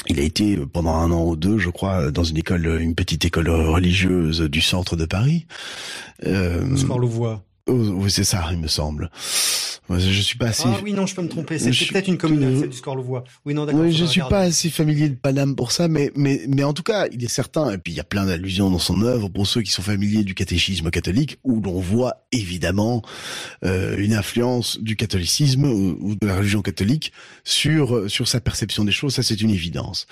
Il 0.06 0.20
a 0.20 0.22
été 0.22 0.56
euh, 0.56 0.66
pendant 0.66 0.94
un 0.94 1.10
an 1.10 1.24
ou 1.24 1.36
deux, 1.36 1.58
je 1.58 1.70
crois, 1.70 2.10
dans 2.10 2.24
une 2.24 2.36
école, 2.36 2.80
une 2.80 2.94
petite 2.94 3.24
école 3.24 3.48
religieuse 3.48 4.40
du 4.42 4.60
centre 4.60 4.96
de 4.96 5.04
Paris. 5.04 5.46
Euh. 6.26 6.64
Oh, 7.68 7.72
oui, 7.72 8.10
c'est 8.10 8.24
ça, 8.24 8.46
il 8.50 8.58
me 8.58 8.68
semble. 8.68 9.10
Je 9.90 10.20
suis 10.20 10.36
pas 10.36 10.48
assez. 10.48 10.64
Ah 10.66 10.78
oui, 10.82 10.92
non, 10.92 11.06
je 11.06 11.14
peux 11.14 11.22
me 11.22 11.28
tromper. 11.30 11.58
Je 11.58 11.70
suis- 11.70 11.86
peut-être 11.86 12.08
une 12.08 12.18
communale, 12.18 12.52
euh, 12.52 12.60
celle 12.60 12.68
du 12.68 12.76
Score 12.76 12.94
Louvois. 12.94 13.24
Oui, 13.46 13.54
non, 13.54 13.64
d'accord. 13.64 13.80
Oui, 13.80 13.90
je 13.90 14.04
suis 14.04 14.20
regarder. 14.20 14.34
pas 14.34 14.40
assez 14.50 14.68
familier 14.68 15.08
de 15.08 15.14
Paname 15.14 15.56
pour 15.56 15.72
ça, 15.72 15.88
mais 15.88 16.12
mais 16.14 16.42
mais 16.46 16.62
en 16.62 16.74
tout 16.74 16.82
cas, 16.82 17.06
il 17.10 17.24
est 17.24 17.28
certain. 17.28 17.70
Et 17.72 17.78
puis 17.78 17.94
il 17.94 17.96
y 17.96 18.00
a 18.00 18.04
plein 18.04 18.26
d'allusions 18.26 18.68
dans 18.68 18.78
son 18.78 19.00
œuvre 19.00 19.30
pour 19.30 19.46
ceux 19.46 19.62
qui 19.62 19.70
sont 19.70 19.80
familiers 19.80 20.24
du 20.24 20.34
catéchisme 20.34 20.90
catholique, 20.90 21.38
où 21.42 21.62
l'on 21.62 21.80
voit 21.80 22.26
évidemment 22.32 23.00
euh, 23.64 23.96
une 23.96 24.12
influence 24.12 24.78
du 24.78 24.94
catholicisme 24.96 25.64
ou, 25.64 25.96
ou 26.00 26.14
de 26.16 26.26
la 26.26 26.36
religion 26.36 26.60
catholique 26.60 27.12
sur 27.44 28.10
sur 28.10 28.28
sa 28.28 28.40
perception 28.42 28.84
des 28.84 28.92
choses. 28.92 29.14
Ça, 29.14 29.22
c'est 29.22 29.40
une 29.40 29.50
évidence. 29.50 30.06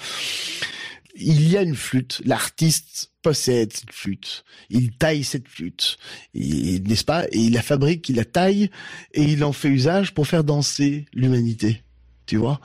Il 1.18 1.48
y 1.50 1.56
a 1.56 1.62
une 1.62 1.74
flûte. 1.76 2.22
L'artiste 2.24 3.10
possède 3.26 3.72
cette 3.72 3.92
flûte. 3.92 4.44
Il 4.70 4.92
taille 4.92 5.24
cette 5.24 5.48
flûte, 5.48 5.98
n'est-ce 6.32 7.04
pas? 7.04 7.24
Et 7.32 7.40
il 7.40 7.54
la 7.54 7.62
fabrique, 7.62 8.08
il 8.08 8.14
la 8.14 8.24
taille 8.24 8.70
et 9.14 9.24
il 9.24 9.42
en 9.42 9.52
fait 9.52 9.66
usage 9.66 10.14
pour 10.14 10.28
faire 10.28 10.44
danser 10.44 11.06
l'humanité. 11.12 11.82
Tu 12.26 12.36
vois? 12.36 12.60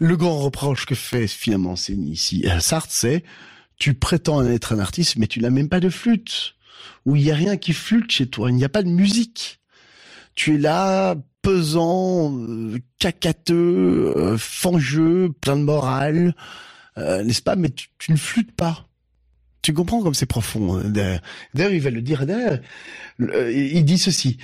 Le 0.00 0.14
grand 0.18 0.38
reproche 0.38 0.84
que 0.84 0.94
fait 0.94 1.26
finalement 1.26 1.76
ici 1.88 2.46
à 2.46 2.60
Sartre, 2.60 2.92
c'est 2.92 3.24
tu 3.78 3.94
prétends 3.94 4.46
être 4.46 4.74
un 4.74 4.80
artiste, 4.80 5.16
mais 5.16 5.26
tu 5.26 5.40
n'as 5.40 5.48
même 5.48 5.70
pas 5.70 5.80
de 5.80 5.88
flûte. 5.88 6.56
Ou 7.06 7.16
il 7.16 7.22
y 7.22 7.30
a 7.30 7.34
rien 7.34 7.56
qui 7.56 7.72
flûte 7.72 8.10
chez 8.10 8.26
toi. 8.26 8.50
Il 8.50 8.56
n'y 8.56 8.64
a 8.64 8.68
pas 8.68 8.82
de 8.82 8.90
musique. 8.90 9.60
Tu 10.34 10.56
es 10.56 10.58
là, 10.58 11.14
pesant, 11.40 12.36
euh, 12.36 12.78
cacateux, 12.98 14.12
euh, 14.14 14.36
fangeux, 14.36 15.32
plein 15.40 15.56
de 15.56 15.62
morale, 15.62 16.34
euh, 16.98 17.24
n'est-ce 17.24 17.40
pas? 17.40 17.56
Mais 17.56 17.70
tu, 17.70 17.88
tu 17.98 18.12
ne 18.12 18.18
flûtes 18.18 18.52
pas. 18.52 18.86
Tu 19.62 19.72
comprends 19.72 20.02
comme 20.02 20.14
c'est 20.14 20.26
profond. 20.26 20.78
hein. 20.78 20.90
D'ailleurs, 21.54 21.72
il 21.72 21.80
va 21.80 21.90
le 21.90 22.02
dire. 22.02 22.24
Euh, 22.28 22.58
il 23.52 23.84
dit 23.84 23.98
ceci. 23.98 24.38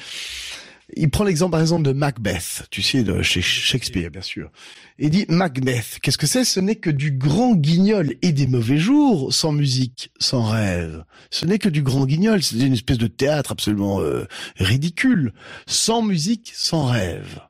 Il 0.96 1.10
prend 1.10 1.24
l'exemple 1.24 1.52
par 1.52 1.60
exemple 1.60 1.82
de 1.82 1.92
Macbeth, 1.92 2.66
tu 2.70 2.80
sais, 2.80 3.02
de 3.02 3.20
chez 3.20 3.42
Shakespeare, 3.42 4.10
bien 4.10 4.22
sûr. 4.22 4.50
Il 4.98 5.10
dit 5.10 5.26
Macbeth, 5.28 5.98
qu'est-ce 6.00 6.16
que 6.16 6.26
c'est? 6.26 6.44
Ce 6.44 6.60
n'est 6.60 6.76
que 6.76 6.88
du 6.88 7.10
grand 7.10 7.54
guignol 7.54 8.14
et 8.22 8.32
des 8.32 8.46
mauvais 8.46 8.78
jours, 8.78 9.34
sans 9.34 9.52
musique, 9.52 10.10
sans 10.18 10.44
rêve. 10.44 11.04
Ce 11.30 11.44
n'est 11.44 11.58
que 11.58 11.68
du 11.68 11.82
grand 11.82 12.06
guignol, 12.06 12.42
c'est 12.42 12.56
une 12.56 12.72
espèce 12.72 12.96
de 12.96 13.06
théâtre 13.06 13.52
absolument 13.52 14.00
euh, 14.00 14.26
ridicule, 14.56 15.34
sans 15.66 16.00
musique, 16.00 16.52
sans 16.54 16.86
rêve. 16.86 17.40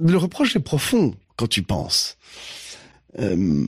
Le 0.00 0.16
reproche 0.16 0.56
est 0.56 0.60
profond 0.60 1.14
quand 1.36 1.46
tu 1.46 1.62
penses. 1.62 2.18
Euh, 3.20 3.64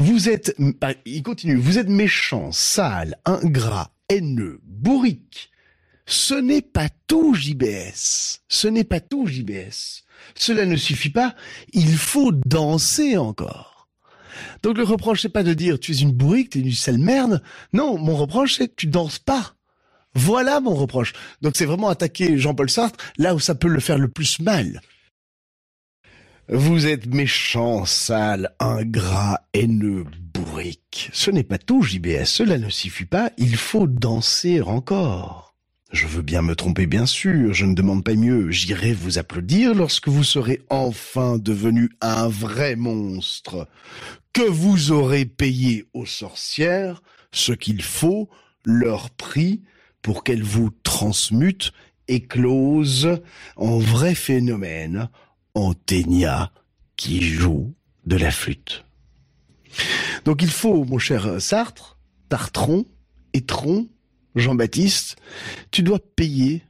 vous 0.00 0.30
êtes, 0.30 0.54
bah, 0.58 0.94
il 1.04 1.22
continue, 1.22 1.56
vous 1.56 1.76
êtes 1.76 1.90
méchant, 1.90 2.52
sale, 2.52 3.18
ingrat, 3.26 3.92
haineux, 4.08 4.58
bourrique. 4.64 5.50
Ce 6.06 6.34
n'est 6.34 6.62
pas 6.62 6.88
tout, 7.06 7.34
JBS. 7.34 8.40
Ce 8.48 8.66
n'est 8.66 8.84
pas 8.84 9.00
tout, 9.00 9.26
JBS. 9.26 10.04
Cela 10.34 10.64
ne 10.64 10.76
suffit 10.76 11.10
pas. 11.10 11.34
Il 11.74 11.96
faut 11.96 12.32
danser 12.32 13.18
encore. 13.18 13.88
Donc 14.62 14.78
le 14.78 14.84
reproche, 14.84 15.20
c'est 15.20 15.28
pas 15.28 15.42
de 15.42 15.52
dire 15.52 15.78
tu 15.78 15.92
es 15.92 15.96
une 15.98 16.12
bourrique, 16.12 16.50
tu 16.50 16.58
es 16.58 16.62
une 16.62 16.72
sale 16.72 16.98
merde. 16.98 17.42
Non, 17.74 17.98
mon 17.98 18.16
reproche, 18.16 18.56
c'est 18.56 18.68
que 18.68 18.74
tu 18.76 18.86
danses 18.86 19.18
pas. 19.18 19.54
Voilà 20.14 20.60
mon 20.60 20.74
reproche. 20.74 21.12
Donc 21.42 21.56
c'est 21.56 21.66
vraiment 21.66 21.90
attaquer 21.90 22.38
Jean-Paul 22.38 22.70
Sartre 22.70 22.98
là 23.18 23.34
où 23.34 23.38
ça 23.38 23.54
peut 23.54 23.68
le 23.68 23.80
faire 23.80 23.98
le 23.98 24.08
plus 24.08 24.40
mal. 24.40 24.80
Vous 26.52 26.88
êtes 26.88 27.06
méchant, 27.06 27.84
sale, 27.84 28.56
ingrat, 28.58 29.40
haineux, 29.54 30.04
bourrique. 30.34 31.08
Ce 31.12 31.30
n'est 31.30 31.44
pas 31.44 31.58
tout, 31.58 31.82
JBS. 31.82 32.24
Cela 32.24 32.58
ne 32.58 32.68
suffit 32.68 33.04
pas. 33.04 33.30
Il 33.38 33.54
faut 33.54 33.86
danser 33.86 34.60
encore. 34.60 35.54
Je 35.92 36.08
veux 36.08 36.22
bien 36.22 36.42
me 36.42 36.56
tromper, 36.56 36.86
bien 36.86 37.06
sûr. 37.06 37.54
Je 37.54 37.66
ne 37.66 37.74
demande 37.74 38.02
pas 38.02 38.16
mieux. 38.16 38.50
J'irai 38.50 38.92
vous 38.92 39.16
applaudir 39.16 39.76
lorsque 39.76 40.08
vous 40.08 40.24
serez 40.24 40.60
enfin 40.70 41.38
devenu 41.38 41.90
un 42.00 42.26
vrai 42.26 42.74
monstre. 42.74 43.68
Que 44.32 44.42
vous 44.42 44.90
aurez 44.90 45.26
payé 45.26 45.86
aux 45.94 46.06
sorcières 46.06 47.00
ce 47.30 47.52
qu'il 47.52 47.80
faut, 47.80 48.28
leur 48.64 49.10
prix, 49.10 49.62
pour 50.02 50.24
qu'elles 50.24 50.42
vous 50.42 50.70
transmutent, 50.82 51.70
éclosent 52.08 53.20
en 53.54 53.78
vrai 53.78 54.16
phénomène, 54.16 55.08
en 55.54 55.74
ténia 55.74 56.52
qui 56.96 57.22
joue 57.22 57.74
de 58.06 58.16
la 58.16 58.30
flûte. 58.30 58.84
Donc 60.24 60.42
il 60.42 60.50
faut, 60.50 60.84
mon 60.84 60.98
cher 60.98 61.40
Sartre, 61.40 61.98
Tartron, 62.28 62.86
Étron, 63.32 63.88
Jean-Baptiste, 64.34 65.16
tu 65.70 65.82
dois 65.82 65.98
payer. 65.98 66.62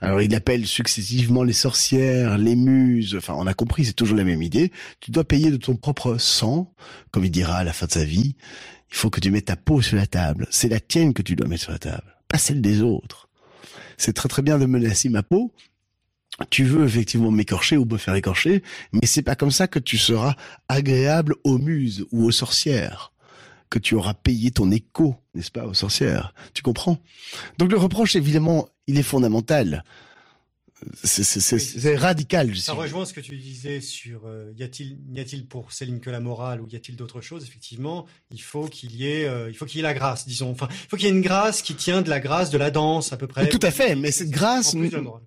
Alors 0.00 0.20
il 0.20 0.34
appelle 0.34 0.66
successivement 0.66 1.44
les 1.44 1.52
sorcières, 1.52 2.36
les 2.36 2.56
muses, 2.56 3.14
enfin 3.16 3.34
on 3.36 3.46
a 3.46 3.54
compris, 3.54 3.86
c'est 3.86 3.94
toujours 3.94 4.16
la 4.16 4.24
même 4.24 4.42
idée. 4.42 4.70
Tu 5.00 5.10
dois 5.10 5.24
payer 5.24 5.50
de 5.50 5.56
ton 5.56 5.76
propre 5.76 6.18
sang, 6.18 6.72
comme 7.10 7.24
il 7.24 7.30
dira 7.30 7.56
à 7.56 7.64
la 7.64 7.72
fin 7.72 7.86
de 7.86 7.92
sa 7.92 8.04
vie. 8.04 8.36
Il 8.90 8.96
faut 8.96 9.10
que 9.10 9.20
tu 9.20 9.30
mettes 9.30 9.46
ta 9.46 9.56
peau 9.56 9.80
sur 9.82 9.96
la 9.96 10.06
table. 10.06 10.46
C'est 10.50 10.68
la 10.68 10.80
tienne 10.80 11.14
que 11.14 11.22
tu 11.22 11.36
dois 11.36 11.48
mettre 11.48 11.62
sur 11.62 11.72
la 11.72 11.78
table, 11.78 12.16
pas 12.28 12.38
celle 12.38 12.60
des 12.60 12.82
autres. 12.82 13.28
C'est 13.96 14.12
très 14.12 14.28
très 14.28 14.42
bien 14.42 14.58
de 14.58 14.66
menacer 14.66 15.08
ma 15.08 15.22
peau. 15.22 15.52
Tu 16.50 16.64
veux 16.64 16.84
effectivement 16.84 17.30
m'écorcher 17.30 17.76
ou 17.76 17.84
me 17.84 17.96
faire 17.96 18.14
écorcher, 18.14 18.62
mais 18.92 19.06
c'est 19.06 19.22
pas 19.22 19.36
comme 19.36 19.52
ça 19.52 19.68
que 19.68 19.78
tu 19.78 19.98
seras 19.98 20.34
agréable 20.68 21.36
aux 21.44 21.58
muses 21.58 22.06
ou 22.10 22.24
aux 22.24 22.32
sorcières 22.32 23.12
que 23.70 23.78
tu 23.80 23.94
auras 23.96 24.14
payé 24.14 24.52
ton 24.52 24.70
écho, 24.70 25.16
n'est-ce 25.34 25.50
pas, 25.50 25.64
aux 25.64 25.74
sorcières. 25.74 26.32
Tu 26.52 26.62
comprends? 26.62 26.98
Donc 27.58 27.72
le 27.72 27.78
reproche, 27.78 28.14
évidemment, 28.14 28.68
il 28.86 28.98
est 28.98 29.02
fondamental. 29.02 29.84
C'est 31.02 31.96
radical. 31.96 32.54
je 32.54 32.60
Ça 32.60 32.72
rejoint 32.72 33.04
ce 33.04 33.12
que 33.12 33.20
tu 33.20 33.36
disais 33.36 33.80
sur 33.80 34.22
euh, 34.26 34.52
y 34.56 34.62
a-t-il 34.62 34.98
y 35.12 35.20
a-t-il 35.20 35.46
pour 35.46 35.72
Céline 35.72 36.00
que 36.00 36.10
la 36.10 36.20
morale 36.20 36.60
ou 36.60 36.68
y 36.68 36.76
a-t-il 36.76 36.96
d'autres 36.96 37.20
choses? 37.20 37.44
Effectivement, 37.44 38.06
il 38.30 38.40
faut 38.42 38.66
qu'il 38.66 38.94
y 38.96 39.06
ait 39.10 39.24
euh, 39.26 39.48
il 39.50 39.54
faut 39.56 39.66
qu'il 39.66 39.78
y 39.78 39.80
ait 39.80 39.82
la 39.82 39.94
grâce, 39.94 40.26
disons. 40.26 40.50
Enfin, 40.50 40.68
il 40.70 40.88
faut 40.88 40.96
qu'il 40.96 41.06
y 41.06 41.08
ait 41.08 41.14
une 41.14 41.20
grâce 41.22 41.62
qui 41.62 41.74
tient 41.74 42.02
de 42.02 42.10
la 42.10 42.20
grâce 42.20 42.50
de 42.50 42.58
la 42.58 42.70
danse 42.70 43.12
à 43.12 43.16
peu 43.16 43.26
près. 43.26 43.48
Tout 43.48 43.58
à 43.62 43.70
fait, 43.70 43.94
mais 43.94 44.10
cette 44.12 44.30
grâce, 44.30 44.74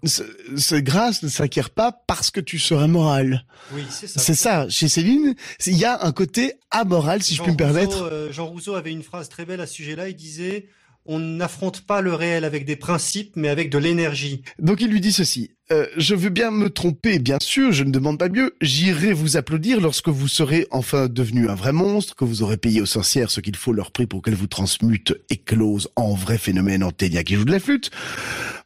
cette 0.04 0.84
grâce 0.84 1.24
ne 1.24 1.30
s'acquiert 1.30 1.70
pas 1.70 1.92
parce 1.92 2.32
que 2.32 2.40
tu 2.40 2.60
serais 2.60 2.88
moral. 2.88 3.46
Oui, 3.74 3.84
c'est 3.90 4.08
ça. 4.08 4.20
C'est 4.20 4.36
ça. 4.36 4.70
Chez 4.70 4.88
Céline, 4.88 5.36
il 5.66 5.78
y 5.78 5.86
a 5.86 6.04
un 6.06 6.12
côté 6.12 6.54
amoral, 6.72 7.24
si 7.24 7.34
je 7.34 7.38
Jean 7.38 7.44
puis 7.46 7.54
me 7.54 7.58
Rousseau, 7.58 7.74
permettre. 7.74 8.04
euh, 8.04 8.32
Jean 8.32 8.46
Rousseau 8.48 8.76
avait 8.76 8.92
une 8.92 9.04
phrase 9.04 9.30
très 9.30 9.46
belle 9.46 9.62
à 9.62 9.68
ce 9.68 9.74
sujet-là. 9.76 10.10
Il 10.10 10.16
disait 10.16 10.68
on 11.08 11.20
n'affronte 11.20 11.82
pas 11.82 12.02
le 12.02 12.14
réel 12.14 12.46
avec 12.46 12.66
des 12.66 12.76
principes, 12.76 13.36
mais 13.36 13.50
avec 13.50 13.70
de 13.70 13.78
l'énergie. 13.78 14.44
Donc 14.60 14.82
il 14.82 14.90
lui 14.90 15.02
dit 15.02 15.12
ceci. 15.12 15.52
Euh, 15.70 15.86
je 15.98 16.16
veux 16.16 16.30
bien 16.30 16.50
me 16.50 16.70
tromper, 16.70 17.20
bien 17.20 17.40
sûr, 17.42 17.74
je 17.74 17.84
ne 17.84 17.92
demande 17.92 18.18
pas 18.18 18.30
mieux. 18.30 18.56
J'irai 18.62 19.12
vous 19.12 19.36
applaudir 19.36 19.82
lorsque 19.82 20.08
vous 20.08 20.30
serez 20.30 20.66
enfin 20.72 21.08
devenu 21.08 21.50
un 21.50 21.56
vrai 21.56 21.74
monstre, 21.74 22.16
que 22.16 22.24
vous 22.24 22.42
aurez 22.42 22.56
payé 22.56 22.80
aux 22.80 22.86
sorcières 22.86 23.30
ce 23.30 23.42
qu'il 23.42 23.58
faut 23.58 23.74
leur 23.74 23.92
prix 23.92 24.08
pour 24.08 24.22
qu'elles 24.22 24.36
vous 24.36 24.48
transmutent, 24.48 25.14
éclosent 25.30 25.90
en 25.98 26.14
vrai 26.14 26.38
phénomène 26.38 26.84
en 26.84 26.92
ténia 26.92 27.24
qui 27.24 27.36
joue 27.36 27.44
de 27.44 27.52
la 27.52 27.60
flûte. 27.60 27.92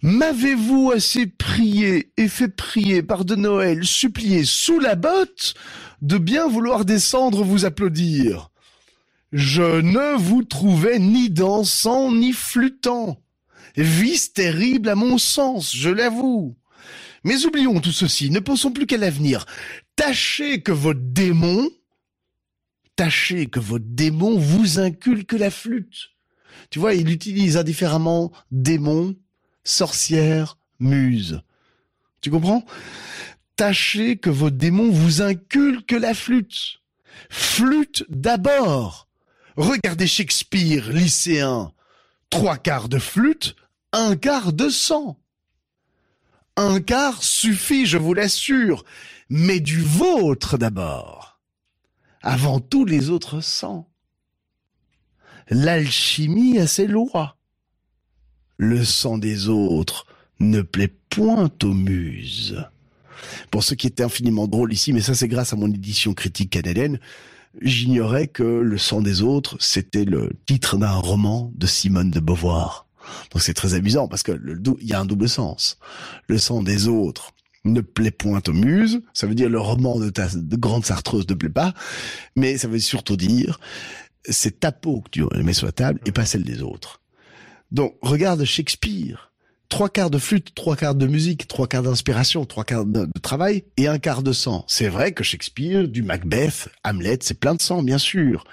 M'avez-vous 0.03 0.91
assez 0.91 1.25
prié 1.25 2.11
et 2.17 2.27
fait 2.27 2.49
prier 2.49 3.01
par 3.01 3.25
de 3.25 3.35
Noël, 3.35 3.83
supplié 3.83 4.43
sous 4.43 4.79
la 4.79 4.93
botte, 4.93 5.55
de 6.03 6.19
bien 6.19 6.47
vouloir 6.47 6.85
descendre 6.85 7.43
vous 7.43 7.65
applaudir? 7.65 8.50
Je 9.31 9.79
ne 9.81 10.17
vous 10.17 10.43
trouvais 10.43 10.99
ni 10.99 11.29
dansant 11.29 12.11
ni 12.11 12.33
flûtant. 12.33 13.21
Vice 13.77 14.33
terrible 14.33 14.89
à 14.89 14.95
mon 14.95 15.17
sens, 15.17 15.73
je 15.73 15.89
l'avoue. 15.89 16.57
Mais 17.23 17.45
oublions 17.45 17.79
tout 17.79 17.91
ceci, 17.91 18.29
ne 18.29 18.39
pensons 18.39 18.71
plus 18.71 18.85
qu'à 18.85 18.97
l'avenir. 18.97 19.45
Tâchez 19.95 20.61
que 20.61 20.71
votre 20.71 20.99
démon, 21.01 21.69
tâchez 22.95 23.45
que 23.45 23.59
votre 23.59 23.85
démon 23.87 24.37
vous 24.37 24.79
inculque 24.79 25.33
la 25.33 25.51
flûte. 25.51 26.09
Tu 26.69 26.79
vois, 26.79 26.93
il 26.93 27.09
utilise 27.09 27.57
indifféremment 27.57 28.31
démon, 28.51 29.15
sorcière, 29.63 30.57
muse. 30.79 31.41
Tu 32.21 32.31
comprends? 32.31 32.65
Tâchez 33.55 34.17
que 34.17 34.29
votre 34.29 34.57
démon 34.57 34.89
vous 34.89 35.21
inculque 35.21 35.91
la 35.91 36.13
flûte. 36.13 36.81
Flûte 37.29 38.03
d'abord. 38.09 39.07
Regardez 39.57 40.07
Shakespeare, 40.07 40.89
lycéen. 40.91 41.71
Trois 42.29 42.57
quarts 42.57 42.89
de 42.89 42.99
flûte, 42.99 43.55
un 43.91 44.15
quart 44.15 44.53
de 44.53 44.69
sang. 44.69 45.19
Un 46.55 46.79
quart 46.81 47.23
suffit, 47.23 47.85
je 47.85 47.97
vous 47.97 48.13
l'assure, 48.13 48.83
mais 49.29 49.59
du 49.59 49.81
vôtre 49.81 50.57
d'abord. 50.57 51.39
Avant 52.21 52.59
tous 52.59 52.85
les 52.85 53.09
autres 53.09 53.41
sangs. 53.41 53.89
L'alchimie 55.49 56.59
a 56.59 56.67
ses 56.67 56.87
lois. 56.87 57.37
Le 58.57 58.85
sang 58.85 59.17
des 59.17 59.49
autres 59.49 60.05
ne 60.39 60.61
plaît 60.61 60.93
point 61.09 61.49
aux 61.63 61.73
muses. 61.73 62.63
Pour 63.49 63.63
ce 63.63 63.73
qui 63.73 63.87
était 63.87 64.03
infiniment 64.03 64.47
drôle 64.47 64.71
ici, 64.71 64.93
mais 64.93 65.01
ça 65.01 65.15
c'est 65.15 65.27
grâce 65.27 65.53
à 65.53 65.55
mon 65.55 65.67
édition 65.67 66.13
critique 66.13 66.51
canadienne, 66.51 66.99
j'ignorais 67.59 68.27
que 68.27 68.43
Le 68.43 68.77
sang 68.77 69.01
des 69.01 69.21
autres, 69.21 69.57
c'était 69.59 70.05
le 70.05 70.31
titre 70.45 70.77
d'un 70.77 70.91
roman 70.91 71.51
de 71.55 71.67
Simone 71.67 72.11
de 72.11 72.19
Beauvoir. 72.19 72.87
Donc 73.31 73.41
c'est 73.41 73.53
très 73.53 73.73
amusant 73.73 74.07
parce 74.07 74.23
que 74.23 74.39
il 74.79 74.87
y 74.87 74.93
a 74.93 74.99
un 74.99 75.05
double 75.05 75.27
sens. 75.27 75.77
Le 76.27 76.37
sang 76.37 76.61
des 76.63 76.87
autres 76.87 77.31
ne 77.63 77.81
plaît 77.81 78.11
point 78.11 78.41
aux 78.47 78.53
muses, 78.53 79.01
ça 79.13 79.27
veut 79.27 79.35
dire 79.35 79.49
le 79.49 79.59
roman 79.59 79.99
de 79.99 80.09
ta 80.09 80.27
de 80.33 80.55
grande 80.55 80.85
sartreuse 80.85 81.27
ne 81.27 81.35
plaît 81.35 81.49
pas, 81.49 81.73
mais 82.35 82.57
ça 82.57 82.67
veut 82.67 82.79
surtout 82.79 83.17
dire 83.17 83.59
c'est 84.27 84.59
ta 84.59 84.71
peau 84.71 85.01
que 85.01 85.09
tu 85.09 85.23
mets 85.43 85.53
sur 85.53 85.67
la 85.67 85.71
table 85.71 85.99
et 86.05 86.11
pas 86.11 86.25
celle 86.25 86.43
des 86.43 86.61
autres. 86.61 87.01
Donc 87.71 87.95
regarde 88.01 88.43
Shakespeare, 88.43 89.30
trois 89.71 89.89
quarts 89.89 90.09
de 90.09 90.19
flûte, 90.19 90.53
trois 90.53 90.75
quarts 90.75 90.95
de 90.95 91.07
musique, 91.07 91.47
trois 91.47 91.65
quarts 91.65 91.83
d'inspiration, 91.83 92.45
trois 92.45 92.65
quarts 92.65 92.85
de, 92.85 93.07
travail 93.23 93.63
et 93.77 93.87
un 93.87 93.97
quart 93.97 94.21
de 94.21 94.33
sang. 94.33 94.65
C'est 94.67 94.89
vrai 94.89 95.13
que 95.13 95.23
Shakespeare, 95.23 95.87
du 95.87 96.03
Macbeth, 96.03 96.67
Hamlet, 96.83 97.19
c'est 97.21 97.39
plein 97.39 97.55
de 97.55 97.61
sang, 97.61 97.81
bien 97.81 97.97
sûr. 97.97 98.43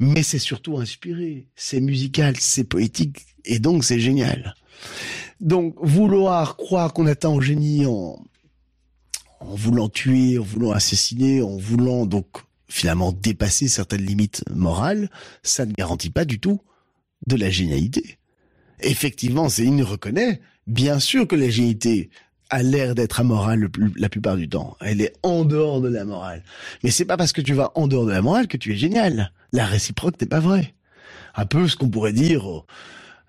Mais 0.00 0.24
c'est 0.24 0.40
surtout 0.40 0.78
inspiré, 0.78 1.46
c'est 1.54 1.80
musical, 1.80 2.36
c'est 2.38 2.64
poétique, 2.64 3.24
et 3.44 3.60
donc 3.60 3.84
c'est 3.84 4.00
génial. 4.00 4.54
Donc 5.40 5.76
vouloir 5.80 6.56
croire 6.56 6.92
qu'on 6.92 7.06
atteint 7.06 7.30
au 7.30 7.40
génie 7.40 7.86
en, 7.86 8.20
en 9.38 9.54
voulant 9.54 9.88
tuer, 9.88 10.38
en 10.38 10.42
voulant 10.42 10.72
assassiner, 10.72 11.40
en 11.40 11.56
voulant 11.56 12.04
donc 12.04 12.26
finalement 12.68 13.12
dépasser 13.12 13.68
certaines 13.68 14.04
limites 14.04 14.42
morales, 14.50 15.08
ça 15.44 15.66
ne 15.66 15.72
garantit 15.72 16.10
pas 16.10 16.24
du 16.24 16.40
tout 16.40 16.60
de 17.28 17.36
la 17.36 17.48
génialité. 17.48 18.18
Effectivement, 18.82 19.48
Céline 19.48 19.82
reconnaît, 19.82 20.40
bien 20.66 20.98
sûr 20.98 21.26
que 21.26 21.36
la 21.36 21.50
génialité 21.50 22.10
a 22.50 22.62
l'air 22.62 22.94
d'être 22.94 23.20
amorale 23.20 23.70
la 23.96 24.08
plupart 24.10 24.36
du 24.36 24.48
temps. 24.48 24.76
Elle 24.80 25.00
est 25.00 25.14
en 25.22 25.44
dehors 25.44 25.80
de 25.80 25.88
la 25.88 26.04
morale. 26.04 26.44
Mais 26.84 26.90
c'est 26.90 27.06
pas 27.06 27.16
parce 27.16 27.32
que 27.32 27.40
tu 27.40 27.54
vas 27.54 27.72
en 27.76 27.88
dehors 27.88 28.04
de 28.04 28.12
la 28.12 28.20
morale 28.20 28.46
que 28.46 28.58
tu 28.58 28.74
es 28.74 28.76
génial. 28.76 29.32
La 29.52 29.64
réciproque 29.64 30.20
n'est 30.20 30.26
pas 30.26 30.40
vraie. 30.40 30.74
Un 31.34 31.46
peu 31.46 31.66
ce 31.66 31.76
qu'on 31.76 31.88
pourrait 31.88 32.12
dire, 32.12 32.64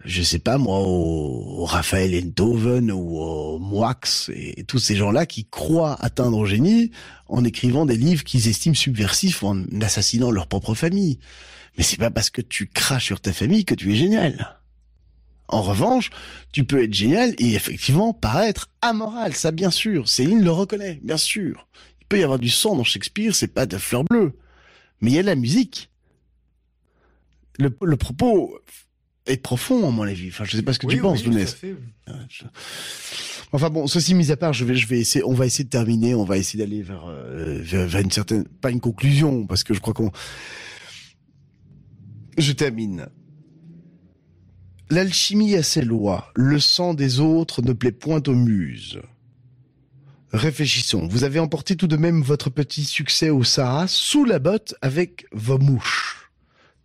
je 0.04 0.22
sais 0.22 0.40
pas 0.40 0.58
moi, 0.58 0.80
au, 0.80 1.64
Raphaël 1.64 2.22
Enthoven 2.22 2.92
ou 2.92 3.18
au 3.18 3.60
Moix 3.60 3.98
et, 4.34 4.66
tous 4.66 4.80
ces 4.80 4.98
gens-là 4.98 5.26
qui 5.26 5.46
croient 5.46 5.98
atteindre 6.02 6.38
au 6.38 6.46
génie 6.46 6.92
en 7.30 7.46
écrivant 7.46 7.86
des 7.86 7.96
livres 7.96 8.26
qu'ils 8.26 8.50
estiment 8.50 8.76
subversifs 8.76 9.42
ou 9.42 9.48
en 9.48 9.64
assassinant 9.82 10.32
leur 10.32 10.48
propre 10.48 10.76
famille. 10.76 11.20
Mais 11.78 11.84
c'est 11.84 11.98
pas 11.98 12.12
parce 12.12 12.30
que 12.30 12.42
tu 12.42 12.68
craches 12.68 13.06
sur 13.06 13.22
ta 13.22 13.32
famille 13.32 13.64
que 13.64 13.74
tu 13.74 13.94
es 13.94 13.96
génial. 13.96 14.58
En 15.48 15.62
revanche, 15.62 16.10
tu 16.52 16.64
peux 16.64 16.84
être 16.84 16.94
génial 16.94 17.36
et 17.38 17.54
effectivement 17.54 18.14
paraître 18.14 18.70
amoral, 18.82 19.34
ça 19.34 19.52
bien 19.52 19.72
sûr. 19.72 20.08
Céline 20.08 20.44
le 20.44 20.52
reconnaît, 20.52 21.00
bien 21.04 21.18
sûr. 21.18 21.68
Il 22.02 22.08
peut 22.08 22.20
y 22.20 22.24
avoir 22.24 22.40
du 22.40 22.50
sang 22.50 22.76
dans 22.76 22.84
Shakespeare, 22.84 23.36
c'est 23.36 23.48
pas 23.48 23.66
de 23.66 23.78
fleurs 23.78 24.04
bleues. 24.06 24.34
Mais 25.02 25.12
il 25.12 25.16
y 25.16 25.20
a 25.20 25.22
de 25.22 25.28
la 25.28 25.36
musique. 25.36 25.90
Le, 27.60 27.70
propos 27.98 28.58
est 29.26 29.38
profond, 29.38 29.88
à 29.88 29.92
mon 29.92 30.04
avis. 30.04 30.30
Enfin, 30.30 30.44
je 30.46 30.58
sais 30.58 30.64
pas 30.64 30.74
ce 30.74 30.80
que 30.80 30.88
tu 30.88 30.98
penses, 30.98 31.26
oui, 31.26 31.46
Enfin 33.56 33.70
bon, 33.70 33.86
ceci 33.86 34.16
mis 34.16 34.32
à 34.32 34.38
part, 34.38 34.52
je 34.52 34.66
vais, 34.66 34.76
je 34.76 34.88
vais 34.88 35.00
essayer, 35.00 35.24
on 35.24 35.36
va 35.36 35.46
essayer 35.46 35.64
de 35.64 35.70
terminer, 35.70 36.16
on 36.16 36.24
va 36.24 36.38
essayer 36.38 36.64
d'aller 36.64 36.82
vers, 36.82 37.06
euh, 37.06 37.60
vers, 37.62 37.88
vers, 37.88 38.02
une 38.02 38.10
certaine, 38.10 38.46
pas 38.46 38.72
une 38.72 38.80
conclusion, 38.80 39.46
parce 39.46 39.64
que 39.64 39.76
je 39.76 39.80
crois 39.80 39.94
qu'on, 39.94 40.12
je 42.38 42.52
termine. 42.52 43.08
L'alchimie 44.90 45.56
a 45.56 45.64
ses 45.64 45.82
lois, 45.82 46.32
le 46.36 46.60
sang 46.60 46.94
des 46.94 47.20
autres 47.20 47.62
ne 47.62 47.74
plaît 47.74 47.92
point 47.92 48.22
aux 48.28 48.36
muses. 48.36 49.02
Réfléchissons, 50.32 51.08
vous 51.08 51.24
avez 51.24 51.40
emporté 51.40 51.76
tout 51.76 51.88
de 51.88 51.96
même 51.96 52.22
votre 52.22 52.50
petit 52.50 52.86
succès 52.86 53.30
au 53.30 53.44
Sahara 53.44 53.88
sous 53.88 54.26
la 54.26 54.40
botte 54.40 54.76
avec 54.82 55.26
vos 55.32 55.60
mouches. 55.60 56.32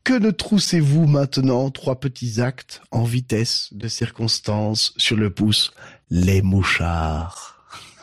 Que 0.04 0.12
ne 0.12 0.30
troussez-vous 0.30 1.06
maintenant 1.06 1.70
trois 1.70 1.98
petits 1.98 2.40
actes 2.40 2.82
en 2.90 3.04
vitesse 3.04 3.68
de 3.72 3.88
circonstance 3.88 4.94
sur 4.96 5.16
le 5.16 5.30
pouce 5.30 5.72
Les 6.10 6.40
mouchards? 6.40 7.56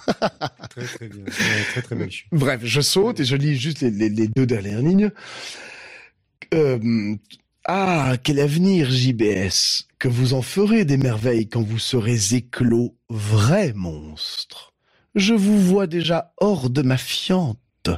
très 0.69 0.85
très 0.85 1.07
bien, 1.07 1.25
très 1.71 1.81
très 1.81 1.95
bien. 1.95 2.07
Bref, 2.31 2.61
je 2.63 2.81
saute 2.81 3.19
et 3.19 3.25
je 3.25 3.35
lis 3.35 3.57
juste 3.57 3.81
les, 3.81 4.27
deux 4.27 4.45
dernières 4.45 4.81
lignes. 4.81 5.11
Euh, 6.53 7.15
ah, 7.67 8.13
quel 8.21 8.39
avenir, 8.39 8.91
JBS, 8.91 9.87
que 9.97 10.07
vous 10.07 10.35
en 10.35 10.43
ferez 10.43 10.85
des 10.85 10.97
merveilles 10.97 11.49
quand 11.49 11.63
vous 11.63 11.79
serez 11.79 12.35
éclos 12.35 12.95
vrai 13.09 13.73
monstre. 13.73 14.73
Je 15.15 15.33
vous 15.33 15.59
vois 15.59 15.87
déjà 15.87 16.33
hors 16.37 16.69
de 16.69 16.83
ma 16.83 16.97
fiente, 16.97 17.89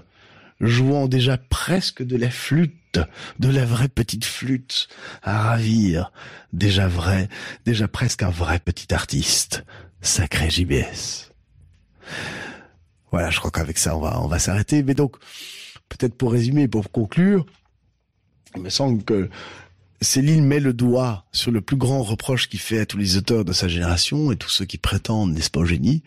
jouant 0.61 1.09
déjà 1.09 1.38
presque 1.38 2.01
de 2.01 2.15
la 2.15 2.30
flûte, 2.30 2.99
de 3.39 3.49
la 3.49 3.65
vraie 3.65 3.89
petite 3.89 4.24
flûte, 4.24 4.88
à 5.22 5.49
ravir, 5.49 6.13
déjà 6.53 6.88
vrai, 6.88 7.28
déjà 7.65 7.89
presque 7.89 8.24
un 8.24 8.30
vrai 8.30 8.59
petit 8.59 8.93
artiste. 8.93 9.65
Sacré 9.99 10.49
JBS. 10.49 11.34
Voilà, 13.11 13.32
je 13.32 13.39
crois 13.39 13.51
qu'avec 13.51 13.78
ça, 13.78 13.97
on 13.97 13.99
va, 13.99 14.22
on 14.22 14.28
va 14.28 14.39
s'arrêter. 14.39 14.82
Mais 14.84 14.93
donc, 14.93 15.18
peut-être 15.89 16.15
pour 16.15 16.32
résumer, 16.32 16.70
pour 16.70 16.89
conclure, 16.91 17.45
il 18.58 18.64
me 18.64 18.70
semble 18.70 19.03
que 19.03 19.30
Céline 20.01 20.45
met 20.45 20.60
le 20.60 20.74
doigt 20.74 21.26
sur 21.32 21.51
le 21.51 21.62
plus 21.62 21.78
grand 21.78 22.03
reproche 22.03 22.49
qu'il 22.49 22.60
fait 22.60 22.80
à 22.80 22.86
tous 22.86 22.97
les 22.97 23.18
auteurs 23.18 23.45
de 23.45 23.53
sa 23.53 23.68
génération 23.68 24.32
et 24.32 24.36
tous 24.36 24.49
ceux 24.49 24.66
qui 24.66 24.78
prétendent, 24.78 25.34
n'est-ce 25.34 25.49
pas, 25.49 25.62
au 25.62 25.66
génie, 25.66 26.03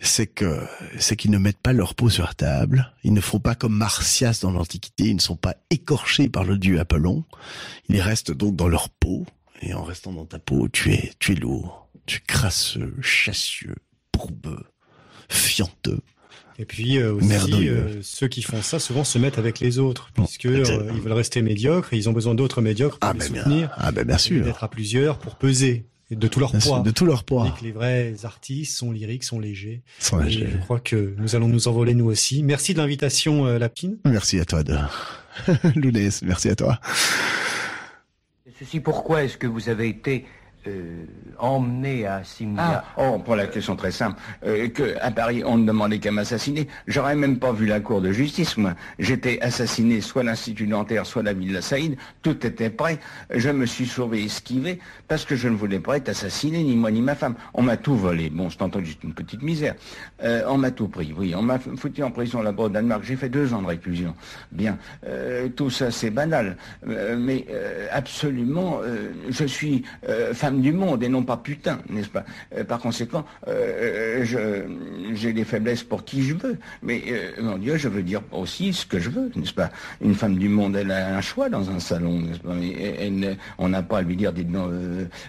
c'est 0.00 0.26
que 0.26 0.60
c'est 0.98 1.16
qu'ils 1.16 1.30
ne 1.30 1.38
mettent 1.38 1.58
pas 1.58 1.72
leur 1.72 1.94
peau 1.94 2.08
sur 2.08 2.24
la 2.24 2.34
table, 2.34 2.92
ils 3.04 3.12
ne 3.12 3.20
font 3.20 3.38
pas 3.38 3.54
comme 3.54 3.74
Martias 3.74 4.40
dans 4.42 4.50
l'Antiquité, 4.50 5.04
ils 5.04 5.16
ne 5.16 5.20
sont 5.20 5.36
pas 5.36 5.56
écorchés 5.70 6.28
par 6.28 6.44
le 6.44 6.58
dieu 6.58 6.80
Apollon, 6.80 7.24
ils 7.88 8.00
restent 8.00 8.32
donc 8.32 8.56
dans 8.56 8.68
leur 8.68 8.88
peau, 8.88 9.24
et 9.62 9.74
en 9.74 9.84
restant 9.84 10.12
dans 10.12 10.26
ta 10.26 10.38
peau, 10.38 10.68
tu 10.68 10.92
es, 10.92 11.12
tu 11.18 11.32
es 11.32 11.36
lourd, 11.36 11.88
tu 12.06 12.18
es 12.18 12.22
crasseux, 12.26 12.94
chassieux, 13.00 13.76
pourbeux, 14.12 14.64
fianteux, 15.28 16.00
et 16.58 16.64
puis 16.64 16.98
euh, 16.98 17.12
aussi, 17.14 17.68
euh, 17.68 18.00
ceux 18.02 18.28
qui 18.28 18.42
font 18.42 18.62
ça 18.62 18.78
souvent 18.78 19.04
se 19.04 19.18
mettent 19.18 19.38
avec 19.38 19.60
les 19.60 19.78
autres, 19.78 20.10
puisque 20.14 20.46
euh, 20.46 20.90
ils 20.94 21.00
veulent 21.00 21.12
rester 21.12 21.42
médiocres 21.42 21.92
et 21.92 21.96
ils 21.96 22.08
ont 22.08 22.12
besoin 22.12 22.34
d'autres 22.34 22.62
médiocres 22.62 22.98
pour 22.98 23.10
ah, 23.10 23.12
les 23.12 23.18
ben 23.18 23.26
soutenir. 23.26 23.70
ah 23.76 23.92
ben 23.92 24.06
bien 24.06 24.18
sûr. 24.18 24.44
D'être 24.44 24.64
à 24.64 24.68
plusieurs 24.68 25.18
pour 25.18 25.36
peser 25.36 25.84
de 26.10 26.28
tout 26.28 26.40
leur 26.40 26.52
poids. 26.52 26.80
de 26.80 26.90
tout 26.90 27.04
leur 27.04 27.24
poids. 27.24 27.52
Et 27.54 27.60
que 27.60 27.64
les 27.64 27.72
vrais 27.72 28.14
artistes 28.24 28.76
sont 28.76 28.90
lyriques, 28.90 29.24
sont 29.24 29.40
légers. 29.40 29.82
Sont 29.98 30.18
légers. 30.18 30.48
je 30.50 30.56
crois 30.58 30.80
que 30.80 31.14
nous 31.18 31.36
allons 31.36 31.48
nous 31.48 31.68
envoler 31.68 31.94
nous 31.94 32.06
aussi. 32.06 32.42
Merci 32.42 32.72
de 32.72 32.78
l'invitation, 32.78 33.44
Lapine. 33.58 33.98
Merci 34.04 34.38
à 34.38 34.44
toi, 34.44 34.62
de... 34.62 34.76
Lounès. 35.74 36.22
Merci 36.22 36.48
à 36.48 36.56
toi. 36.56 36.80
Ceci 38.58 38.80
pourquoi 38.80 39.24
est-ce 39.24 39.36
que 39.36 39.46
vous 39.46 39.68
avez 39.68 39.88
été 39.88 40.24
euh, 40.68 41.04
emmené 41.38 42.06
à 42.06 42.24
Simia 42.24 42.84
ah, 42.84 42.84
Oh, 42.96 43.18
pour 43.18 43.36
la 43.36 43.46
question 43.46 43.76
très 43.76 43.90
simple. 43.90 44.18
Euh, 44.44 44.68
que 44.68 44.96
à 45.00 45.10
Paris, 45.10 45.42
on 45.44 45.58
ne 45.58 45.66
demandait 45.66 45.98
qu'à 45.98 46.10
m'assassiner. 46.10 46.66
J'aurais 46.86 47.14
même 47.14 47.38
pas 47.38 47.52
vu 47.52 47.66
la 47.66 47.80
cour 47.80 48.00
de 48.00 48.12
justice, 48.12 48.56
moi. 48.56 48.74
J'étais 48.98 49.38
assassiné 49.42 50.00
soit 50.00 50.22
l'Institut 50.22 50.66
dentaire, 50.66 51.04
soit 51.06 51.22
la 51.22 51.32
Villa 51.32 51.60
Saïd. 51.60 51.96
Tout 52.22 52.46
était 52.46 52.70
prêt. 52.70 52.98
Je 53.30 53.50
me 53.50 53.66
suis 53.66 53.86
sauvé, 53.86 54.24
esquivé, 54.24 54.78
parce 55.08 55.24
que 55.24 55.36
je 55.36 55.48
ne 55.48 55.56
voulais 55.56 55.80
pas 55.80 55.96
être 55.98 56.08
assassiné, 56.08 56.62
ni 56.62 56.76
moi 56.76 56.90
ni 56.90 57.02
ma 57.02 57.14
femme. 57.14 57.34
On 57.54 57.62
m'a 57.62 57.76
tout 57.76 57.96
volé. 57.96 58.30
Bon, 58.30 58.48
c'est 58.50 58.62
entendu 58.62 58.86
juste 58.86 59.04
une 59.04 59.14
petite 59.14 59.42
misère. 59.42 59.74
Euh, 60.22 60.42
on 60.48 60.58
m'a 60.58 60.70
tout 60.70 60.88
pris, 60.88 61.14
oui. 61.16 61.34
On 61.36 61.42
m'a 61.42 61.58
foutu 61.58 62.02
en 62.02 62.10
prison 62.10 62.42
là-bas 62.42 62.64
au 62.64 62.68
Danemark. 62.68 63.04
J'ai 63.04 63.16
fait 63.16 63.28
deux 63.28 63.52
ans 63.52 63.62
de 63.62 63.66
réclusion. 63.68 64.14
Bien. 64.52 64.78
tout 65.54 65.70
ça, 65.70 65.90
c'est 65.90 66.10
banal. 66.10 66.56
mais 66.84 67.46
absolument, 67.92 68.80
je 69.28 69.44
suis 69.44 69.84
femme 70.32 70.55
du 70.60 70.72
monde 70.72 71.02
et 71.02 71.08
non 71.08 71.22
pas 71.22 71.36
putain, 71.36 71.78
n'est-ce 71.88 72.08
pas? 72.08 72.24
Euh, 72.56 72.64
Par 72.64 72.78
conséquent, 72.78 73.24
euh, 73.48 74.24
j'ai 75.14 75.32
des 75.32 75.44
faiblesses 75.44 75.82
pour 75.82 76.04
qui 76.04 76.22
je 76.22 76.34
veux. 76.34 76.58
Mais 76.82 77.02
mon 77.40 77.58
Dieu, 77.58 77.76
je 77.76 77.88
veux 77.88 78.02
dire 78.02 78.22
aussi 78.32 78.72
ce 78.72 78.86
que 78.86 78.98
je 78.98 79.10
veux, 79.10 79.30
n'est-ce 79.34 79.54
pas? 79.54 79.70
Une 80.00 80.14
femme 80.14 80.36
du 80.36 80.48
monde, 80.48 80.76
elle 80.76 80.90
a 80.90 81.16
un 81.16 81.20
choix 81.20 81.48
dans 81.48 81.70
un 81.70 81.78
salon, 81.78 82.20
n'est-ce 82.20 82.40
pas? 82.40 82.54
On 83.58 83.68
n'a 83.68 83.82
pas 83.82 83.98
à 83.98 84.02
lui 84.02 84.16
dire, 84.16 84.32
dites 84.32 84.50
non, 84.50 84.70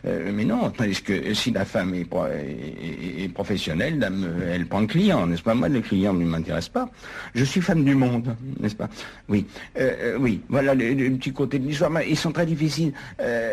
mais 0.03 0.45
non, 0.45 0.71
parce 0.71 1.01
que 1.01 1.33
si 1.33 1.51
la 1.51 1.65
femme 1.65 1.93
est, 1.93 2.07
professionnelle, 3.33 4.09
elle 4.51 4.65
prend 4.65 4.81
le 4.81 4.87
client, 4.87 5.27
n'est-ce 5.27 5.43
pas? 5.43 5.53
Moi, 5.53 5.69
le 5.69 5.81
client 5.81 6.13
ne 6.13 6.25
m'intéresse 6.25 6.69
pas. 6.69 6.89
Je 7.35 7.43
suis 7.43 7.61
femme 7.61 7.83
du 7.83 7.95
monde, 7.95 8.35
n'est-ce 8.59 8.75
pas? 8.75 8.89
Oui, 9.29 9.45
oui. 10.19 10.41
Voilà 10.49 10.73
le, 10.73 11.09
petit 11.17 11.33
côté 11.33 11.59
de 11.59 11.67
l'histoire. 11.67 11.91
Ils 12.01 12.17
sont 12.17 12.31
très 12.31 12.45
difficiles 12.45 12.93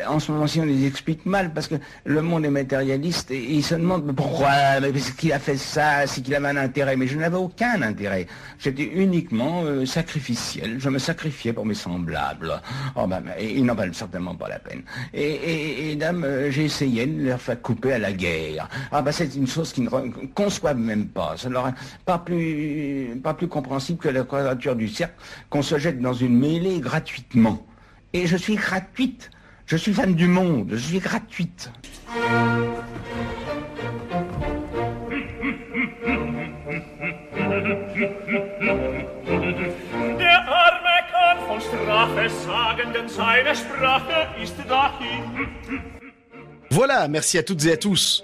en 0.08 0.18
ce 0.18 0.32
moment-ci. 0.32 0.60
On 0.60 0.64
les 0.64 0.86
explique 0.86 1.26
mal 1.26 1.52
parce 1.52 1.63
que 1.68 1.76
le 2.04 2.22
monde 2.22 2.44
est 2.44 2.50
matérialiste 2.50 3.30
et, 3.30 3.42
il 3.42 3.62
se 3.62 3.74
demande 3.74 4.14
pourquoi, 4.14 4.50
parce 4.80 5.10
qu'il 5.12 5.32
a 5.32 5.38
fait 5.38 5.56
ça, 5.56 6.06
c'est 6.06 6.22
qu'il 6.22 6.34
avait 6.34 6.48
un 6.48 6.56
intérêt. 6.56 6.96
Mais 6.96 7.06
je 7.06 7.18
n'avais 7.18 7.36
aucun 7.36 7.82
intérêt. 7.82 8.26
J'étais 8.58 8.84
uniquement 8.84 9.62
euh, 9.64 9.86
sacrificiel. 9.86 10.76
Je 10.78 10.88
me 10.88 10.98
sacrifiais 10.98 11.52
pour 11.52 11.66
mes 11.66 11.74
semblables. 11.74 12.60
Oh 12.96 13.06
ben, 13.06 13.22
ils 13.40 13.64
n'en 13.64 13.74
valent 13.74 13.92
certainement 13.92 14.34
pas 14.34 14.48
la 14.48 14.58
peine. 14.58 14.82
Et, 15.12 15.96
dame, 15.96 16.24
euh, 16.24 16.50
j'ai 16.50 16.64
essayé 16.64 17.06
de 17.06 17.28
leur 17.28 17.40
faire 17.40 17.60
couper 17.60 17.94
à 17.94 17.98
la 17.98 18.12
guerre. 18.12 18.68
Ah 18.92 19.02
ben 19.02 19.12
c'est 19.12 19.34
une 19.34 19.46
chose 19.46 19.72
qu'ils 19.72 19.84
ne 19.84 19.90
conçoivent 20.34 20.78
même 20.78 21.08
pas. 21.08 21.34
Ça 21.36 21.48
leur 21.48 21.72
pas 22.04 22.18
plus, 22.18 23.20
pas 23.22 23.34
plus 23.34 23.48
compréhensible 23.48 23.98
que 23.98 24.08
la 24.08 24.24
quadrature 24.24 24.76
du 24.76 24.88
cercle 24.88 25.14
qu'on 25.50 25.62
se 25.62 25.78
jette 25.78 26.00
dans 26.00 26.12
une 26.12 26.38
mêlée 26.38 26.80
gratuitement. 26.80 27.64
Et 28.12 28.26
je 28.26 28.36
suis 28.36 28.56
gratuite. 28.56 29.30
Je 29.66 29.76
suis 29.78 29.94
fan 29.94 30.14
du 30.14 30.26
monde, 30.26 30.68
je 30.72 30.76
suis 30.76 30.98
gratuite. 30.98 31.70
Voilà, 46.70 47.08
merci 47.08 47.38
à 47.38 47.42
toutes 47.42 47.64
et 47.64 47.72
à 47.72 47.76
tous 47.78 48.22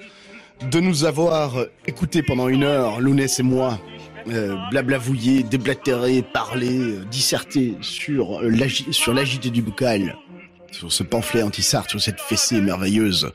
de 0.71 0.79
nous 0.79 1.07
avoir 1.07 1.55
écoutés 1.87 2.23
pendant 2.23 2.49
une 2.49 2.65
heure, 2.65 3.01
Lounès 3.01 3.41
et 3.41 3.43
moi, 3.43 3.79
euh, 4.29 4.57
blablavouiller, 4.71 5.43
déblatérer, 5.43 6.23
parler, 6.35 6.79
euh, 6.79 7.05
disserter 7.11 7.79
sur 7.81 8.43
l'agité 8.43 9.49
du 9.49 9.63
bocal 9.63 10.19
sur 10.73 10.93
ce 10.93 11.03
pamphlet 11.03 11.43
anti-Sartre, 11.43 11.91
sur 11.91 12.01
cette 12.01 12.21
fessée 12.21 12.61
merveilleuse 12.61 13.33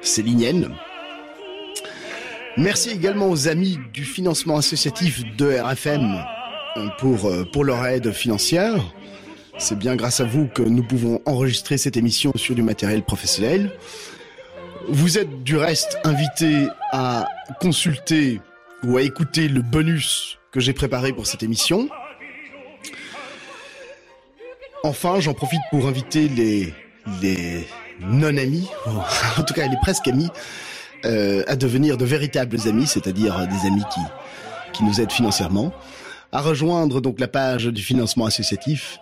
célinienne. 0.00 0.70
Merci 2.56 2.90
également 2.90 3.28
aux 3.28 3.48
amis 3.48 3.78
du 3.92 4.04
financement 4.04 4.56
associatif 4.56 5.24
de 5.36 5.58
RFM 5.58 6.24
pour, 6.98 7.26
euh, 7.26 7.44
pour 7.44 7.64
leur 7.64 7.84
aide 7.86 8.12
financière. 8.12 8.74
C'est 9.58 9.78
bien 9.78 9.96
grâce 9.96 10.20
à 10.20 10.24
vous 10.24 10.46
que 10.46 10.62
nous 10.62 10.82
pouvons 10.82 11.20
enregistrer 11.26 11.78
cette 11.78 11.96
émission 11.96 12.32
sur 12.36 12.54
du 12.54 12.62
matériel 12.62 13.02
professionnel. 13.02 13.72
Vous 14.88 15.18
êtes 15.18 15.42
du 15.42 15.56
reste 15.56 15.98
invité 16.04 16.66
à 16.92 17.26
consulter 17.60 18.40
ou 18.82 18.96
à 18.98 19.02
écouter 19.02 19.48
le 19.48 19.62
bonus 19.62 20.38
que 20.52 20.60
j'ai 20.60 20.72
préparé 20.72 21.12
pour 21.12 21.26
cette 21.26 21.42
émission. 21.42 21.88
Enfin, 24.84 25.18
j'en 25.18 25.32
profite 25.32 25.62
pour 25.70 25.86
inviter 25.86 26.28
les, 26.28 26.74
les 27.22 27.66
non-amis, 28.00 28.68
en 29.38 29.42
tout 29.42 29.54
cas 29.54 29.66
les 29.66 29.78
presque 29.80 30.06
amis, 30.08 30.28
euh, 31.06 31.42
à 31.46 31.56
devenir 31.56 31.96
de 31.96 32.04
véritables 32.04 32.58
amis, 32.68 32.86
c'est-à-dire 32.86 33.34
des 33.48 33.66
amis 33.66 33.82
qui, 33.94 34.00
qui 34.74 34.84
nous 34.84 35.00
aident 35.00 35.10
financièrement, 35.10 35.72
à 36.32 36.42
rejoindre 36.42 37.00
donc 37.00 37.18
la 37.18 37.28
page 37.28 37.64
du 37.64 37.80
financement 37.80 38.26
associatif, 38.26 38.98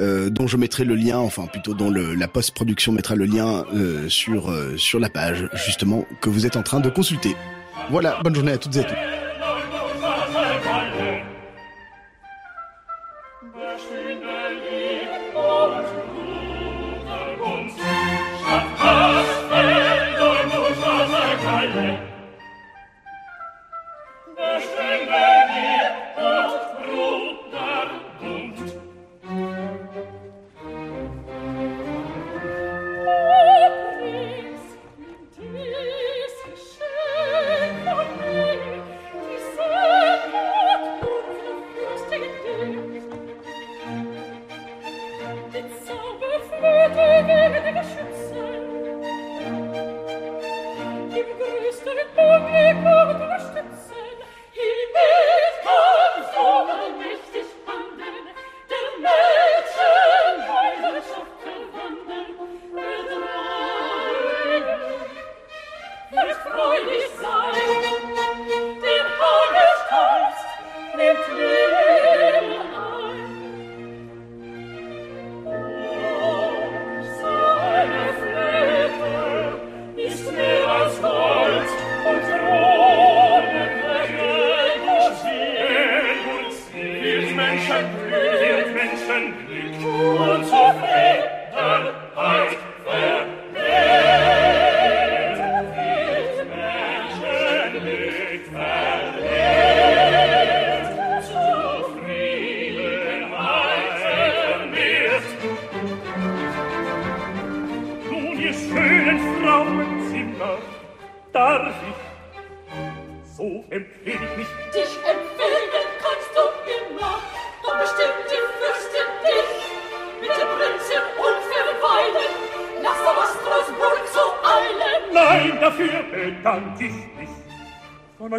euh, 0.00 0.28
dont 0.28 0.48
je 0.48 0.56
mettrai 0.56 0.82
le 0.84 0.96
lien, 0.96 1.18
enfin 1.18 1.46
plutôt 1.46 1.74
dont 1.74 1.88
le, 1.88 2.16
la 2.16 2.26
post-production 2.26 2.90
mettra 2.90 3.14
le 3.14 3.26
lien 3.26 3.64
euh, 3.74 4.08
sur, 4.08 4.50
euh, 4.50 4.76
sur 4.76 4.98
la 4.98 5.08
page 5.08 5.48
justement 5.52 6.04
que 6.20 6.30
vous 6.30 6.46
êtes 6.46 6.56
en 6.56 6.64
train 6.64 6.80
de 6.80 6.90
consulter. 6.90 7.36
Voilà, 7.90 8.18
bonne 8.24 8.34
journée 8.34 8.52
à 8.52 8.58
toutes 8.58 8.74
et 8.74 8.80
à 8.80 8.84
tous. 8.84 9.21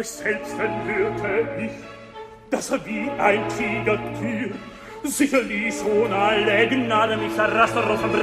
gleich 0.04 0.10
selbst 0.10 0.58
erhörte 0.58 1.64
ich, 1.64 1.70
dass 2.50 2.70
er 2.70 2.84
wie 2.84 3.10
ein 3.18 3.48
Tigertier 3.48 4.54
sicherlich 5.02 5.74
ohne 5.84 6.14
alle 6.14 6.68
Gnade 6.68 7.16
mich 7.16 7.34
zerrast 7.34 7.76
er 7.76 7.90
auf 7.90 8.00
dem 8.00 8.14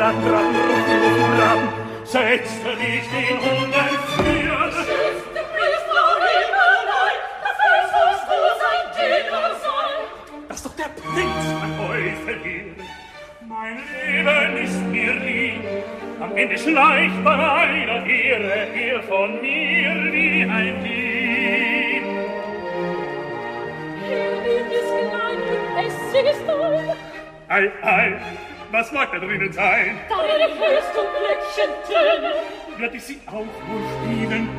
Stadt 29.11 29.21
der 29.21 29.29
Ruine 29.29 29.51
sein. 29.51 29.99
Deine 30.09 30.53
Füße 30.55 30.99
und 31.01 31.09
Blöckchen 31.19 31.71
tönen, 31.85 32.79
werd 32.79 32.95
ich 32.95 33.03
sie 33.03 33.19
auch 33.27 33.33
wohl 33.33 33.83
spielen 33.99 34.49